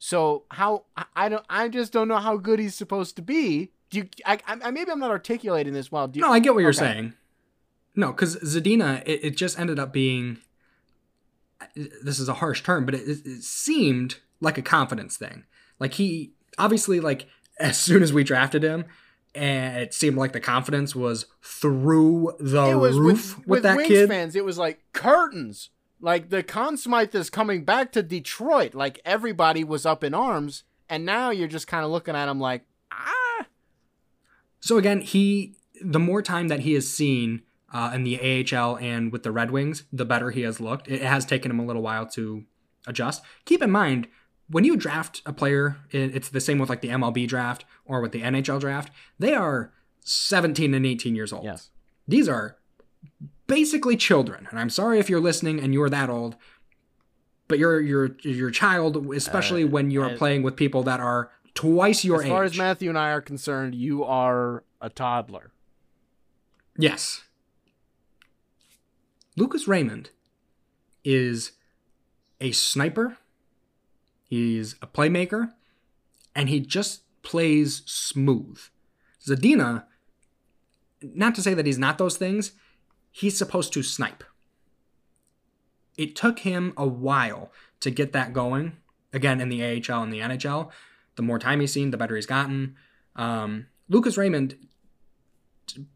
So 0.00 0.44
how 0.50 0.84
I, 1.14 1.28
don't 1.28 1.44
I 1.48 1.68
just 1.68 1.92
don't 1.92 2.08
know 2.08 2.18
how 2.18 2.36
good 2.36 2.58
he's 2.58 2.74
supposed 2.74 3.14
to 3.16 3.22
be. 3.22 3.70
Do 3.90 3.98
you? 3.98 4.08
I, 4.26 4.38
I 4.46 4.70
maybe 4.72 4.90
I'm 4.90 4.98
not 4.98 5.10
articulating 5.10 5.72
this 5.72 5.92
well. 5.92 6.10
You, 6.12 6.20
no, 6.20 6.32
I 6.32 6.40
get 6.40 6.54
what 6.54 6.60
you're 6.60 6.72
saying. 6.72 7.14
No, 7.94 8.08
because 8.08 8.36
Zadina, 8.36 9.02
it, 9.06 9.24
it 9.24 9.36
just 9.36 9.58
ended 9.58 9.78
up 9.78 9.92
being. 9.92 10.38
This 11.74 12.18
is 12.18 12.28
a 12.28 12.34
harsh 12.34 12.62
term, 12.62 12.84
but 12.84 12.94
it, 12.94 13.08
it 13.08 13.42
seemed 13.42 14.16
like 14.40 14.58
a 14.58 14.62
confidence 14.62 15.16
thing. 15.16 15.44
Like 15.78 15.94
he 15.94 16.32
obviously, 16.58 17.00
like 17.00 17.26
as 17.60 17.78
soon 17.78 18.02
as 18.02 18.12
we 18.12 18.24
drafted 18.24 18.62
him, 18.64 18.84
and 19.34 19.82
it 19.82 19.94
seemed 19.94 20.16
like 20.16 20.32
the 20.32 20.40
confidence 20.40 20.94
was 20.94 21.26
through 21.42 22.32
the 22.40 22.76
was 22.78 22.98
roof 22.98 23.38
with, 23.38 23.46
with, 23.46 23.62
that 23.62 23.76
Wings 23.76 23.88
kid. 23.88 24.08
fans. 24.08 24.36
It 24.36 24.44
was 24.44 24.58
like 24.58 24.80
curtains. 24.92 25.70
Like 26.00 26.30
the 26.30 26.42
Conn 26.42 26.76
Smythe 26.76 27.14
is 27.14 27.28
coming 27.28 27.64
back 27.64 27.92
to 27.92 28.02
Detroit. 28.02 28.74
Like 28.74 29.00
everybody 29.04 29.64
was 29.64 29.84
up 29.84 30.04
in 30.04 30.14
arms, 30.14 30.64
and 30.88 31.04
now 31.04 31.30
you're 31.30 31.48
just 31.48 31.66
kind 31.66 31.84
of 31.84 31.90
looking 31.90 32.14
at 32.14 32.28
him 32.28 32.40
like, 32.40 32.64
ah, 32.92 33.46
So 34.60 34.78
again, 34.78 35.00
he 35.00 35.54
the 35.82 35.98
more 35.98 36.22
time 36.22 36.48
that 36.48 36.60
he 36.60 36.74
has 36.74 36.88
seen 36.88 37.42
uh, 37.72 37.92
in 37.94 38.04
the 38.04 38.18
AHL 38.56 38.78
and 38.78 39.12
with 39.12 39.22
the 39.22 39.32
Red 39.32 39.50
Wings, 39.50 39.84
the 39.92 40.04
better 40.04 40.30
he 40.30 40.42
has 40.42 40.60
looked. 40.60 40.88
It 40.88 41.02
has 41.02 41.24
taken 41.24 41.50
him 41.50 41.58
a 41.58 41.64
little 41.64 41.82
while 41.82 42.06
to 42.10 42.44
adjust. 42.86 43.22
Keep 43.44 43.62
in 43.62 43.70
mind 43.70 44.08
when 44.50 44.64
you 44.64 44.76
draft 44.76 45.22
a 45.26 45.32
player, 45.32 45.76
it's 45.90 46.28
the 46.30 46.40
same 46.40 46.58
with 46.58 46.68
like 46.70 46.80
the 46.80 46.88
MLB 46.88 47.26
draft 47.28 47.64
or 47.84 48.00
with 48.00 48.12
the 48.12 48.22
NHL 48.22 48.60
draft. 48.60 48.92
They 49.18 49.34
are 49.34 49.72
17 50.00 50.72
and 50.74 50.86
18 50.86 51.14
years 51.14 51.32
old. 51.32 51.44
yes, 51.44 51.70
These 52.06 52.28
are 52.28 52.56
basically 53.46 53.96
children. 53.96 54.46
And 54.50 54.58
I'm 54.58 54.70
sorry 54.70 54.98
if 54.98 55.10
you're 55.10 55.20
listening 55.20 55.60
and 55.60 55.74
you're 55.74 55.90
that 55.90 56.08
old, 56.10 56.36
but 57.46 57.58
you're 57.58 57.80
you're 57.80 58.16
your 58.22 58.50
child, 58.50 59.12
especially 59.14 59.64
uh, 59.64 59.68
when 59.68 59.90
you're 59.90 60.10
I- 60.10 60.16
playing 60.16 60.42
with 60.42 60.56
people 60.56 60.82
that 60.84 61.00
are 61.00 61.30
twice 61.54 62.04
your 62.04 62.20
age. 62.22 62.26
as 62.26 62.30
far 62.30 62.44
age. 62.44 62.52
as 62.52 62.58
Matthew 62.58 62.88
and 62.88 62.98
I 62.98 63.10
are 63.10 63.20
concerned, 63.20 63.74
you 63.74 64.04
are 64.04 64.64
a 64.80 64.88
toddler. 64.88 65.50
Yes. 66.78 67.22
Lucas 69.36 69.68
Raymond 69.68 70.10
is 71.04 71.52
a 72.40 72.52
sniper. 72.52 73.18
He's 74.28 74.76
a 74.82 74.86
playmaker, 74.86 75.52
and 76.34 76.48
he 76.48 76.60
just 76.60 77.02
plays 77.22 77.82
smooth. 77.86 78.60
Zadina, 79.26 79.84
not 81.02 81.34
to 81.34 81.42
say 81.42 81.54
that 81.54 81.66
he's 81.66 81.78
not 81.78 81.98
those 81.98 82.16
things, 82.16 82.52
he's 83.10 83.36
supposed 83.36 83.72
to 83.72 83.82
snipe. 83.82 84.22
It 85.96 86.14
took 86.14 86.40
him 86.40 86.74
a 86.76 86.86
while 86.86 87.50
to 87.80 87.90
get 87.90 88.12
that 88.12 88.32
going. 88.32 88.76
Again, 89.12 89.40
in 89.40 89.48
the 89.48 89.64
AHL 89.64 90.02
and 90.02 90.12
the 90.12 90.20
NHL, 90.20 90.70
the 91.16 91.22
more 91.22 91.38
time 91.38 91.60
he's 91.60 91.72
seen, 91.72 91.90
the 91.90 91.96
better 91.96 92.14
he's 92.14 92.26
gotten. 92.26 92.76
Um, 93.16 93.66
Lucas 93.88 94.16
Raymond 94.16 94.56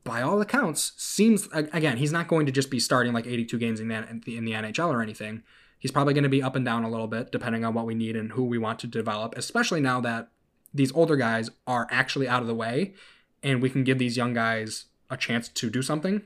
by 0.05 0.23
all 0.23 0.41
accounts, 0.41 0.93
seems 0.97 1.49
again 1.53 1.97
he's 1.97 2.13
not 2.13 2.29
going 2.29 2.47
to 2.47 2.53
just 2.53 2.71
be 2.71 2.81
starting 2.81 3.13
like 3.13 3.27
82 3.27 3.59
games 3.59 3.81
in 3.81 3.89
the, 3.89 3.97
in 4.27 4.45
the 4.45 4.53
NHL 4.53 4.89
or 4.89 5.03
anything. 5.03 5.43
He's 5.83 5.91
probably 5.91 6.15
going 6.15 6.23
to 6.23 6.31
be 6.31 6.45
up 6.45 6.55
and 6.55 6.65
down 6.65 6.85
a 6.85 6.89
little 6.89 7.09
bit 7.09 7.33
depending 7.33 7.65
on 7.65 7.75
what 7.75 7.87
we 7.87 7.97
need 7.97 8.15
and 8.15 8.31
who 8.31 8.45
we 8.45 8.57
want 8.57 8.79
to 8.79 8.87
develop. 8.87 9.37
Especially 9.37 9.81
now 9.81 10.01
that 10.03 10.29
these 10.73 10.93
older 10.93 11.17
guys 11.17 11.51
are 11.67 11.89
actually 11.91 12.29
out 12.29 12.41
of 12.41 12.47
the 12.47 12.55
way, 12.55 12.95
and 13.43 13.61
we 13.61 13.69
can 13.69 13.83
give 13.83 13.99
these 13.99 14.17
young 14.17 14.33
guys 14.33 14.85
a 15.11 15.17
chance 15.17 15.49
to 15.49 15.71
do 15.71 15.83
something. 15.83 16.23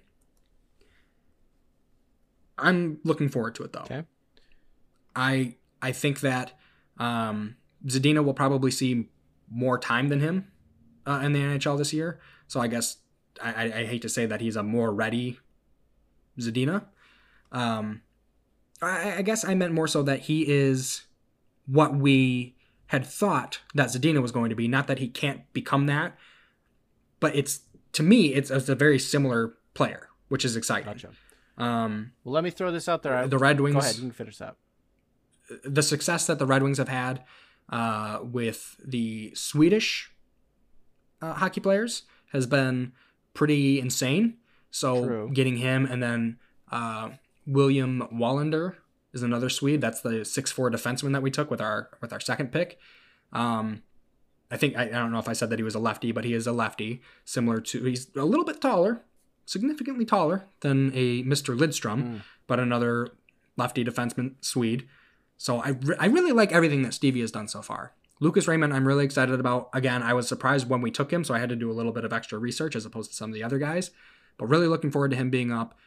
I'm 2.58 2.98
looking 3.02 3.30
forward 3.30 3.54
to 3.54 3.62
it 3.62 3.72
though. 3.72 3.80
Okay. 3.80 4.04
I 5.16 5.54
I 5.80 5.90
think 5.90 6.20
that 6.20 6.52
um, 6.98 7.56
Zadina 7.86 8.22
will 8.22 8.34
probably 8.34 8.70
see 8.70 9.08
more 9.50 9.78
time 9.78 10.10
than 10.10 10.20
him 10.20 10.48
uh, 11.06 11.22
in 11.24 11.32
the 11.32 11.38
NHL 11.38 11.78
this 11.78 11.94
year. 11.94 12.20
So 12.46 12.60
I 12.60 12.66
guess 12.66 12.98
I, 13.42 13.52
I, 13.52 13.64
I 13.78 13.84
hate 13.86 14.02
to 14.02 14.10
say 14.10 14.26
that 14.26 14.42
he's 14.42 14.56
a 14.56 14.62
more 14.62 14.92
ready 14.92 15.40
Zadina. 16.38 16.84
Um, 17.52 18.02
I, 18.82 19.16
I 19.18 19.22
guess 19.22 19.44
I 19.44 19.54
meant 19.54 19.72
more 19.72 19.88
so 19.88 20.02
that 20.02 20.20
he 20.22 20.42
is 20.48 21.06
what 21.66 21.94
we 21.94 22.54
had 22.88 23.04
thought 23.04 23.60
that 23.74 23.88
Zadina 23.88 24.22
was 24.22 24.32
going 24.32 24.50
to 24.50 24.56
be. 24.56 24.68
Not 24.68 24.86
that 24.86 24.98
he 24.98 25.08
can't 25.08 25.50
become 25.52 25.86
that, 25.86 26.16
but 27.20 27.34
it's 27.34 27.60
to 27.92 28.02
me 28.02 28.34
it's, 28.34 28.50
it's 28.50 28.68
a 28.68 28.74
very 28.74 28.98
similar 28.98 29.54
player, 29.74 30.08
which 30.28 30.44
is 30.44 30.56
exciting. 30.56 30.92
Gotcha. 30.92 31.10
Um, 31.58 32.12
Well, 32.22 32.34
let 32.34 32.44
me 32.44 32.50
throw 32.50 32.70
this 32.70 32.88
out 32.88 33.02
there. 33.02 33.26
the 33.26 33.38
Red 33.38 33.60
Wings. 33.60 33.74
Go 33.74 33.80
ahead, 33.80 33.94
you 33.96 34.02
can 34.02 34.12
finish 34.12 34.36
that. 34.38 34.56
the 35.64 35.82
success 35.82 36.26
that 36.26 36.38
the 36.38 36.46
Red 36.46 36.62
Wings 36.62 36.78
have 36.78 36.88
had 36.88 37.24
uh, 37.70 38.18
with 38.22 38.76
the 38.84 39.32
Swedish 39.34 40.12
uh, 41.22 41.32
hockey 41.34 41.60
players 41.60 42.02
has 42.32 42.46
been 42.46 42.92
pretty 43.32 43.80
insane. 43.80 44.36
So 44.70 45.04
True. 45.04 45.30
getting 45.32 45.56
him 45.56 45.86
and 45.86 46.02
then 46.02 46.38
uh, 46.70 47.10
William 47.46 48.08
Wallinder 48.12 48.74
is 49.12 49.22
another 49.22 49.48
Swede. 49.48 49.80
That's 49.80 50.00
the 50.00 50.24
six 50.24 50.50
four 50.50 50.70
defenseman 50.70 51.12
that 51.12 51.22
we 51.22 51.30
took 51.30 51.50
with 51.50 51.60
our 51.60 51.90
with 52.00 52.12
our 52.12 52.20
second 52.20 52.52
pick. 52.52 52.78
Um, 53.32 53.82
I 54.50 54.56
think 54.56 54.76
I, 54.76 54.84
I 54.84 54.88
don't 54.88 55.12
know 55.12 55.18
if 55.18 55.28
I 55.28 55.32
said 55.32 55.50
that 55.50 55.58
he 55.58 55.64
was 55.64 55.74
a 55.74 55.80
lefty, 55.80 56.12
but 56.12 56.24
he 56.24 56.32
is 56.34 56.46
a 56.46 56.52
lefty, 56.52 57.02
similar 57.24 57.60
to 57.60 57.84
he's 57.84 58.08
a 58.14 58.24
little 58.24 58.44
bit 58.44 58.60
taller, 58.60 59.02
significantly 59.44 60.04
taller 60.04 60.44
than 60.60 60.92
a 60.94 61.22
Mr. 61.24 61.56
Lidstrom, 61.56 62.22
but 62.46 62.60
another 62.60 63.08
lefty 63.56 63.84
defenseman 63.84 64.34
Swede. 64.40 64.86
So 65.38 65.60
I, 65.60 65.70
re- 65.70 65.96
I 65.98 66.06
really 66.06 66.32
like 66.32 66.52
everything 66.52 66.82
that 66.82 66.94
Stevie 66.94 67.20
has 67.20 67.30
done 67.30 67.48
so 67.48 67.60
far. 67.60 67.92
Lucas 68.20 68.48
Raymond, 68.48 68.72
I'm 68.72 68.86
really 68.86 69.04
excited 69.04 69.38
about. 69.38 69.68
Again, 69.74 70.02
I 70.02 70.14
was 70.14 70.26
surprised 70.26 70.68
when 70.68 70.80
we 70.80 70.90
took 70.90 71.12
him, 71.12 71.24
so 71.24 71.34
I 71.34 71.38
had 71.38 71.50
to 71.50 71.56
do 71.56 71.70
a 71.70 71.74
little 71.74 71.92
bit 71.92 72.04
of 72.04 72.12
extra 72.12 72.38
research 72.38 72.74
as 72.74 72.86
opposed 72.86 73.10
to 73.10 73.16
some 73.16 73.30
of 73.30 73.34
the 73.34 73.42
other 73.42 73.58
guys. 73.58 73.90
But 74.38 74.46
really 74.46 74.66
looking 74.66 74.90
forward 74.90 75.10
to 75.10 75.16
him 75.16 75.28
being 75.28 75.52
up. 75.52 75.78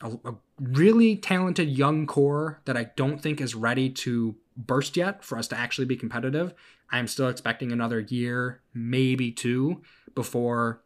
A, 0.00 0.10
a 0.24 0.34
really 0.60 1.16
talented 1.16 1.68
young 1.68 2.06
core 2.06 2.60
that 2.64 2.76
I 2.76 2.90
don't 2.96 3.20
think 3.20 3.40
is 3.40 3.54
ready 3.54 3.88
to 3.90 4.36
burst 4.56 4.96
yet 4.96 5.24
for 5.24 5.38
us 5.38 5.48
to 5.48 5.58
actually 5.58 5.86
be 5.86 5.96
competitive. 5.96 6.54
I'm 6.90 7.06
still 7.06 7.28
expecting 7.28 7.72
another 7.72 8.00
year, 8.00 8.60
maybe 8.72 9.32
two, 9.32 9.82
before 10.14 10.82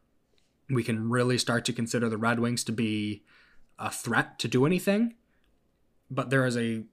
we 0.70 0.82
can 0.84 1.08
really 1.08 1.38
start 1.38 1.64
to 1.66 1.72
consider 1.72 2.08
the 2.08 2.16
Red 2.16 2.38
Wings 2.40 2.64
to 2.64 2.72
be 2.72 3.24
a 3.78 3.90
threat 3.90 4.38
to 4.40 4.48
do 4.48 4.66
anything. 4.66 5.14
But 6.10 6.30
there 6.30 6.46
is 6.46 6.56
a 6.56 6.84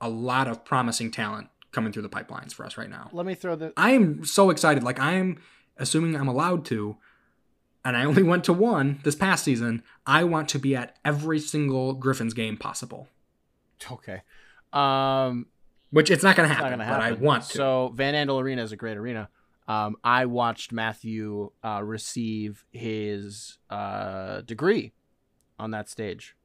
a 0.00 0.08
lot 0.08 0.48
of 0.48 0.64
promising 0.64 1.10
talent 1.10 1.48
coming 1.72 1.92
through 1.92 2.02
the 2.02 2.08
pipelines 2.08 2.52
for 2.52 2.66
us 2.66 2.76
right 2.76 2.90
now. 2.90 3.08
Let 3.12 3.26
me 3.26 3.34
throw 3.34 3.56
the. 3.56 3.72
I 3.76 3.92
am 3.92 4.24
so 4.24 4.50
excited. 4.50 4.82
Like 4.82 5.00
I 5.00 5.12
am 5.14 5.40
assuming 5.76 6.16
I'm 6.16 6.28
allowed 6.28 6.64
to, 6.66 6.96
and 7.84 7.96
I 7.96 8.04
only 8.04 8.22
went 8.22 8.44
to 8.44 8.52
one 8.52 9.00
this 9.04 9.14
past 9.14 9.44
season. 9.44 9.82
I 10.06 10.24
want 10.24 10.48
to 10.50 10.58
be 10.58 10.74
at 10.76 10.96
every 11.04 11.38
single 11.38 11.92
Griffins 11.94 12.34
game 12.34 12.56
possible. 12.56 13.08
Okay. 13.90 14.22
Um, 14.72 15.46
Which 15.90 16.10
it's 16.10 16.22
not 16.22 16.36
going 16.36 16.48
to 16.48 16.54
happen, 16.54 16.78
but 16.78 16.84
happen. 16.86 17.02
I 17.02 17.12
want 17.12 17.44
to. 17.44 17.56
So 17.56 17.92
Van 17.94 18.14
Andel 18.14 18.40
Arena 18.40 18.62
is 18.62 18.72
a 18.72 18.76
great 18.76 18.96
arena. 18.96 19.28
Um, 19.66 19.96
I 20.04 20.26
watched 20.26 20.72
Matthew 20.72 21.50
uh, 21.64 21.82
receive 21.82 22.64
his 22.72 23.58
uh, 23.70 24.42
degree 24.42 24.92
on 25.58 25.70
that 25.70 25.88
stage. 25.88 26.36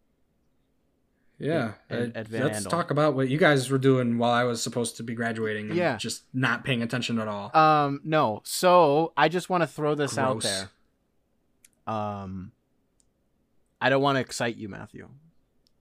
Yeah. 1.38 1.74
at- 1.90 2.00
uh, 2.00 2.12
at 2.16 2.28
Van 2.28 2.44
let's 2.44 2.66
Andel. 2.66 2.70
talk 2.70 2.92
about 2.92 3.16
what 3.16 3.30
you 3.30 3.38
guys 3.38 3.70
were 3.70 3.78
doing 3.78 4.18
while 4.18 4.32
I 4.32 4.44
was 4.44 4.62
supposed 4.62 4.98
to 4.98 5.04
be 5.04 5.16
graduating. 5.16 5.68
And 5.70 5.76
Yeah. 5.78 5.98
Just 5.98 6.24
not 6.34 6.64
paying 6.64 6.82
attention 6.82 7.20
at 7.20 7.28
all. 7.28 7.56
Um, 7.56 8.02
no. 8.04 8.42
So 8.44 9.14
I 9.18 9.30
just 9.30 9.50
want 9.50 9.64
to 9.64 9.68
throw 9.68 9.96
this 9.96 10.18
out 10.18 10.42
there. 10.44 10.70
Um, 11.90 12.52
I 13.82 13.90
don't 13.90 14.02
want 14.02 14.18
to 14.18 14.20
excite 14.20 14.58
you, 14.58 14.70
Matthew. 14.70 15.10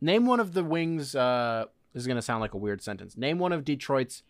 Name 0.00 0.24
one 0.24 0.40
of 0.40 0.54
the 0.54 0.64
wings. 0.64 1.14
Uh, 1.14 1.66
this 1.92 2.02
is 2.02 2.06
gonna 2.06 2.22
sound 2.22 2.40
like 2.40 2.54
a 2.54 2.58
weird 2.58 2.80
sentence. 2.80 3.16
Name 3.16 3.38
one 3.38 3.52
of 3.52 3.64
Detroit's 3.64 4.22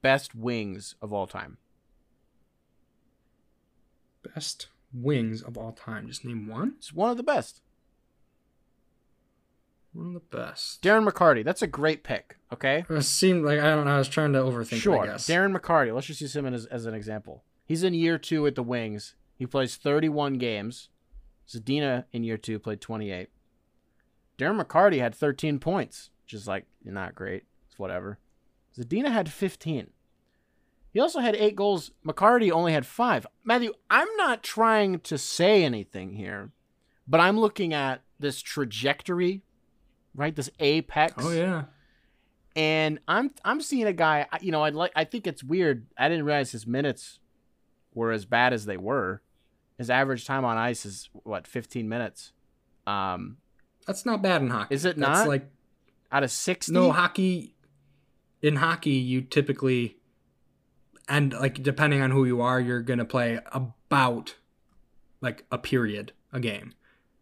best 0.00 0.34
wings 0.34 0.94
of 1.02 1.12
all 1.12 1.26
time. 1.26 1.58
Best 4.34 4.68
wings 4.92 5.42
of 5.42 5.58
all 5.58 5.72
time. 5.72 6.06
Just 6.06 6.24
name 6.24 6.46
one. 6.46 6.74
It's 6.78 6.92
one 6.92 7.10
of 7.10 7.16
the 7.16 7.22
best. 7.22 7.62
One 9.92 10.08
of 10.08 10.12
the 10.14 10.36
best. 10.36 10.82
Darren 10.82 11.08
McCarty. 11.08 11.44
That's 11.44 11.62
a 11.62 11.66
great 11.66 12.04
pick. 12.04 12.36
Okay. 12.52 12.84
It 12.88 13.02
seemed 13.02 13.44
like 13.44 13.58
I 13.58 13.74
don't 13.74 13.86
know. 13.86 13.94
I 13.94 13.98
was 13.98 14.08
trying 14.08 14.32
to 14.34 14.40
overthink 14.40 14.80
sure. 14.80 14.96
it. 14.96 15.00
I 15.00 15.06
guess. 15.06 15.28
Darren 15.28 15.56
McCarty. 15.56 15.92
Let's 15.94 16.06
just 16.06 16.20
use 16.20 16.36
him 16.36 16.46
as, 16.46 16.66
as 16.66 16.86
an 16.86 16.94
example. 16.94 17.42
He's 17.64 17.82
in 17.82 17.94
year 17.94 18.18
two 18.18 18.46
at 18.46 18.54
the 18.54 18.62
Wings. 18.62 19.14
He 19.36 19.46
plays 19.46 19.76
31 19.76 20.34
games. 20.34 20.90
Zadina 21.48 22.04
in 22.12 22.24
year 22.24 22.36
two 22.38 22.58
played 22.58 22.80
28. 22.80 23.28
Darren 24.38 24.60
McCarty 24.60 24.98
had 24.98 25.14
13 25.14 25.58
points, 25.58 26.10
which 26.24 26.34
is 26.34 26.48
like 26.48 26.66
not 26.84 27.14
great. 27.14 27.44
It's 27.68 27.78
whatever. 27.78 28.18
Zadina 28.76 29.12
had 29.12 29.30
15. 29.30 29.90
He 30.92 31.00
also 31.00 31.20
had 31.20 31.34
eight 31.36 31.56
goals. 31.56 31.90
McCarty 32.06 32.50
only 32.50 32.72
had 32.72 32.86
five. 32.86 33.26
Matthew, 33.44 33.72
I'm 33.90 34.08
not 34.16 34.42
trying 34.42 35.00
to 35.00 35.18
say 35.18 35.64
anything 35.64 36.14
here, 36.14 36.50
but 37.06 37.20
I'm 37.20 37.38
looking 37.38 37.74
at 37.74 38.02
this 38.18 38.40
trajectory, 38.40 39.42
right? 40.14 40.34
This 40.34 40.50
apex 40.60 41.14
Oh 41.18 41.32
yeah. 41.32 41.64
and 42.56 43.00
I'm 43.08 43.32
I'm 43.44 43.60
seeing 43.60 43.86
a 43.86 43.92
guy. 43.92 44.26
I- 44.32 44.38
You 44.40 44.52
know, 44.52 44.62
I 44.62 44.70
like. 44.70 44.92
I 44.94 45.04
think 45.04 45.26
it's 45.26 45.42
weird. 45.42 45.86
I 45.98 46.08
didn't 46.08 46.24
realize 46.24 46.52
his 46.52 46.66
minutes 46.66 47.18
were 47.92 48.12
as 48.12 48.24
bad 48.24 48.52
as 48.52 48.64
they 48.64 48.76
were. 48.76 49.20
His 49.78 49.90
average 49.90 50.24
time 50.24 50.44
on 50.44 50.56
ice 50.56 50.86
is 50.86 51.08
what 51.12 51.46
15 51.46 51.88
minutes. 51.88 52.32
Um, 52.86 53.38
That's 53.86 54.06
not 54.06 54.22
bad 54.22 54.42
in 54.42 54.50
hockey. 54.50 54.74
Is 54.74 54.84
it 54.84 54.96
That's 54.96 55.20
not? 55.20 55.28
like 55.28 55.46
out 56.12 56.22
of 56.22 56.30
60. 56.30 56.72
no 56.72 56.92
hockey. 56.92 57.54
In 58.42 58.56
hockey, 58.56 58.90
you 58.90 59.22
typically, 59.22 59.96
and 61.08 61.32
like 61.32 61.62
depending 61.62 62.02
on 62.02 62.10
who 62.10 62.26
you 62.26 62.42
are, 62.42 62.60
you're 62.60 62.82
gonna 62.82 63.06
play 63.06 63.40
about 63.52 64.36
like 65.22 65.44
a 65.50 65.56
period 65.56 66.12
a 66.32 66.40
game. 66.40 66.74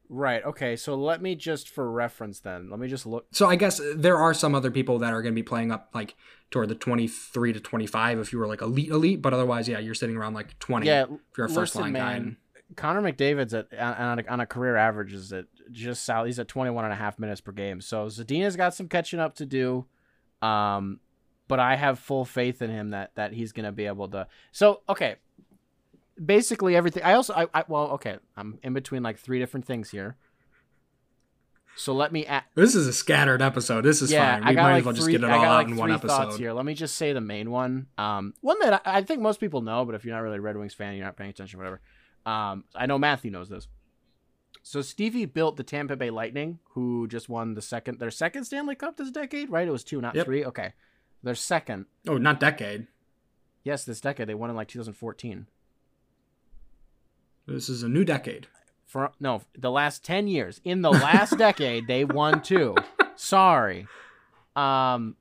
Right. 0.09 0.45
Okay. 0.45 0.77
So 0.77 0.95
let 0.95 1.23
me 1.23 1.35
just 1.35 1.71
for 1.71 1.91
reference 1.91 2.41
then. 2.41 2.69
Let 2.69 2.79
me 2.79 2.89
just 2.89 3.07
look. 3.07 3.27
So 3.33 3.49
I 3.49 3.57
guess 3.57 3.81
there 3.95 4.19
are 4.19 4.35
some 4.35 4.55
other 4.55 4.71
people 4.71 4.99
that 4.99 5.15
are 5.15 5.23
going 5.23 5.33
to 5.33 5.39
be 5.39 5.43
playing 5.43 5.73
up 5.73 5.89
like 5.95 6.15
toward 6.53 6.69
the 6.69 6.75
23 6.77 7.53
to 7.55 7.61
25 7.61 8.19
if 8.21 8.33
you 8.33 8.39
were 8.39 8.47
like 8.47 8.63
elite 8.63 8.91
elite, 8.91 9.21
but 9.21 9.35
otherwise, 9.35 9.69
yeah, 9.69 9.79
you're 9.81 9.95
sitting 9.95 10.17
around 10.17 10.35
like 10.35 10.57
20 10.61 10.87
Yeah. 10.87 11.03
if 11.05 11.37
you're 11.37 11.47
a 11.47 11.49
first 11.49 11.75
listen, 11.75 11.83
line 11.83 11.93
guy. 11.95 12.13
man. 12.19 12.23
And 12.69 12.77
Connor 12.77 13.03
McDavid's 13.03 13.53
at 13.55 13.67
on 13.77 14.21
a, 14.21 14.27
on 14.29 14.41
a 14.41 14.47
career 14.47 14.77
average 14.77 15.13
is 15.13 15.33
at 15.33 15.47
just 15.73 16.05
south. 16.05 16.27
He's 16.27 16.39
at 16.39 16.47
21 16.49 16.85
and 16.85 16.93
a 16.93 16.97
half 16.97 17.19
minutes 17.19 17.41
per 17.41 17.51
game. 17.53 17.81
So 17.81 18.07
Zadina's 18.07 18.55
got 18.57 18.75
some 18.75 18.87
catching 18.89 19.19
up 19.21 19.35
to 19.37 19.47
do. 19.47 19.87
Um, 20.41 21.01
but 21.49 21.59
I 21.61 21.77
have 21.77 21.99
full 21.99 22.25
faith 22.25 22.63
in 22.63 22.71
him 22.71 22.91
that 22.91 23.15
that 23.17 23.33
he's 23.33 23.53
gonna 23.53 23.73
be 23.73 23.87
able 23.87 24.09
to. 24.09 24.27
So 24.53 24.81
okay, 24.89 25.17
basically 26.23 26.77
everything. 26.77 27.03
I 27.03 27.15
also 27.15 27.35
I, 27.35 27.47
I 27.55 27.65
well 27.69 27.91
okay. 27.93 28.19
I'm 28.37 28.59
in 28.63 28.73
between 28.73 29.03
like 29.03 29.19
three 29.19 29.39
different 29.39 29.67
things 29.67 29.91
here. 29.91 30.17
So 31.77 31.95
let 31.95 32.13
me. 32.13 32.27
This 32.55 32.75
is 32.75 32.87
a 32.87 32.93
scattered 32.93 33.41
episode. 33.41 33.83
This 33.83 34.03
is 34.03 34.13
yeah, 34.13 34.35
fine. 34.35 34.45
I 34.45 34.49
We 34.51 34.55
got 34.57 34.63
might 34.63 34.73
like 34.73 34.81
as 34.81 34.85
well 34.85 34.95
just 34.95 35.09
get 35.09 35.25
it 35.25 35.31
all 35.31 35.45
out 35.45 35.55
like 35.57 35.67
in 35.69 35.73
three 35.73 35.81
one 35.81 35.93
episode. 35.93 36.39
here. 36.39 36.53
Let 36.53 36.65
me 36.65 36.75
just 36.75 36.97
say 36.97 37.13
the 37.13 37.21
main 37.21 37.51
one. 37.51 37.87
Um, 37.97 38.35
one 38.41 38.59
that 38.61 38.83
I, 38.87 38.99
I 38.99 39.03
think 39.03 39.21
most 39.21 39.41
people 39.41 39.63
know, 39.63 39.85
but 39.85 39.95
if 39.95 40.05
you're 40.05 40.15
not 40.15 40.21
really 40.23 40.37
a 40.37 40.41
Red 40.41 40.57
Wings 40.57 40.75
fan, 40.75 40.95
you're 40.95 41.05
not 41.05 41.17
paying 41.17 41.31
attention, 41.31 41.59
whatever. 41.59 41.81
Um, 42.27 42.65
I 42.75 42.87
know 42.87 42.99
Matthew 42.99 43.31
knows 43.31 43.49
this. 43.49 43.69
So 44.63 44.81
Stevie 44.83 45.25
built 45.25 45.57
the 45.57 45.65
Tampa 45.65 45.97
Bay 45.97 46.11
Lightning, 46.11 46.61
who 46.71 47.09
just 47.09 47.29
won 47.29 47.55
the 47.55 47.63
second 47.63 47.99
their 47.99 48.11
second 48.11 48.45
Stanley 48.45 48.75
Cup 48.75 48.97
this 48.97 49.11
decade, 49.11 49.51
right? 49.51 49.67
It 49.67 49.73
was 49.73 49.83
two, 49.83 50.01
not 50.01 50.15
Yep. 50.15 50.27
three. 50.27 50.45
Okay, 50.45 50.75
their 51.23 51.35
second. 51.35 51.87
Oh, 52.07 52.19
not 52.19 52.39
decade. 52.39 52.87
Yes, 53.65 53.85
this 53.85 54.01
decade 54.01 54.29
they 54.29 54.35
won 54.35 54.51
in 54.51 54.57
like 54.57 54.69
2014. 54.69 55.47
This 57.47 57.69
is 57.69 57.83
a 57.83 57.89
new 57.89 58.05
decade. 58.05 58.47
For 58.93 59.11
no, 59.19 59.41
the 59.57 59.71
last 59.71 60.05
ten 60.05 60.29
years. 60.29 60.61
In 60.65 60.83
the 60.83 60.91
last 60.91 61.39
decade, 61.39 61.87
they 61.87 62.05
won 62.05 62.43
two. 62.43 62.75
Sorry. 63.17 63.87
Um, 64.55 65.17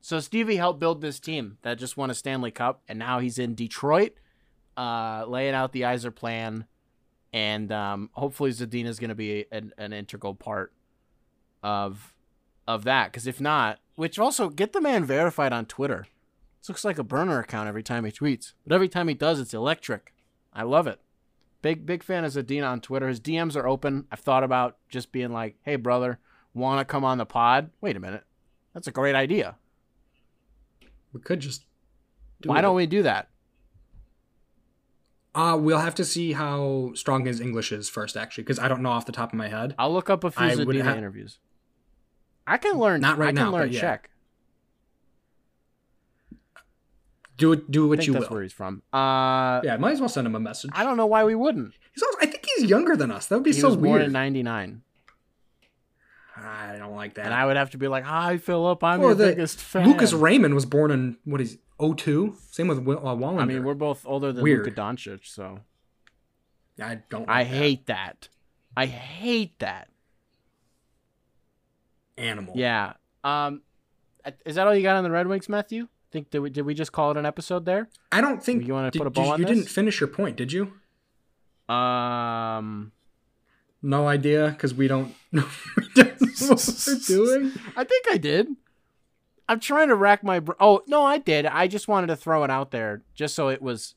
so 0.00 0.18
Stevie 0.18 0.56
helped 0.56 0.80
build 0.80 1.02
this 1.02 1.20
team 1.20 1.58
that 1.60 1.76
just 1.76 1.98
won 1.98 2.08
a 2.08 2.14
Stanley 2.14 2.50
Cup, 2.50 2.80
and 2.88 2.98
now 2.98 3.18
he's 3.18 3.38
in 3.38 3.54
Detroit, 3.54 4.14
uh, 4.78 5.26
laying 5.28 5.52
out 5.52 5.72
the 5.72 5.82
Yzerplan, 5.82 6.64
and 7.34 7.70
um, 7.70 8.08
hopefully 8.14 8.50
Zadina 8.50 8.86
is 8.86 8.98
going 8.98 9.10
to 9.10 9.14
be 9.14 9.44
an, 9.52 9.74
an 9.76 9.92
integral 9.92 10.34
part 10.34 10.72
of 11.62 12.14
of 12.66 12.84
that. 12.84 13.12
Because 13.12 13.26
if 13.26 13.42
not, 13.42 13.78
which 13.96 14.18
also 14.18 14.48
get 14.48 14.72
the 14.72 14.80
man 14.80 15.04
verified 15.04 15.52
on 15.52 15.66
Twitter. 15.66 16.06
This 16.62 16.70
looks 16.70 16.84
like 16.84 16.98
a 16.98 17.04
burner 17.04 17.40
account 17.40 17.68
every 17.68 17.82
time 17.82 18.06
he 18.06 18.10
tweets, 18.10 18.54
but 18.66 18.74
every 18.74 18.88
time 18.88 19.06
he 19.08 19.14
does, 19.14 19.38
it's 19.38 19.52
electric. 19.52 20.14
I 20.54 20.62
love 20.62 20.86
it. 20.86 20.98
Big 21.66 21.84
big 21.84 22.04
fan 22.04 22.24
of 22.24 22.30
Zadina 22.30 22.68
on 22.70 22.80
Twitter. 22.80 23.08
His 23.08 23.18
DMs 23.18 23.56
are 23.56 23.66
open. 23.66 24.06
I've 24.12 24.20
thought 24.20 24.44
about 24.44 24.76
just 24.88 25.10
being 25.10 25.32
like, 25.32 25.56
"Hey 25.62 25.74
brother, 25.74 26.20
want 26.54 26.78
to 26.78 26.84
come 26.84 27.04
on 27.04 27.18
the 27.18 27.26
pod?" 27.26 27.70
Wait 27.80 27.96
a 27.96 27.98
minute, 27.98 28.22
that's 28.72 28.86
a 28.86 28.92
great 28.92 29.16
idea. 29.16 29.56
We 31.12 31.20
could 31.20 31.40
just. 31.40 31.64
Do 32.40 32.50
Why 32.50 32.60
it. 32.60 32.62
don't 32.62 32.76
we 32.76 32.86
do 32.86 33.02
that? 33.02 33.30
Uh, 35.34 35.56
we'll 35.60 35.80
have 35.80 35.96
to 35.96 36.04
see 36.04 36.34
how 36.34 36.92
strong 36.94 37.26
his 37.26 37.40
English 37.40 37.72
is 37.72 37.88
first, 37.88 38.16
actually, 38.16 38.44
because 38.44 38.60
I 38.60 38.68
don't 38.68 38.80
know 38.80 38.90
off 38.90 39.04
the 39.04 39.10
top 39.10 39.32
of 39.32 39.36
my 39.36 39.48
head. 39.48 39.74
I'll 39.76 39.92
look 39.92 40.08
up 40.08 40.22
a 40.22 40.30
few 40.30 40.46
I 40.46 40.54
Zadina 40.54 40.84
ha- 40.84 40.94
interviews. 40.94 41.40
I 42.46 42.58
can 42.58 42.78
learn. 42.78 43.00
Not 43.00 43.18
right 43.18 43.30
I 43.30 43.32
can 43.32 43.42
now, 43.46 43.50
learn 43.50 43.62
but 43.70 43.72
yeah. 43.72 43.80
Czech. 43.80 44.10
Do 47.36 47.52
it. 47.52 47.70
Do 47.70 47.84
I 47.84 47.88
what 47.88 47.98
think 47.98 48.06
you 48.06 48.12
that's 48.14 48.28
will. 48.30 48.36
where 48.36 48.42
he's 48.42 48.52
from. 48.52 48.82
Uh, 48.92 49.60
Yeah, 49.62 49.76
might 49.78 49.92
as 49.92 50.00
well 50.00 50.08
send 50.08 50.26
him 50.26 50.34
a 50.34 50.40
message. 50.40 50.70
I 50.74 50.84
don't 50.84 50.96
know 50.96 51.06
why 51.06 51.24
we 51.24 51.34
wouldn't. 51.34 51.74
He's 51.92 52.02
also, 52.02 52.18
I 52.22 52.26
think 52.26 52.46
he's 52.56 52.68
younger 52.70 52.96
than 52.96 53.10
us. 53.10 53.26
That 53.26 53.36
would 53.36 53.44
be 53.44 53.52
He 53.52 53.60
so 53.60 53.68
was 53.68 53.76
born 53.76 53.90
weird. 53.90 54.02
in 54.06 54.12
'99, 54.12 54.82
I 56.38 56.76
don't 56.78 56.94
like 56.94 57.14
that. 57.14 57.26
and 57.26 57.34
I 57.34 57.46
would 57.46 57.56
have 57.56 57.70
to 57.70 57.78
be 57.78 57.88
like, 57.88 58.04
"Hi, 58.04 58.36
Filip, 58.38 58.82
I'm 58.84 59.00
or 59.00 59.08
your 59.08 59.14
the 59.14 59.26
biggest 59.26 59.58
fan." 59.58 59.86
Lucas 59.88 60.12
Raymond 60.12 60.54
was 60.54 60.66
born 60.66 60.90
in 60.90 61.16
what 61.24 61.40
is 61.40 61.58
02? 61.80 62.36
Same 62.50 62.68
with 62.68 62.78
Will, 62.80 62.98
uh, 63.06 63.14
Wallinder. 63.14 63.40
I 63.40 63.44
mean, 63.46 63.64
we're 63.64 63.74
both 63.74 64.06
older 64.06 64.32
than 64.32 64.42
Weird. 64.42 64.64
Luka 64.66 64.80
Doncic, 64.80 65.26
so 65.26 65.60
I 66.82 67.00
don't. 67.10 67.28
I 67.28 67.44
that. 67.44 67.50
hate 67.52 67.86
that. 67.86 68.28
I 68.76 68.86
hate 68.86 69.58
that. 69.60 69.88
animal. 72.18 72.54
Yeah. 72.56 72.94
Um, 73.24 73.62
is 74.44 74.54
that 74.56 74.66
all 74.66 74.74
you 74.74 74.82
got 74.82 74.96
on 74.96 75.04
the 75.04 75.10
Red 75.10 75.26
Wings, 75.26 75.48
Matthew? 75.48 75.88
Think 76.16 76.30
did 76.30 76.38
we, 76.38 76.48
did 76.48 76.64
we 76.64 76.72
just 76.72 76.92
call 76.92 77.10
it 77.10 77.18
an 77.18 77.26
episode 77.26 77.66
there? 77.66 77.90
I 78.10 78.22
don't 78.22 78.42
think 78.42 78.66
You 78.66 78.72
wanna 78.72 78.90
put 78.90 79.02
a 79.02 79.10
did- 79.10 79.14
bow 79.14 79.28
on 79.32 79.38
You 79.38 79.44
this? 79.44 79.54
didn't 79.54 79.68
finish 79.68 80.00
your 80.00 80.08
point, 80.08 80.34
did 80.38 80.50
you? 80.50 80.72
Um, 81.68 82.92
No 83.82 84.08
idea, 84.08 84.48
because 84.48 84.72
we 84.72 84.88
don't 84.88 85.14
know 85.30 85.44
we 85.76 85.84
don't 85.94 86.18
know 86.20 86.28
what 86.48 86.84
we're 86.86 86.98
doing. 87.06 87.52
I 87.76 87.84
think 87.84 88.06
I 88.10 88.16
did. 88.16 88.48
I'm 89.46 89.60
trying 89.60 89.88
to 89.88 89.94
rack 89.94 90.24
my. 90.24 90.40
Br- 90.40 90.52
oh 90.58 90.82
no, 90.86 91.02
I 91.04 91.18
did. 91.18 91.44
I 91.44 91.68
just 91.68 91.86
wanted 91.86 92.06
to 92.06 92.16
throw 92.16 92.44
it 92.44 92.50
out 92.50 92.70
there, 92.70 93.02
just 93.14 93.34
so 93.34 93.48
it 93.48 93.60
was 93.60 93.94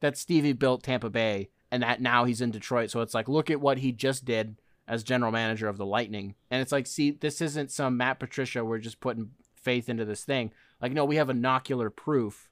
that 0.00 0.18
Stevie 0.18 0.52
built 0.52 0.82
Tampa 0.82 1.10
Bay, 1.10 1.48
and 1.70 1.80
that 1.84 2.00
now 2.00 2.24
he's 2.24 2.40
in 2.40 2.50
Detroit. 2.50 2.90
So 2.90 3.02
it's 3.02 3.14
like, 3.14 3.28
look 3.28 3.50
at 3.52 3.60
what 3.60 3.78
he 3.78 3.92
just 3.92 4.24
did 4.24 4.56
as 4.88 5.04
general 5.04 5.30
manager 5.30 5.68
of 5.68 5.78
the 5.78 5.86
Lightning, 5.86 6.34
and 6.50 6.60
it's 6.60 6.72
like, 6.72 6.88
see, 6.88 7.12
this 7.12 7.40
isn't 7.40 7.70
some 7.70 7.96
Matt 7.96 8.18
Patricia. 8.18 8.64
We're 8.64 8.78
just 8.78 8.98
putting 8.98 9.30
faith 9.54 9.88
into 9.88 10.04
this 10.04 10.24
thing. 10.24 10.50
Like, 10.82 10.92
no, 10.92 11.04
we 11.04 11.16
have 11.16 11.30
inocular 11.30 11.88
proof 11.88 12.50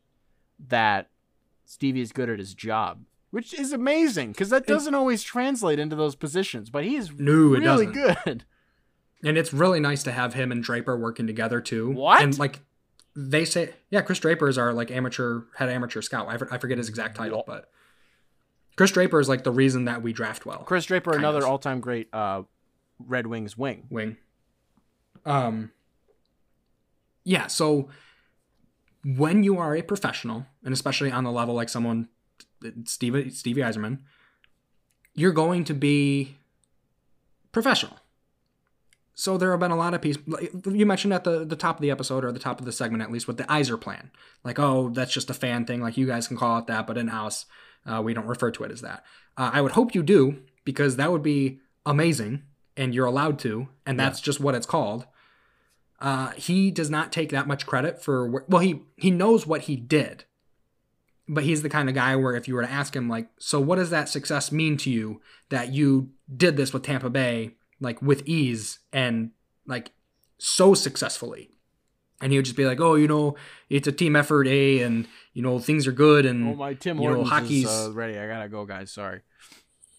that 0.69 1.09
Stevie 1.67 2.01
is 2.01 2.13
good 2.13 2.31
at 2.31 2.39
his 2.39 2.55
job, 2.55 3.03
which 3.31 3.53
is 3.53 3.73
amazing 3.73 4.33
because 4.33 4.51
that 4.51 4.67
doesn't 4.67 4.95
always 4.95 5.23
translate 5.23 5.79
into 5.79 5.97
those 5.97 6.15
positions. 6.15 6.71
But 6.71 6.85
he's 6.85 7.11
No, 7.19 7.55
it 7.55 7.61
really 7.61 7.87
doesn't. 7.87 7.93
good. 8.25 8.45
And 9.23 9.37
it's 9.37 9.53
really 9.53 9.81
nice 9.81 10.03
to 10.05 10.13
have 10.13 10.33
him 10.33 10.51
and 10.51 10.63
Draper 10.63 10.97
working 10.97 11.27
together 11.27 11.61
too. 11.61 11.91
What? 11.91 12.23
And 12.23 12.39
like 12.39 12.61
they 13.15 13.45
say, 13.45 13.75
yeah, 13.91 14.01
Chris 14.01 14.19
Draper 14.19 14.49
is 14.49 14.57
our 14.57 14.73
like 14.73 14.91
amateur 14.91 15.43
head 15.57 15.69
amateur 15.69 16.01
scout. 16.01 16.27
I, 16.31 16.39
for- 16.39 16.51
I 16.51 16.57
forget 16.57 16.79
his 16.79 16.89
exact 16.89 17.19
title, 17.19 17.45
but 17.47 17.69
Chris 18.77 18.93
Draper 18.93 19.21
is 19.21 19.29
like 19.29 19.45
the 19.45 19.51
reason 19.53 19.85
that 19.85 20.01
we 20.01 20.15
draft 20.15 20.47
well. 20.47 20.61
Chris 20.61 20.87
Draper, 20.87 21.15
another 21.15 21.41
of. 21.41 21.45
all-time 21.45 21.81
great 21.81 22.09
uh, 22.15 22.45
Red 22.99 23.27
Wings 23.27 23.59
wing. 23.59 23.87
wing. 23.91 24.17
Um. 25.27 25.71
Yeah. 27.25 27.47
So 27.49 27.91
when 29.05 29.43
you 29.43 29.59
are 29.59 29.75
a 29.75 29.83
professional, 29.83 30.47
and 30.65 30.73
especially 30.73 31.11
on 31.11 31.25
the 31.25 31.33
level 31.33 31.55
like 31.55 31.69
someone, 31.69 32.09
Stevie 32.85 33.31
Stevie 33.31 33.63
Yzerman, 33.63 34.01
you're 35.15 35.33
going 35.33 35.65
to 35.65 35.75
be 35.75 36.37
professional. 37.53 37.97
So 39.15 39.37
there 39.37 39.51
have 39.51 39.61
been 39.61 39.71
a 39.71 39.77
lot 39.77 39.93
of 39.93 40.01
pieces. 40.01 40.23
You 40.65 40.87
mentioned 40.87 41.13
at 41.13 41.25
the, 41.25 41.45
the 41.45 41.57
top 41.57 41.77
of 41.77 41.83
the 41.83 41.91
episode 41.91 42.25
or 42.25 42.33
the 42.33 42.39
top 42.39 42.59
of 42.59 42.65
the 42.65 42.73
segment, 42.73 43.03
at 43.03 43.13
least, 43.13 43.27
with 43.27 43.37
the 43.37 43.45
Yzerplan. 43.45 44.11
Like, 44.45 44.59
oh, 44.59 44.89
that's 44.89 45.13
just 45.13 45.29
a 45.29 45.35
fan 45.35 45.67
thing. 45.67 45.83
Like, 45.83 45.99
you 45.99 46.07
guys 46.07 46.27
can 46.27 46.39
call 46.39 46.59
it 46.59 46.67
that, 46.69 46.87
but 46.87 46.97
in 46.97 47.09
house, 47.09 47.45
uh, 47.85 48.01
we 48.03 48.15
don't 48.15 48.27
refer 48.27 48.51
to 48.53 48.65
it 48.65 48.71
as 48.71 48.81
that. 48.81 49.05
Uh, 49.37 49.51
I 49.53 49.61
would 49.61 49.73
hope 49.73 49.95
you 49.95 50.03
do 50.03 50.39
because 50.65 50.97
that 50.97 51.13
would 51.13 51.23
be 51.23 51.61
amazing 51.85 52.45
and 52.79 52.95
you're 52.95 53.05
allowed 53.05 53.39
to. 53.41 53.69
And 53.85 54.01
that's 54.01 54.23
just 54.23 54.41
what 54.41 54.55
it's 54.55 54.67
called. 54.67 55.07
Uh, 56.01 56.31
he 56.31 56.71
does 56.71 56.89
not 56.89 57.13
take 57.13 57.31
that 57.31 57.47
much 57.47 57.67
credit 57.67 58.03
for, 58.03 58.45
well, 58.49 58.63
he, 58.63 58.83
he 58.97 59.11
knows 59.11 59.47
what 59.47 59.63
he 59.63 59.77
did. 59.77 60.25
But 61.29 61.45
he's 61.45 61.63
the 61.63 61.69
kind 61.69 61.89
of 61.89 61.95
guy 61.95 62.17
where 62.17 62.35
if 62.35 62.49
you 62.49 62.55
were 62.55 62.63
to 62.63 62.71
ask 62.71 62.97
him, 62.97 63.09
like, 63.09 63.29
so 63.39 63.61
what 63.61 63.77
does 63.77 63.91
that 63.91 64.09
success 64.09 64.51
mean 64.51 64.77
to 64.79 64.91
you 64.91 65.21
that 65.51 65.73
you 65.73 66.11
did 66.35 66.57
this 66.57 66.73
with 66.73 66.83
Tampa 66.83 67.11
Bay, 67.11 67.53
like 67.81 68.03
with 68.03 68.27
ease 68.27 68.81
and 68.93 69.31
like 69.67 69.93
so 70.39 70.75
successfully? 70.75 71.51
And 72.21 72.33
he 72.33 72.39
would 72.39 72.47
just 72.47 72.57
be 72.57 72.67
like, 72.67 72.81
oh, 72.81 72.97
you 72.97 73.07
know, 73.07 73.37
it's 73.69 73.87
a 73.87 73.93
team 73.93 74.17
effort, 74.17 74.47
eh? 74.49 74.83
And, 74.83 75.07
you 75.33 75.43
know, 75.43 75.59
things 75.59 75.87
are 75.87 75.93
good. 75.93 76.27
And, 76.27 76.49
Oh 76.49 76.55
my 76.55 76.75
Tim 76.75 76.99
you 76.99 77.05
know, 77.09 77.15
Hortons 77.15 77.31
hockey's, 77.31 77.71
is 77.71 77.89
uh, 77.89 77.93
ready. 77.93 78.19
I 78.19 78.27
gotta 78.27 78.49
go, 78.49 78.65
guys. 78.67 78.91
Sorry. 78.91 79.21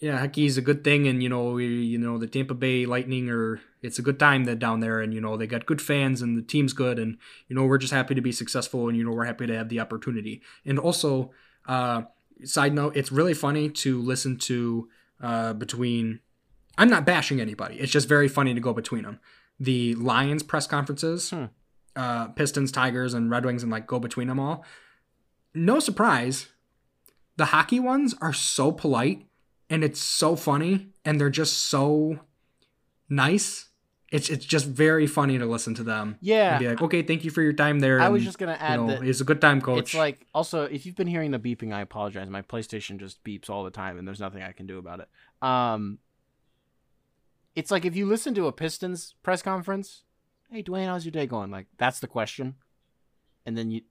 yeah, 0.01 0.19
hockey's 0.19 0.57
a 0.57 0.61
good 0.61 0.83
thing. 0.83 1.07
And, 1.07 1.23
you 1.23 1.29
know, 1.29 1.51
we, 1.51 1.65
you 1.67 1.97
know, 1.97 2.17
the 2.17 2.27
Tampa 2.27 2.53
Bay 2.53 2.85
Lightning 2.85 3.29
are, 3.29 3.61
it's 3.81 3.99
a 3.99 4.01
good 4.01 4.19
time 4.19 4.45
that 4.45 4.59
down 4.59 4.79
there. 4.79 4.99
And, 4.99 5.13
you 5.13 5.21
know, 5.21 5.37
they 5.37 5.47
got 5.47 5.65
good 5.65 5.81
fans 5.81 6.21
and 6.21 6.37
the 6.37 6.41
team's 6.41 6.73
good. 6.73 6.99
And, 6.99 7.17
you 7.47 7.55
know, 7.55 7.65
we're 7.65 7.77
just 7.77 7.93
happy 7.93 8.15
to 8.15 8.21
be 8.21 8.31
successful. 8.31 8.87
And, 8.87 8.97
you 8.97 9.03
know, 9.03 9.11
we're 9.11 9.25
happy 9.25 9.47
to 9.47 9.55
have 9.55 9.69
the 9.69 9.79
opportunity. 9.79 10.41
And 10.65 10.77
also, 10.77 11.31
uh, 11.67 12.03
side 12.43 12.73
note, 12.73 12.95
it's 12.95 13.11
really 13.11 13.33
funny 13.33 13.69
to 13.69 14.01
listen 14.01 14.37
to 14.37 14.89
uh, 15.21 15.53
between, 15.53 16.19
I'm 16.77 16.89
not 16.89 17.05
bashing 17.05 17.41
anybody. 17.41 17.79
It's 17.79 17.91
just 17.91 18.07
very 18.07 18.27
funny 18.27 18.53
to 18.53 18.59
go 18.59 18.73
between 18.73 19.03
them. 19.03 19.19
The 19.59 19.95
Lions 19.95 20.43
press 20.43 20.65
conferences, 20.65 21.31
uh, 21.95 22.27
Pistons, 22.29 22.71
Tigers, 22.71 23.13
and 23.13 23.29
Red 23.29 23.45
Wings, 23.45 23.63
and 23.63 23.71
like 23.71 23.85
go 23.85 23.99
between 23.99 24.27
them 24.27 24.39
all. 24.39 24.63
No 25.53 25.79
surprise, 25.79 26.47
the 27.37 27.45
hockey 27.45 27.79
ones 27.79 28.15
are 28.21 28.33
so 28.33 28.71
polite 28.71 29.25
and 29.69 29.83
it's 29.83 30.01
so 30.01 30.35
funny 30.35 30.89
and 31.03 31.19
they're 31.19 31.29
just 31.29 31.57
so 31.57 32.19
nice. 33.09 33.69
It's 34.11 34.29
it's 34.29 34.43
just 34.43 34.65
very 34.65 35.07
funny 35.07 35.37
to 35.37 35.45
listen 35.45 35.73
to 35.75 35.83
them. 35.83 36.17
Yeah. 36.19 36.51
And 36.51 36.59
be 36.59 36.67
like, 36.67 36.81
okay, 36.81 37.01
thank 37.01 37.23
you 37.23 37.31
for 37.31 37.41
your 37.41 37.53
time 37.53 37.79
there. 37.79 38.01
I 38.01 38.09
was 38.09 38.25
just 38.25 38.37
gonna 38.37 38.51
you 38.51 38.57
add 38.59 38.79
know, 38.79 38.87
that 38.87 39.03
it's 39.03 39.21
a 39.21 39.23
good 39.23 39.39
time, 39.39 39.61
coach. 39.61 39.79
It's 39.79 39.93
like 39.93 40.27
also 40.33 40.63
if 40.63 40.85
you've 40.85 40.97
been 40.97 41.07
hearing 41.07 41.31
the 41.31 41.39
beeping, 41.39 41.73
I 41.73 41.79
apologize. 41.79 42.29
My 42.29 42.41
PlayStation 42.41 42.99
just 42.99 43.23
beeps 43.23 43.49
all 43.49 43.63
the 43.63 43.71
time, 43.71 43.97
and 43.97 44.05
there's 44.05 44.19
nothing 44.19 44.43
I 44.43 44.51
can 44.51 44.67
do 44.67 44.77
about 44.77 44.99
it. 44.99 45.07
Um, 45.41 45.99
it's 47.55 47.71
like 47.71 47.85
if 47.85 47.95
you 47.95 48.05
listen 48.05 48.33
to 48.35 48.47
a 48.47 48.51
Pistons 48.51 49.15
press 49.23 49.41
conference, 49.41 50.03
hey 50.51 50.61
Dwane, 50.61 50.87
how's 50.87 51.05
your 51.05 51.13
day 51.13 51.25
going? 51.25 51.49
Like 51.49 51.67
that's 51.77 52.01
the 52.01 52.07
question, 52.07 52.55
and 53.45 53.57
then 53.57 53.71
you, 53.71 53.81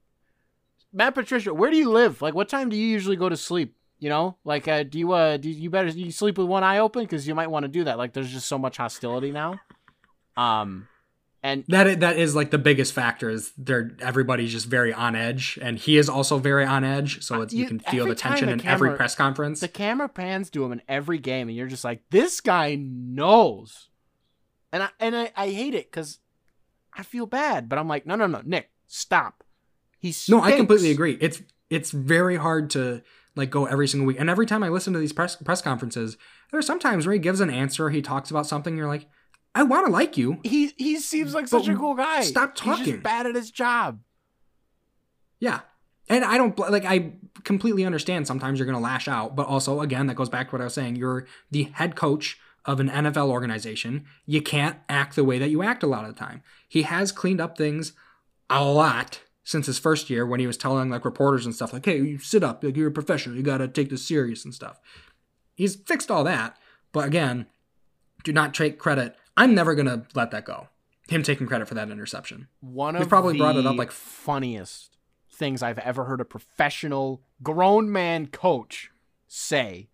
Matt 0.93 1.15
Patricia, 1.15 1.55
where 1.55 1.71
do 1.71 1.79
you 1.79 1.91
live? 1.91 2.21
Like 2.21 2.35
what 2.35 2.51
time 2.51 2.69
do 2.69 2.77
you 2.77 2.87
usually 2.87 3.17
go 3.17 3.31
to 3.31 3.39
sleep? 3.39 3.75
You 3.99 4.11
know, 4.11 4.37
like 4.45 4.69
uh, 4.69 4.83
do 4.83 4.99
you 4.99 5.13
uh 5.13 5.39
do 5.39 5.49
you 5.49 5.71
better 5.71 5.89
you 5.89 6.11
sleep 6.11 6.37
with 6.37 6.47
one 6.47 6.63
eye 6.63 6.79
open 6.79 7.05
because 7.05 7.27
you 7.27 7.35
might 7.35 7.51
want 7.51 7.65
to 7.65 7.69
do 7.69 7.85
that. 7.85 7.97
Like 7.97 8.13
there's 8.13 8.33
just 8.33 8.49
so 8.49 8.59
much 8.59 8.77
hostility 8.77 9.31
now. 9.31 9.61
Um, 10.41 10.89
and 11.43 11.65
that 11.69 12.01
that 12.01 12.19
is 12.19 12.35
like 12.35 12.51
the 12.51 12.59
biggest 12.59 12.93
factor 12.93 13.31
is 13.31 13.53
they're 13.57 13.93
everybody's 14.01 14.53
just 14.53 14.67
very 14.67 14.93
on 14.93 15.17
edge, 15.17 15.59
and 15.63 15.79
he 15.79 15.97
is 15.97 16.09
also 16.09 16.39
very 16.39 16.67
on 16.67 16.85
edge. 16.85 17.23
So 17.23 17.41
it's, 17.41 17.55
you, 17.55 17.63
you- 17.63 17.69
can 17.69 17.79
feel 17.79 18.07
the 18.07 18.15
tension 18.15 18.49
the 18.49 18.53
in 18.55 18.67
every 18.67 18.95
press 18.95 19.15
conference. 19.15 19.61
the 19.61 19.69
camera 19.69 20.09
pans 20.09 20.51
to 20.51 20.65
him 20.65 20.73
in 20.73 20.83
every 20.87 21.19
game, 21.19 21.49
and 21.49 21.57
you're 21.57 21.67
just 21.67 21.85
like, 21.85 22.03
this 22.11 22.41
guy 22.41 22.77
knows. 22.79 23.89
And 24.73 24.83
I 24.83 24.89
and 25.01 25.17
I, 25.17 25.33
I 25.35 25.49
hate 25.49 25.75
it 25.75 25.91
because 25.91 26.19
I 26.93 27.03
feel 27.03 27.27
bad, 27.27 27.69
but 27.69 27.79
I'm 27.79 27.89
like, 27.89 28.07
no, 28.07 28.17
no, 28.17 28.27
no, 28.27 28.43
Nick, 28.45 28.71
stop. 28.87 29.43
He's 29.99 30.29
no, 30.29 30.43
I 30.43 30.53
completely 30.53 30.91
agree. 30.91 31.17
It's 31.21 31.43
it's 31.71 31.91
very 31.91 32.37
hard 32.37 32.69
to 32.71 33.03
like 33.35 33.51
go 33.51 33.65
every 33.65 33.89
single 33.89 34.07
week, 34.07 34.19
and 34.21 34.29
every 34.29 34.45
time 34.47 34.63
I 34.63 34.69
listen 34.69 34.93
to 34.93 34.99
these 34.99 35.13
press 35.15 35.37
press 35.37 35.63
conferences, 35.63 36.19
there 36.51 36.59
are 36.59 36.63
sometimes 36.63 37.07
where 37.07 37.15
he 37.15 37.19
gives 37.19 37.41
an 37.41 37.49
answer, 37.51 37.89
he 37.89 38.03
talks 38.03 38.31
about 38.31 38.47
something, 38.47 38.77
you're 38.77 38.89
like, 38.89 39.09
I 39.55 39.65
want 39.65 39.87
to 39.87 39.93
like 39.93 40.17
you. 40.17 40.39
He 40.45 40.73
he 40.77 40.99
seems 40.99 41.35
like 41.35 41.49
such 41.49 41.69
a 41.69 41.75
cool 41.75 41.95
guy. 41.95 42.21
stop 42.23 42.57
He's 42.57 42.65
talking. 42.65 42.85
just 42.85 43.03
bad 43.03 43.27
at 43.27 43.35
his 43.35 43.51
job. 43.51 44.01
Yeah. 45.41 45.61
And 46.09 46.25
I 46.25 46.37
don't 46.37 46.59
like 46.59 46.85
I 46.85 47.13
completely 47.45 47.85
understand 47.85 48.27
sometimes 48.27 48.59
you're 48.59 48.67
going 48.67 48.79
to 48.79 48.83
lash 48.83 49.09
out, 49.09 49.35
but 49.35 49.47
also 49.47 49.81
again 49.81 50.07
that 50.07 50.15
goes 50.15 50.29
back 50.29 50.49
to 50.49 50.53
what 50.55 50.61
I 50.61 50.65
was 50.65 50.75
saying, 50.75 50.97
you're 50.97 51.27
the 51.51 51.65
head 51.65 51.97
coach 51.97 52.39
of 52.65 52.79
an 52.79 52.91
NFL 52.91 53.29
organization. 53.31 54.05
You 54.27 54.43
can't 54.43 54.77
act 54.89 55.17
the 55.17 55.25
way 55.25 55.39
that 55.39 55.51
you 55.51 55.63
act 55.63 55.83
a 55.83 55.87
lot 55.87 56.05
of 56.05 56.15
the 56.15 56.19
time. 56.19 56.43
He 56.69 56.83
has 56.83 57.11
cleaned 57.11 57.41
up 57.41 57.57
things 57.57 57.93
a 58.49 58.65
lot 58.65 59.21
since 59.45 59.67
his 59.67 59.79
first 59.79 60.11
year 60.11 60.27
when 60.27 60.41
he 60.41 60.47
was 60.47 60.57
telling 60.57 60.91
like 60.91 61.05
reporters 61.05 61.47
and 61.47 61.55
stuff 61.55 61.73
like, 61.73 61.85
"Hey, 61.85 61.99
you 61.99 62.19
sit 62.19 62.45
up, 62.45 62.63
like 62.63 62.77
you're 62.77 62.89
a 62.89 62.93
professional. 62.93 63.37
You 63.37 63.43
got 63.43 63.59
to 63.59 63.69
take 63.69 63.89
this 63.89 64.07
serious 64.07 64.45
and 64.45 64.55
stuff." 64.55 64.79
He's 65.55 65.77
fixed 65.77 66.11
all 66.11 66.25
that, 66.25 66.57
but 66.93 67.07
again, 67.07 67.47
do 68.25 68.33
not 68.33 68.55
take 68.55 68.79
credit. 68.79 69.17
I'm 69.41 69.55
never 69.55 69.75
going 69.75 69.87
to 69.87 70.03
let 70.15 70.31
that 70.33 70.45
go. 70.45 70.69
Him 71.09 71.23
taking 71.23 71.47
credit 71.47 71.67
for 71.67 71.75
that 71.75 71.91
interception. 71.91 72.49
One 72.61 72.95
We've 72.95 73.03
of 73.03 73.09
probably 73.09 73.39
brought 73.39 73.57
it 73.57 73.67
up, 73.67 73.77
like- 73.77 73.91
funniest 73.91 74.99
things 75.33 75.63
I've 75.63 75.79
ever 75.79 76.05
heard 76.05 76.21
a 76.21 76.25
professional 76.25 77.23
grown 77.43 77.91
man 77.91 78.27
coach 78.27 78.91
say 79.27 79.89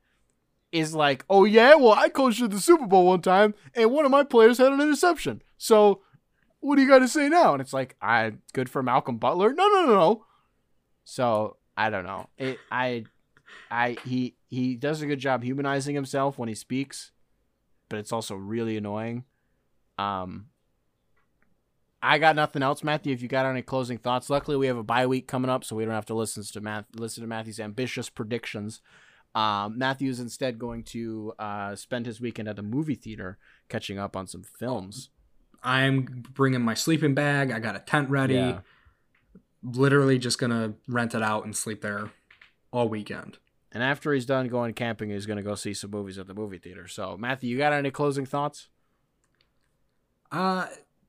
is 0.73 0.95
like, 0.95 1.25
"Oh 1.31 1.45
yeah, 1.45 1.77
well 1.77 1.93
I 1.93 2.09
coached 2.09 2.43
at 2.43 2.51
the 2.51 2.59
Super 2.59 2.87
Bowl 2.87 3.07
one 3.07 3.23
time, 3.23 3.55
and 3.75 3.93
one 3.93 4.05
of 4.05 4.11
my 4.11 4.25
players 4.25 4.59
had 4.59 4.73
an 4.73 4.81
interception. 4.81 5.43
So 5.57 6.03
what 6.59 6.75
do 6.75 6.83
you 6.83 6.89
got 6.89 6.99
to 6.99 7.09
say 7.09 7.29
now?" 7.29 7.53
And 7.53 7.61
it's 7.63 7.73
like, 7.73 7.95
"I 8.03 8.33
good 8.53 8.69
for 8.69 8.83
Malcolm 8.83 9.19
Butler." 9.19 9.53
No, 9.55 9.69
no, 9.69 9.87
no, 9.87 9.95
no. 9.95 10.25
So 11.05 11.57
I 11.77 11.89
don't 11.91 12.05
know. 12.05 12.29
It, 12.37 12.59
I, 12.73 13.05
I 13.71 13.97
he 14.05 14.35
he 14.49 14.75
does 14.75 15.01
a 15.01 15.07
good 15.07 15.21
job 15.21 15.45
humanizing 15.45 15.95
himself 15.95 16.37
when 16.39 16.49
he 16.49 16.55
speaks, 16.57 17.13
but 17.89 18.01
it's 18.01 18.13
also 18.13 18.35
really 18.35 18.77
annoying. 18.77 19.25
Um, 19.99 20.47
I 22.03 22.19
got 22.19 22.37
nothing 22.37 22.63
else, 22.63 22.85
Matthew. 22.85 23.13
If 23.13 23.23
you 23.23 23.29
got 23.29 23.47
any 23.47 23.63
closing 23.63 23.99
thoughts, 23.99 24.31
luckily 24.31 24.57
we 24.57 24.67
have 24.67 24.77
a 24.77 24.83
bye 24.83 25.07
week 25.07 25.27
coming 25.27 25.51
up, 25.51 25.65
so 25.65 25.77
we 25.77 25.85
don't 25.85 25.95
have 25.95 26.07
to 26.07 26.15
listen 26.15 26.43
to 26.45 26.61
Math 26.61 26.85
listen 26.95 27.23
to 27.23 27.27
Matthew's 27.27 27.59
ambitious 27.59 28.09
predictions. 28.09 28.81
Um, 29.35 29.77
Matthew's 29.77 30.21
instead 30.21 30.59
going 30.59 30.83
to 30.85 31.35
uh, 31.39 31.75
spend 31.75 32.07
his 32.07 32.21
weekend 32.21 32.49
at 32.49 32.57
the 32.57 32.63
movie 32.63 32.95
theater, 32.95 33.39
catching 33.69 33.99
up 33.99 34.17
on 34.17 34.27
some 34.27 34.43
films. 34.43 35.11
I'm 35.63 36.25
bringing 36.33 36.63
my 36.63 36.75
sleeping 36.75 37.15
bag. 37.15 37.51
I 37.51 37.59
got 37.59 37.77
a 37.77 37.81
tent 37.81 38.09
ready. 38.09 38.35
Yeah. 38.35 38.61
Literally 39.63 40.19
just 40.19 40.39
gonna 40.39 40.75
rent 40.87 41.15
it 41.15 41.23
out 41.23 41.45
and 41.45 41.57
sleep 41.57 41.83
there 41.83 42.11
all 42.71 42.89
weekend. 42.89 43.39
And 43.73 43.83
after 43.83 44.13
he's 44.13 44.27
done 44.27 44.49
going 44.49 44.75
camping, 44.75 45.11
he's 45.11 45.27
going 45.27 45.37
to 45.37 45.43
go 45.43 45.55
see 45.55 45.75
some 45.75 45.91
movies 45.91 46.19
at 46.19 46.27
the 46.27 46.33
movie 46.33 46.57
theater. 46.57 46.89
So, 46.89 47.17
Matthew, 47.19 47.51
you 47.51 47.59
got 47.59 47.75
any 47.75 47.91
closing 47.91 48.25
thoughts? 48.25 48.69
Uh, 50.33 50.67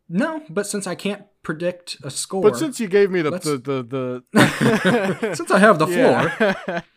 no, 0.09 0.43
but 0.49 0.67
since 0.67 0.87
I 0.87 0.95
can't 0.95 1.23
predict 1.43 1.97
a 2.03 2.09
score, 2.11 2.41
But 2.41 2.57
since 2.57 2.79
you 2.79 2.87
gave 2.87 3.09
me 3.11 3.21
the 3.21 3.31
the 3.31 3.57
the, 3.57 4.23
the 4.33 5.35
since 5.35 5.51
I 5.51 5.59
have 5.59 5.79
the 5.79 5.87
floor, 5.87 6.31
Yeah. 6.39 6.81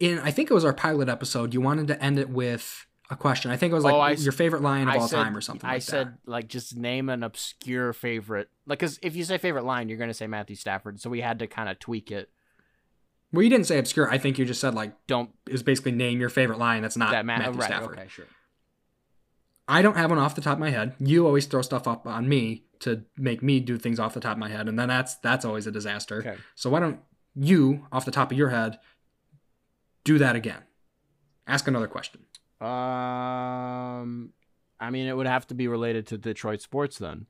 in 0.00 0.18
I 0.20 0.30
think 0.30 0.50
it 0.50 0.54
was 0.54 0.64
our 0.64 0.72
pilot 0.72 1.08
episode, 1.08 1.54
you 1.54 1.60
wanted 1.60 1.88
to 1.88 2.02
end 2.02 2.18
it 2.18 2.28
with 2.28 2.86
a 3.10 3.16
question. 3.16 3.50
I 3.50 3.56
think 3.56 3.72
it 3.72 3.74
was 3.74 3.84
like 3.84 3.94
Oh, 3.94 4.00
I 4.00 4.12
s- 4.12 4.22
your 4.22 4.32
favorite 4.32 4.62
line 4.62 4.86
of 4.88 4.94
I 4.94 4.98
all 4.98 5.08
said, 5.08 5.16
time 5.16 5.36
or 5.36 5.40
something. 5.40 5.68
I 5.68 5.74
like 5.74 5.82
said 5.82 6.08
that. 6.08 6.30
like 6.30 6.48
just 6.48 6.76
name 6.76 7.08
an 7.08 7.22
obscure 7.22 7.92
favorite. 7.92 8.48
Like, 8.66 8.78
cause 8.78 8.98
if 9.02 9.16
you 9.16 9.24
say 9.24 9.38
favorite 9.38 9.64
line, 9.64 9.88
you're 9.88 9.98
gonna 9.98 10.14
say 10.14 10.26
Matthew 10.26 10.56
Stafford. 10.56 11.00
So 11.00 11.10
we 11.10 11.20
had 11.20 11.38
to 11.40 11.46
kind 11.46 11.68
of 11.68 11.78
tweak 11.78 12.10
it. 12.10 12.28
Well, 13.32 13.42
you 13.42 13.50
didn't 13.50 13.66
say 13.66 13.78
obscure. 13.78 14.10
I 14.10 14.18
think 14.18 14.38
you 14.38 14.44
just 14.44 14.60
said 14.60 14.74
like 14.74 14.94
Don't 15.06 15.30
is 15.48 15.62
basically 15.62 15.92
name 15.92 16.20
your 16.20 16.28
favorite 16.28 16.58
line. 16.58 16.82
That's 16.82 16.96
not 16.96 17.10
that 17.12 17.24
Matt? 17.26 17.40
Matthew 17.40 17.60
right? 17.60 17.66
Stafford. 17.66 17.98
Okay, 17.98 18.08
sure. 18.08 18.26
I 19.68 19.82
don't 19.82 19.96
have 19.96 20.08
one 20.10 20.18
off 20.18 20.34
the 20.34 20.40
top 20.40 20.54
of 20.54 20.58
my 20.58 20.70
head. 20.70 20.94
You 20.98 21.26
always 21.26 21.44
throw 21.46 21.60
stuff 21.62 21.86
up 21.86 22.06
on 22.06 22.28
me 22.28 22.64
to 22.80 23.02
make 23.16 23.42
me 23.42 23.60
do 23.60 23.76
things 23.76 23.98
off 24.00 24.14
the 24.14 24.20
top 24.20 24.32
of 24.32 24.38
my 24.38 24.48
head, 24.48 24.66
and 24.68 24.78
then 24.78 24.88
that's 24.88 25.16
that's 25.16 25.44
always 25.44 25.66
a 25.66 25.70
disaster. 25.70 26.18
Okay. 26.20 26.36
So 26.54 26.70
why 26.70 26.80
don't 26.80 27.00
you, 27.34 27.86
off 27.92 28.04
the 28.04 28.10
top 28.10 28.32
of 28.32 28.38
your 28.38 28.48
head, 28.48 28.78
do 30.04 30.18
that 30.18 30.34
again? 30.36 30.62
Ask 31.46 31.68
another 31.68 31.86
question. 31.88 32.22
Um, 32.60 34.30
I 34.80 34.90
mean, 34.90 35.06
it 35.06 35.16
would 35.16 35.26
have 35.26 35.46
to 35.48 35.54
be 35.54 35.68
related 35.68 36.06
to 36.08 36.18
Detroit 36.18 36.60
sports 36.62 36.98
then. 36.98 37.26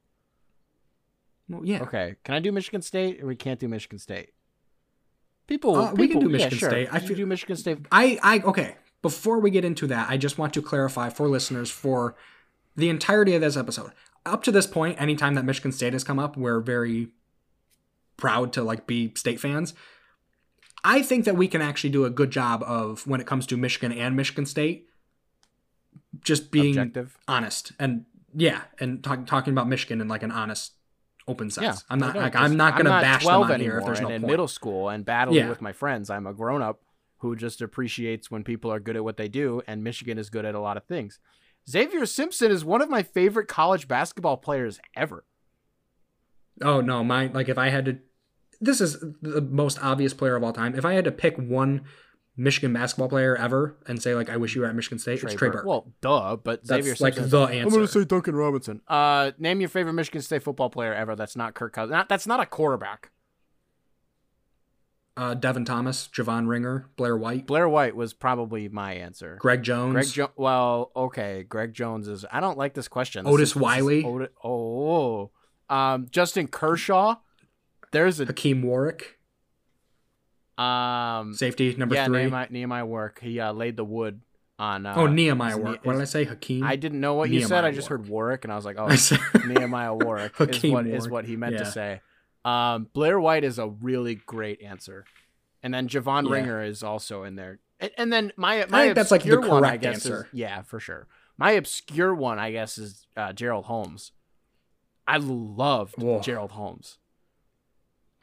Well, 1.49 1.63
yeah. 1.65 1.83
Okay, 1.83 2.17
can 2.25 2.35
I 2.35 2.41
do 2.41 2.53
Michigan 2.53 2.83
State 2.83 3.23
or 3.23 3.27
we 3.27 3.37
can't 3.37 3.59
do 3.59 3.69
Michigan 3.69 3.99
State? 3.99 4.31
People, 5.47 5.75
Uh, 5.77 5.95
we 5.95 6.09
can 6.09 6.21
do 6.21 6.29
Michigan 6.29 6.53
yeah, 6.57 6.59
sure. 6.59 6.71
State. 6.71 6.89
I 6.93 6.99
feel- 6.99 7.17
do 7.17 7.25
Michigan 7.27 7.57
State. 7.57 7.79
I, 7.91 8.19
I, 8.23 8.39
okay. 8.41 8.77
Before 9.03 9.39
we 9.39 9.51
get 9.51 9.65
into 9.65 9.87
that, 9.87 10.09
I 10.11 10.17
just 10.17 10.39
want 10.39 10.53
to 10.55 10.63
clarify 10.63 11.09
for 11.09 11.29
listeners 11.29 11.71
for 11.71 12.17
the 12.77 12.89
entirety 12.89 13.35
of 13.35 13.41
this 13.41 13.57
episode. 13.57 13.93
Up 14.27 14.43
to 14.45 14.53
this 14.53 14.67
point, 14.67 15.01
anytime 15.01 15.35
that 15.35 15.45
Michigan 15.45 15.73
State 15.73 15.93
has 15.93 16.05
come 16.05 16.19
up, 16.19 16.37
we're 16.37 16.61
very 16.61 17.09
proud 18.17 18.53
to 18.55 18.63
like 18.63 18.87
be 18.87 19.13
state 19.15 19.41
fans. 19.41 19.75
I 20.85 21.03
think 21.03 21.25
that 21.25 21.37
we 21.37 21.49
can 21.49 21.63
actually 21.63 21.91
do 21.91 22.05
a 22.05 22.11
good 22.11 22.31
job 22.31 22.63
of 22.65 23.07
when 23.07 23.21
it 23.21 23.27
comes 23.27 23.47
to 23.47 23.57
Michigan 23.57 23.93
and 23.93 24.17
Michigan 24.17 24.47
State 24.47 24.89
just 26.21 26.51
being 26.51 26.77
Objective. 26.79 27.17
honest 27.29 27.73
and 27.79 28.05
yeah, 28.35 28.63
and 28.81 29.03
talk, 29.03 29.27
talking 29.27 29.53
about 29.53 29.69
Michigan 29.69 30.01
in 30.01 30.09
like 30.09 30.23
an 30.23 30.31
honest, 30.31 30.73
open 31.27 31.51
sense. 31.51 31.65
Yeah, 31.65 31.75
I'm 31.91 31.99
not 31.99 32.15
no, 32.15 32.21
like 32.21 32.37
I'm 32.37 32.57
not 32.57 32.77
gonna 32.77 32.91
bash 32.91 33.23
them 33.25 33.35
12 33.35 33.51
on 33.51 33.61
here 33.61 33.79
if 33.79 33.85
there's 33.85 34.01
no 34.01 34.09
and 34.09 34.23
in 34.25 34.31
middle 34.31 34.49
school 34.49 34.89
and 34.89 35.05
battling 35.05 35.39
Yeah. 35.39 35.49
with 35.49 35.63
my 35.63 35.73
friends. 35.73 36.11
I'm 36.11 36.27
a 36.27 36.33
grown 36.35 36.63
up 36.63 36.81
who 37.19 37.37
just 37.37 37.61
appreciates 37.61 38.31
when 38.31 38.45
people 38.45 38.73
are 38.73 38.81
good 38.81 38.97
at 38.97 39.05
what 39.05 39.17
they 39.17 39.29
do, 39.29 39.63
and 39.67 39.85
Michigan 39.85 40.19
is 40.19 40.31
good 40.31 40.45
at 40.45 40.55
a 40.55 40.61
lot 40.61 40.77
of 40.77 40.85
things. 40.85 41.19
Xavier 41.69 42.07
Simpson 42.07 42.51
is 42.51 42.65
one 42.65 42.81
of 42.81 42.89
my 42.89 43.03
favorite 43.03 43.49
college 43.49 43.89
basketball 43.89 44.37
players 44.39 44.81
ever. 44.97 45.25
Oh 46.63 46.81
no, 46.81 47.05
my 47.05 47.27
like 47.27 47.49
if 47.49 47.59
I 47.59 47.69
had 47.69 47.85
to, 47.85 47.99
this 48.61 48.81
is 48.81 48.99
the 49.23 49.41
most 49.41 49.83
obvious 49.83 50.15
player 50.15 50.37
of 50.37 50.43
all 50.43 50.53
time. 50.53 50.75
If 50.75 50.85
I 50.85 50.95
had 50.95 51.05
to 51.05 51.13
pick 51.13 51.37
one 51.37 51.85
Michigan 52.37 52.73
basketball 52.73 53.09
player 53.09 53.37
ever 53.37 53.77
and 53.87 54.03
say 54.03 54.15
like 54.15 54.31
I 54.31 54.37
wish 54.37 54.55
you 54.55 54.63
were 54.63 54.67
at 54.67 54.75
Michigan 54.75 54.99
State, 54.99 55.23
it's 55.23 55.35
Trey 55.35 55.51
Burke. 55.51 55.67
Well, 55.67 55.93
duh, 56.01 56.37
but 56.37 56.65
That's 56.65 56.85
Xavier 56.85 56.97
like 57.01 57.15
Simpson. 57.15 57.31
the 57.31 57.47
I'm 57.61 57.69
gonna 57.69 57.87
say 57.87 58.05
Duncan 58.05 58.35
Robinson. 58.35 58.81
Uh, 58.89 59.33
name 59.39 59.61
your 59.61 59.69
favorite 59.69 59.93
Michigan 59.93 60.23
State 60.23 60.43
football 60.43 60.71
player 60.71 60.95
ever. 60.95 61.15
That's 61.17 61.37
not 61.37 61.55
Kirk 61.55 61.73
Cousins. 61.75 61.93
Not, 61.93 62.09
that's 62.09 62.27
not 62.27 62.41
a 62.41 62.47
quarterback. 62.47 63.11
Uh, 65.19 65.35
Devin 65.35 65.65
Thomas, 65.65 66.09
Javon 66.09 66.47
Ringer, 66.49 66.89
Blair 66.97 67.17
White, 67.17 67.45
Blair 67.47 67.69
White 67.69 67.97
was 67.97 68.15
probably 68.15 68.69
my 68.69 68.93
answer. 68.95 69.37
Greg 69.41 69.63
Jones, 69.65 69.93
Greg 69.93 70.07
jo- 70.07 70.31
Well, 70.37 70.93
okay. 70.95 71.43
Greg 71.43 71.75
Jones 71.75 72.07
is. 72.07 72.25
I 72.31 72.39
don't 72.41 72.57
like 72.57 72.73
this 72.75 72.87
question. 72.87 73.25
This 73.25 73.35
Otis 73.35 73.51
is- 73.51 73.57
is 73.57 73.61
Wiley. 73.61 74.05
Oti- 74.05 74.33
oh, 74.45 75.31
um, 75.69 76.07
Justin 76.11 76.47
Kershaw. 76.47 77.17
There's 77.91 78.21
a 78.21 78.27
Hakeem 78.27 78.63
Warwick, 78.63 79.19
um. 80.57 81.35
safety 81.35 81.75
number 81.77 81.95
yeah, 81.95 82.07
three. 82.07 82.19
Nehemiah, 82.19 82.47
Nehemiah 82.51 82.87
work. 82.87 83.21
He 83.21 83.41
uh, 83.41 83.53
laid 83.53 83.77
the 83.77 83.85
wood 83.85 84.21
on. 84.59 84.87
Uh, 84.87 84.95
oh, 84.97 85.07
Nehemiah 85.07 85.53
is 85.53 85.57
Ne- 85.57 85.63
Warwick. 85.63 85.85
What 85.85 85.93
did 85.95 86.03
I 86.03 86.05
say? 86.05 86.25
Hakeem. 86.25 86.65
I 86.65 86.77
didn't 86.77 87.01
know 87.01 87.15
what 87.15 87.31
you 87.31 87.43
said. 87.43 87.65
I 87.65 87.71
just 87.71 87.89
heard 87.89 88.09
Warwick, 88.09 88.45
and 88.45 88.53
I 88.53 88.57
was 88.57 88.65
like, 88.65 88.77
oh, 88.79 88.89
Nehemiah 89.47 89.95
Warwick 89.95 90.33
is 90.41 90.63
what 90.71 90.87
is 90.87 90.93
Warwick. 91.09 91.11
what 91.13 91.25
he 91.25 91.37
meant 91.37 91.59
to 91.59 91.67
say. 91.67 92.01
Um, 92.49 92.89
Blair 92.93 93.21
White 93.21 93.45
is 93.45 93.59
a 93.59 93.69
really 93.69 94.15
great 94.15 94.63
answer, 94.63 95.05
and 95.63 95.75
then 95.75 95.89
Javon 95.89 96.25
Yeah. 96.25 96.33
Ringer 96.33 96.63
is 96.63 96.83
also 96.83 97.25
in 97.25 97.37
there. 97.37 97.59
And, 97.81 97.91
and 97.99 98.13
then 98.13 98.33
my 98.37 98.65
my 98.69 98.85
think 98.85 98.95
that's, 98.95 99.11
like, 99.11 99.23
the 99.23 99.35
obscure 99.35 99.51
one, 99.51 99.65
I 99.65 99.69
correct 99.71 99.83
guess, 99.83 99.95
answer. 99.97 100.29
Is, 100.33 100.39
yeah, 100.39 100.63
for 100.63 100.81
sure. 100.81 101.07
My 101.37 101.53
obscure 101.53 102.15
one, 102.15 102.39
I 102.39 102.51
guess, 102.53 102.79
is 102.79 103.07
uh, 103.17 103.33
Gerald 103.33 103.67
Holmes. 103.67 104.13
I 105.07 105.19
loved 105.19 106.03
Whoa. 106.03 106.21
Gerald 106.21 106.53
Holmes. 106.53 106.99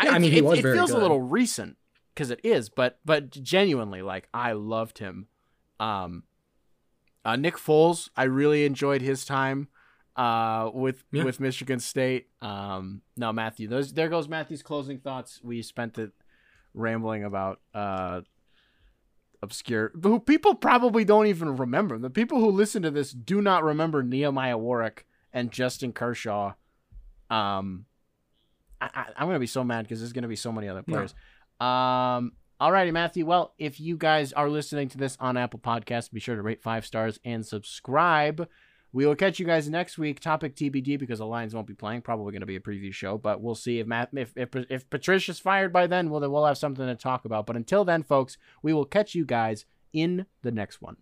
Yeah, 0.04 0.12
I 0.12 0.20
mean, 0.20 0.32
he 0.32 0.40
it, 0.40 0.44
was 0.46 0.60
it 0.60 0.64
feels 0.64 0.92
a 0.92 0.98
little 0.98 1.22
recent 1.22 1.78
because 2.14 2.32
it 2.32 2.40
is, 2.44 2.70
but 2.70 3.00
but 3.06 3.30
genuinely, 3.32 4.02
like 4.02 4.28
I 4.34 4.52
loved 4.54 5.00
him. 5.00 5.28
Um, 5.80 6.24
uh, 7.24 7.36
Nick 7.36 7.56
Foles, 7.56 8.10
I 8.16 8.24
really 8.24 8.66
enjoyed 8.66 9.02
his 9.02 9.24
time 9.26 9.68
uh, 10.16 10.70
with 10.74 11.04
Yeah. 11.12 11.24
with 11.24 11.40
Michigan 11.40 11.80
State. 11.80 12.28
Um, 12.42 13.02
no, 13.18 13.32
Matthew, 13.34 13.68
those 13.68 13.94
there 13.94 14.10
goes 14.10 14.28
Matthew's 14.28 14.64
closing 14.64 15.00
thoughts. 15.00 15.42
We 15.44 15.62
spent 15.62 15.98
it 15.98 16.12
rambling 16.74 17.24
about 17.24 17.60
uh, 17.74 18.22
obscure 19.42 19.92
who 20.02 20.20
people 20.20 20.56
probably 20.56 21.06
don't 21.06 21.28
even 21.28 21.56
remember. 21.58 21.98
The 21.98 22.10
people 22.10 22.40
who 22.40 22.50
listen 22.50 22.82
to 22.84 22.92
this 22.92 23.12
do 23.12 23.42
not 23.42 23.64
remember 23.64 24.04
Nehemiah 24.04 24.58
Warwick 24.58 25.06
and 25.34 25.52
Justin 25.52 25.92
Kershaw. 25.94 26.54
Um, 27.30 27.86
I, 28.82 29.06
I'm 29.18 29.28
gonna 29.28 29.40
be 29.40 29.48
so 29.48 29.64
mad 29.64 29.84
because 29.84 30.00
there's 30.00 30.14
gonna 30.14 30.28
be 30.28 30.36
so 30.36 30.52
many 30.52 30.68
other 30.68 30.84
players. 30.84 31.14
Um, 31.60 32.34
alrighty, 32.62 32.92
Matthew. 32.92 33.26
Well, 33.26 33.54
if 33.58 33.80
you 33.80 33.98
guys 33.98 34.34
are 34.34 34.50
listening 34.50 34.90
to 34.90 34.98
this 34.98 35.18
on 35.20 35.38
Apple 35.38 35.60
Podcasts, 35.60 36.12
be 36.12 36.20
sure 36.20 36.36
to 36.36 36.42
rate 36.42 36.62
five 36.62 36.86
stars 36.86 37.20
and 37.26 37.46
subscribe. 37.46 38.48
We 38.96 39.06
will 39.06 39.16
catch 39.16 39.40
you 39.40 39.46
guys 39.46 39.68
next 39.68 39.98
week. 39.98 40.22
Topic 40.22 40.56
TBD 40.56 40.98
because 40.98 41.20
the 41.20 41.26
Lions 41.26 41.54
won't 41.54 41.68
be 41.68 41.74
playing. 41.74 42.02
Probably 42.02 42.32
going 42.32 42.40
to 42.40 42.46
be 42.46 42.56
a 42.56 42.62
preview 42.62 42.94
show, 42.94 43.18
but 43.18 43.42
we'll 43.42 43.54
see 43.54 43.80
if 43.80 43.88
Matt 43.88 44.08
if 44.14 44.32
if, 44.38 44.56
if 44.70 44.90
Patricia's 44.90 45.38
fired 45.38 45.74
by 45.74 45.86
then. 45.86 46.10
Well, 46.10 46.22
then 46.22 46.32
we'll 46.32 46.46
have 46.46 46.58
something 46.58 46.88
to 46.88 46.96
talk 46.96 47.26
about. 47.26 47.46
But 47.46 47.58
until 47.58 47.84
then, 47.84 48.04
folks, 48.04 48.38
we 48.62 48.72
will 48.72 48.86
catch 48.86 49.14
you 49.14 49.26
guys 49.26 49.66
in 49.92 50.28
the 50.44 50.52
next 50.52 50.82
one. 50.82 50.96